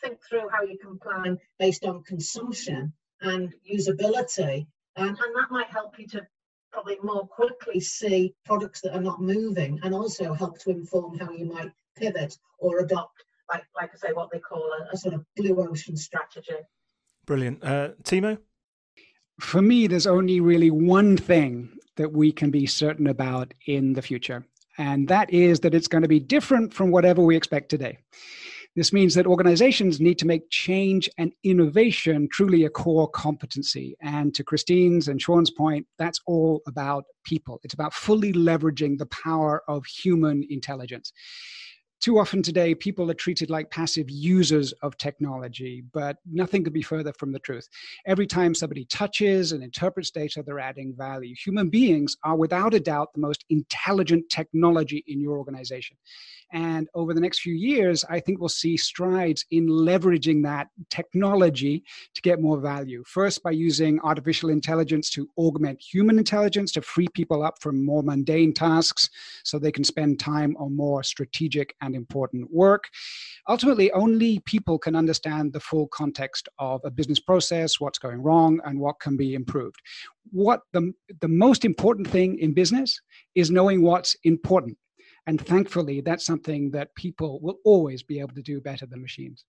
Think 0.00 0.18
through 0.28 0.48
how 0.50 0.62
you 0.62 0.78
can 0.78 0.98
plan 0.98 1.38
based 1.58 1.84
on 1.84 2.04
consumption 2.04 2.92
and 3.20 3.52
usability. 3.68 4.66
And, 4.96 5.08
and 5.08 5.36
that 5.36 5.50
might 5.50 5.68
help 5.68 5.98
you 5.98 6.06
to 6.08 6.26
probably 6.72 6.98
more 7.02 7.26
quickly 7.26 7.80
see 7.80 8.34
products 8.44 8.82
that 8.82 8.94
are 8.94 9.00
not 9.00 9.20
moving 9.20 9.80
and 9.82 9.94
also 9.94 10.34
help 10.34 10.58
to 10.60 10.70
inform 10.70 11.18
how 11.18 11.32
you 11.32 11.46
might 11.46 11.72
pivot 11.96 12.36
or 12.58 12.80
adopt 12.80 13.24
like 13.48 13.64
like 13.74 13.90
I 13.94 13.96
say, 13.96 14.12
what 14.12 14.30
they 14.32 14.38
call 14.38 14.62
a, 14.62 14.94
a 14.94 14.96
sort 14.96 15.14
of 15.14 15.24
blue 15.36 15.56
ocean 15.68 15.96
strategy. 15.96 16.54
Brilliant, 17.26 17.64
uh, 17.64 17.90
Timo. 18.02 18.38
For 19.40 19.60
me, 19.60 19.86
there's 19.86 20.06
only 20.06 20.40
really 20.40 20.70
one 20.70 21.16
thing 21.16 21.70
that 21.96 22.12
we 22.12 22.32
can 22.32 22.50
be 22.50 22.66
certain 22.66 23.06
about 23.06 23.52
in 23.66 23.92
the 23.92 24.02
future, 24.02 24.46
and 24.78 25.08
that 25.08 25.32
is 25.32 25.60
that 25.60 25.74
it's 25.74 25.88
going 25.88 26.02
to 26.02 26.08
be 26.08 26.20
different 26.20 26.72
from 26.72 26.90
whatever 26.90 27.22
we 27.22 27.36
expect 27.36 27.68
today. 27.68 27.98
This 28.76 28.92
means 28.92 29.14
that 29.14 29.26
organizations 29.26 30.02
need 30.02 30.18
to 30.18 30.26
make 30.26 30.50
change 30.50 31.08
and 31.16 31.32
innovation 31.44 32.28
truly 32.30 32.64
a 32.64 32.68
core 32.68 33.08
competency. 33.08 33.96
And 34.02 34.34
to 34.34 34.44
Christine's 34.44 35.08
and 35.08 35.20
Sean's 35.20 35.50
point, 35.50 35.86
that's 35.98 36.20
all 36.26 36.60
about 36.66 37.04
people. 37.24 37.58
It's 37.64 37.72
about 37.72 37.94
fully 37.94 38.34
leveraging 38.34 38.98
the 38.98 39.06
power 39.06 39.62
of 39.66 39.86
human 39.86 40.44
intelligence 40.50 41.10
too 42.00 42.18
often 42.18 42.42
today, 42.42 42.74
people 42.74 43.10
are 43.10 43.14
treated 43.14 43.50
like 43.50 43.70
passive 43.70 44.10
users 44.10 44.72
of 44.82 44.96
technology, 44.96 45.82
but 45.92 46.18
nothing 46.30 46.62
could 46.62 46.72
be 46.72 46.82
further 46.82 47.12
from 47.14 47.32
the 47.32 47.38
truth. 47.38 47.68
Every 48.06 48.26
time 48.26 48.54
somebody 48.54 48.84
touches 48.84 49.52
and 49.52 49.62
interprets 49.62 50.10
data, 50.10 50.42
they're 50.44 50.60
adding 50.60 50.94
value. 50.96 51.34
Human 51.34 51.68
beings 51.68 52.16
are 52.22 52.36
without 52.36 52.74
a 52.74 52.80
doubt 52.80 53.12
the 53.14 53.20
most 53.20 53.44
intelligent 53.50 54.28
technology 54.30 55.04
in 55.06 55.20
your 55.20 55.38
organization. 55.38 55.96
And 56.52 56.88
over 56.94 57.12
the 57.12 57.20
next 57.20 57.40
few 57.40 57.54
years, 57.54 58.04
I 58.08 58.20
think 58.20 58.38
we'll 58.38 58.48
see 58.48 58.76
strides 58.76 59.44
in 59.50 59.66
leveraging 59.66 60.42
that 60.44 60.68
technology 60.90 61.82
to 62.14 62.22
get 62.22 62.40
more 62.40 62.58
value. 62.58 63.02
First, 63.06 63.42
by 63.42 63.50
using 63.50 63.98
artificial 64.00 64.50
intelligence 64.50 65.10
to 65.10 65.28
augment 65.36 65.82
human 65.82 66.18
intelligence, 66.18 66.72
to 66.72 66.82
free 66.82 67.08
people 67.14 67.42
up 67.42 67.60
from 67.60 67.84
more 67.84 68.02
mundane 68.02 68.52
tasks 68.52 69.10
so 69.44 69.58
they 69.58 69.72
can 69.72 69.84
spend 69.84 70.20
time 70.20 70.56
on 70.58 70.76
more 70.76 71.02
strategic 71.02 71.74
and 71.80 71.94
important 71.94 72.48
work. 72.52 72.84
Ultimately, 73.48 73.90
only 73.92 74.38
people 74.40 74.78
can 74.78 74.94
understand 74.94 75.52
the 75.52 75.60
full 75.60 75.88
context 75.88 76.48
of 76.58 76.80
a 76.84 76.90
business 76.90 77.20
process, 77.20 77.80
what's 77.80 77.98
going 77.98 78.22
wrong, 78.22 78.60
and 78.64 78.78
what 78.78 79.00
can 79.00 79.16
be 79.16 79.34
improved. 79.34 79.80
What 80.30 80.60
the, 80.72 80.92
the 81.20 81.28
most 81.28 81.64
important 81.64 82.08
thing 82.08 82.38
in 82.38 82.52
business 82.52 83.00
is 83.34 83.50
knowing 83.50 83.82
what's 83.82 84.16
important 84.24 84.76
and 85.26 85.44
thankfully, 85.44 86.00
that's 86.00 86.24
something 86.24 86.70
that 86.70 86.94
people 86.94 87.40
will 87.40 87.58
always 87.64 88.02
be 88.02 88.20
able 88.20 88.34
to 88.34 88.42
do 88.42 88.60
better 88.60 88.86
than 88.86 89.02
machines. 89.02 89.44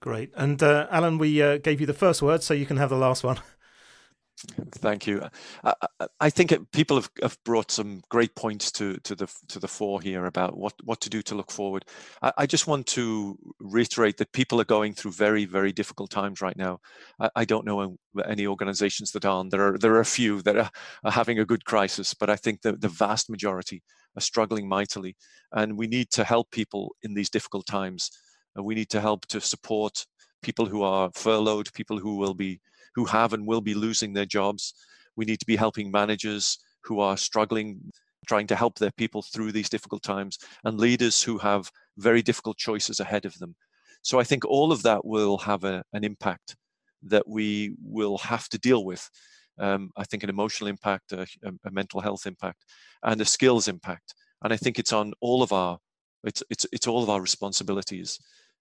Great. 0.00 0.30
And 0.36 0.62
uh, 0.62 0.86
Alan, 0.90 1.16
we 1.16 1.40
uh, 1.40 1.56
gave 1.58 1.80
you 1.80 1.86
the 1.86 1.94
first 1.94 2.20
word, 2.20 2.42
so 2.42 2.52
you 2.52 2.66
can 2.66 2.76
have 2.76 2.90
the 2.90 2.96
last 2.96 3.24
one. 3.24 3.38
Thank 4.72 5.06
you. 5.06 5.22
I, 5.62 5.74
I 6.20 6.30
think 6.30 6.52
it, 6.52 6.70
people 6.72 6.96
have, 6.96 7.10
have, 7.22 7.38
brought 7.44 7.70
some 7.70 8.02
great 8.08 8.34
points 8.34 8.72
to, 8.72 8.96
to 8.98 9.14
the 9.14 9.32
to 9.48 9.58
the 9.58 9.68
fore 9.68 10.00
here 10.00 10.26
about 10.26 10.56
what, 10.56 10.74
what 10.82 11.00
to 11.02 11.10
do 11.10 11.22
to 11.22 11.34
look 11.34 11.50
forward. 11.50 11.84
I, 12.20 12.32
I, 12.38 12.46
just 12.46 12.66
want 12.66 12.86
to 12.88 13.38
reiterate 13.60 14.16
that 14.18 14.32
people 14.32 14.60
are 14.60 14.64
going 14.64 14.92
through 14.92 15.12
very 15.12 15.44
very 15.44 15.72
difficult 15.72 16.10
times 16.10 16.40
right 16.42 16.56
now. 16.56 16.80
I, 17.20 17.30
I 17.36 17.44
don't 17.44 17.64
know 17.64 17.96
any 18.26 18.46
organisations 18.46 19.12
that 19.12 19.24
aren't. 19.24 19.50
There 19.50 19.74
are 19.74 19.78
there 19.78 19.94
are 19.94 20.00
a 20.00 20.04
few 20.04 20.42
that 20.42 20.56
are, 20.56 20.70
are 21.04 21.12
having 21.12 21.38
a 21.38 21.46
good 21.46 21.64
crisis, 21.64 22.12
but 22.12 22.28
I 22.28 22.36
think 22.36 22.62
the, 22.62 22.72
the 22.72 22.88
vast 22.88 23.30
majority 23.30 23.82
are 24.16 24.20
struggling 24.20 24.68
mightily, 24.68 25.16
and 25.52 25.78
we 25.78 25.86
need 25.86 26.10
to 26.10 26.24
help 26.24 26.50
people 26.50 26.96
in 27.02 27.14
these 27.14 27.30
difficult 27.30 27.66
times. 27.66 28.10
We 28.56 28.74
need 28.74 28.90
to 28.90 29.00
help 29.00 29.26
to 29.26 29.40
support 29.40 30.06
people 30.42 30.66
who 30.66 30.82
are 30.82 31.10
furloughed, 31.14 31.72
people 31.72 31.98
who 31.98 32.16
will 32.16 32.34
be 32.34 32.60
who 32.94 33.04
have 33.06 33.32
and 33.32 33.46
will 33.46 33.60
be 33.60 33.74
losing 33.74 34.12
their 34.12 34.26
jobs. 34.26 34.74
We 35.16 35.24
need 35.24 35.40
to 35.40 35.46
be 35.46 35.56
helping 35.56 35.90
managers 35.90 36.58
who 36.84 37.00
are 37.00 37.16
struggling, 37.16 37.92
trying 38.26 38.46
to 38.48 38.56
help 38.56 38.78
their 38.78 38.92
people 38.92 39.22
through 39.22 39.52
these 39.52 39.68
difficult 39.68 40.02
times, 40.02 40.38
and 40.64 40.78
leaders 40.78 41.22
who 41.22 41.38
have 41.38 41.70
very 41.96 42.22
difficult 42.22 42.56
choices 42.56 43.00
ahead 43.00 43.24
of 43.24 43.38
them. 43.38 43.54
So 44.02 44.20
I 44.20 44.24
think 44.24 44.44
all 44.44 44.72
of 44.72 44.82
that 44.82 45.04
will 45.04 45.38
have 45.38 45.64
a, 45.64 45.82
an 45.92 46.04
impact 46.04 46.56
that 47.04 47.26
we 47.28 47.74
will 47.82 48.18
have 48.18 48.48
to 48.50 48.58
deal 48.58 48.84
with. 48.84 49.08
Um, 49.58 49.90
I 49.96 50.04
think 50.04 50.22
an 50.22 50.30
emotional 50.30 50.68
impact, 50.68 51.12
a, 51.12 51.26
a, 51.64 51.70
mental 51.70 52.00
health 52.00 52.26
impact, 52.26 52.64
and 53.02 53.20
a 53.20 53.24
skills 53.24 53.68
impact. 53.68 54.14
And 54.42 54.52
I 54.52 54.56
think 54.56 54.78
it's 54.78 54.92
on 54.92 55.12
all 55.20 55.42
of 55.42 55.52
our 55.52 55.78
it's 56.24 56.42
it's 56.50 56.66
it's 56.72 56.86
all 56.86 57.02
of 57.02 57.10
our 57.10 57.20
responsibilities 57.20 58.18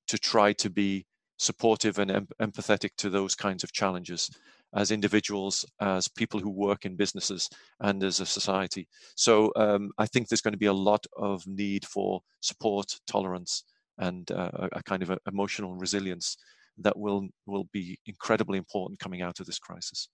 to 0.07 0.17
try 0.17 0.53
to 0.53 0.69
be 0.69 1.05
supportive 1.37 1.99
and 1.99 2.11
em- 2.11 2.27
empathetic 2.41 2.91
to 2.97 3.09
those 3.09 3.35
kinds 3.35 3.63
of 3.63 3.71
challenges 3.71 4.29
as 4.75 4.91
individuals, 4.91 5.65
as 5.81 6.07
people 6.07 6.39
who 6.39 6.49
work 6.49 6.85
in 6.85 6.95
businesses, 6.95 7.49
and 7.81 8.03
as 8.03 8.19
a 8.19 8.25
society. 8.25 8.87
So 9.15 9.51
um, 9.55 9.91
I 9.97 10.07
think 10.07 10.27
there's 10.27 10.41
going 10.41 10.53
to 10.53 10.57
be 10.57 10.65
a 10.65 10.73
lot 10.73 11.05
of 11.17 11.45
need 11.45 11.85
for 11.85 12.21
support, 12.41 12.99
tolerance, 13.05 13.63
and 13.99 14.29
uh, 14.31 14.69
a 14.71 14.81
kind 14.83 15.03
of 15.03 15.17
emotional 15.27 15.75
resilience 15.75 16.37
that 16.79 16.97
will 16.97 17.27
will 17.45 17.65
be 17.71 17.99
incredibly 18.07 18.57
important 18.57 18.99
coming 18.99 19.21
out 19.21 19.39
of 19.39 19.45
this 19.45 19.59
crisis. 19.59 20.09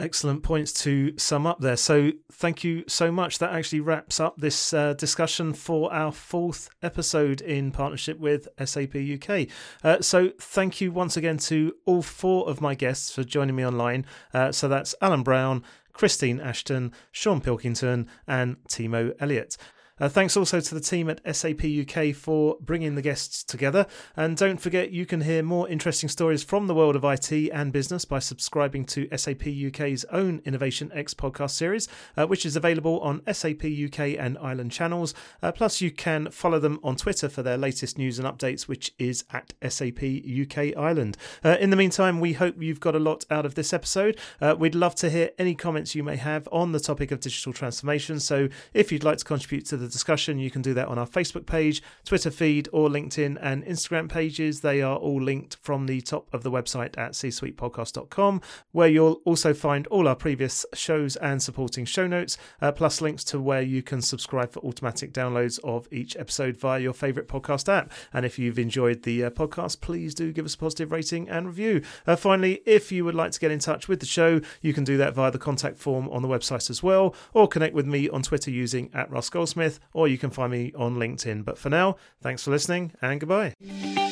Excellent 0.00 0.42
points 0.42 0.72
to 0.72 1.16
sum 1.16 1.46
up 1.46 1.60
there. 1.60 1.76
So, 1.76 2.10
thank 2.32 2.64
you 2.64 2.82
so 2.88 3.12
much. 3.12 3.38
That 3.38 3.52
actually 3.52 3.78
wraps 3.78 4.18
up 4.18 4.36
this 4.36 4.74
uh, 4.74 4.94
discussion 4.94 5.52
for 5.52 5.92
our 5.92 6.10
fourth 6.10 6.68
episode 6.82 7.40
in 7.40 7.70
partnership 7.70 8.18
with 8.18 8.48
SAP 8.58 8.96
UK. 8.96 9.46
Uh, 9.84 10.00
so, 10.00 10.32
thank 10.40 10.80
you 10.80 10.90
once 10.90 11.16
again 11.16 11.38
to 11.38 11.76
all 11.86 12.02
four 12.02 12.48
of 12.48 12.60
my 12.60 12.74
guests 12.74 13.12
for 13.12 13.22
joining 13.22 13.54
me 13.54 13.64
online. 13.64 14.04
Uh, 14.32 14.50
so, 14.50 14.66
that's 14.66 14.96
Alan 15.00 15.22
Brown, 15.22 15.62
Christine 15.92 16.40
Ashton, 16.40 16.92
Sean 17.12 17.40
Pilkington, 17.40 18.08
and 18.26 18.56
Timo 18.68 19.14
Elliott. 19.20 19.56
Uh, 20.00 20.08
thanks 20.08 20.36
also 20.36 20.58
to 20.58 20.74
the 20.74 20.80
team 20.80 21.08
at 21.08 21.20
SAP 21.36 21.64
UK 21.64 22.12
for 22.14 22.56
bringing 22.60 22.96
the 22.96 23.02
guests 23.02 23.44
together. 23.44 23.86
And 24.16 24.36
don't 24.36 24.60
forget, 24.60 24.90
you 24.90 25.06
can 25.06 25.20
hear 25.20 25.42
more 25.42 25.68
interesting 25.68 26.08
stories 26.08 26.42
from 26.42 26.66
the 26.66 26.74
world 26.74 26.96
of 26.96 27.04
IT 27.04 27.30
and 27.52 27.72
business 27.72 28.04
by 28.04 28.18
subscribing 28.18 28.86
to 28.86 29.08
SAP 29.16 29.46
UK's 29.46 30.04
own 30.06 30.42
Innovation 30.44 30.90
X 30.92 31.14
podcast 31.14 31.50
series, 31.50 31.86
uh, 32.16 32.26
which 32.26 32.44
is 32.44 32.56
available 32.56 32.98
on 33.00 33.22
SAP 33.32 33.64
UK 33.64 34.18
and 34.18 34.36
Ireland 34.38 34.72
channels. 34.72 35.14
Uh, 35.40 35.52
plus, 35.52 35.80
you 35.80 35.92
can 35.92 36.28
follow 36.32 36.58
them 36.58 36.80
on 36.82 36.96
Twitter 36.96 37.28
for 37.28 37.44
their 37.44 37.56
latest 37.56 37.96
news 37.96 38.18
and 38.18 38.26
updates, 38.26 38.62
which 38.62 38.92
is 38.98 39.24
at 39.32 39.52
SAP 39.68 40.02
UK 40.02 40.76
Ireland. 40.76 41.16
Uh, 41.44 41.56
in 41.60 41.70
the 41.70 41.76
meantime, 41.76 42.18
we 42.18 42.32
hope 42.32 42.60
you've 42.60 42.80
got 42.80 42.96
a 42.96 42.98
lot 42.98 43.24
out 43.30 43.46
of 43.46 43.54
this 43.54 43.72
episode. 43.72 44.18
Uh, 44.40 44.56
we'd 44.58 44.74
love 44.74 44.96
to 44.96 45.08
hear 45.08 45.30
any 45.38 45.54
comments 45.54 45.94
you 45.94 46.02
may 46.02 46.16
have 46.16 46.48
on 46.50 46.72
the 46.72 46.80
topic 46.80 47.12
of 47.12 47.20
digital 47.20 47.52
transformation. 47.52 48.18
So 48.18 48.48
if 48.72 48.90
you'd 48.90 49.04
like 49.04 49.18
to 49.18 49.24
contribute 49.24 49.66
to 49.66 49.76
the 49.76 49.83
the 49.84 49.90
discussion, 49.92 50.38
you 50.38 50.50
can 50.50 50.62
do 50.62 50.74
that 50.74 50.88
on 50.88 50.98
our 50.98 51.06
Facebook 51.06 51.46
page, 51.46 51.82
Twitter 52.04 52.30
feed, 52.30 52.68
or 52.72 52.88
LinkedIn 52.88 53.38
and 53.40 53.64
Instagram 53.64 54.08
pages. 54.08 54.60
They 54.60 54.82
are 54.82 54.96
all 54.96 55.22
linked 55.22 55.56
from 55.60 55.86
the 55.86 56.00
top 56.00 56.32
of 56.32 56.42
the 56.42 56.50
website 56.50 56.98
at 56.98 57.12
csuitepodcast.com, 57.12 58.40
where 58.72 58.88
you'll 58.88 59.20
also 59.24 59.54
find 59.54 59.86
all 59.88 60.08
our 60.08 60.16
previous 60.16 60.66
shows 60.74 61.16
and 61.16 61.42
supporting 61.42 61.84
show 61.84 62.06
notes, 62.06 62.36
uh, 62.60 62.72
plus 62.72 63.00
links 63.00 63.24
to 63.24 63.40
where 63.40 63.62
you 63.62 63.82
can 63.82 64.02
subscribe 64.02 64.52
for 64.52 64.60
automatic 64.60 65.12
downloads 65.12 65.58
of 65.62 65.86
each 65.92 66.16
episode 66.16 66.56
via 66.56 66.80
your 66.80 66.92
favourite 66.92 67.28
podcast 67.28 67.68
app. 67.68 67.92
And 68.12 68.24
if 68.24 68.38
you've 68.38 68.58
enjoyed 68.58 69.02
the 69.02 69.24
uh, 69.24 69.30
podcast, 69.30 69.80
please 69.80 70.14
do 70.14 70.32
give 70.32 70.44
us 70.44 70.54
a 70.54 70.58
positive 70.58 70.92
rating 70.92 71.28
and 71.28 71.46
review. 71.46 71.82
Uh, 72.06 72.16
finally, 72.16 72.62
if 72.66 72.90
you 72.90 73.04
would 73.04 73.14
like 73.14 73.32
to 73.32 73.40
get 73.40 73.50
in 73.50 73.58
touch 73.58 73.88
with 73.88 74.00
the 74.00 74.06
show, 74.06 74.40
you 74.60 74.72
can 74.72 74.84
do 74.84 74.96
that 74.96 75.14
via 75.14 75.30
the 75.30 75.38
contact 75.38 75.78
form 75.78 76.08
on 76.08 76.22
the 76.22 76.28
website 76.28 76.70
as 76.70 76.82
well, 76.82 77.14
or 77.32 77.46
connect 77.46 77.74
with 77.74 77.86
me 77.86 78.08
on 78.08 78.22
Twitter 78.22 78.50
using 78.50 78.90
at 78.94 79.10
Russ 79.10 79.28
Goldsmith 79.30 79.73
or 79.92 80.08
you 80.08 80.18
can 80.18 80.30
find 80.30 80.52
me 80.52 80.72
on 80.76 80.96
LinkedIn. 80.96 81.44
But 81.44 81.58
for 81.58 81.70
now, 81.70 81.96
thanks 82.22 82.44
for 82.44 82.50
listening 82.50 82.92
and 83.02 83.20
goodbye. 83.20 84.03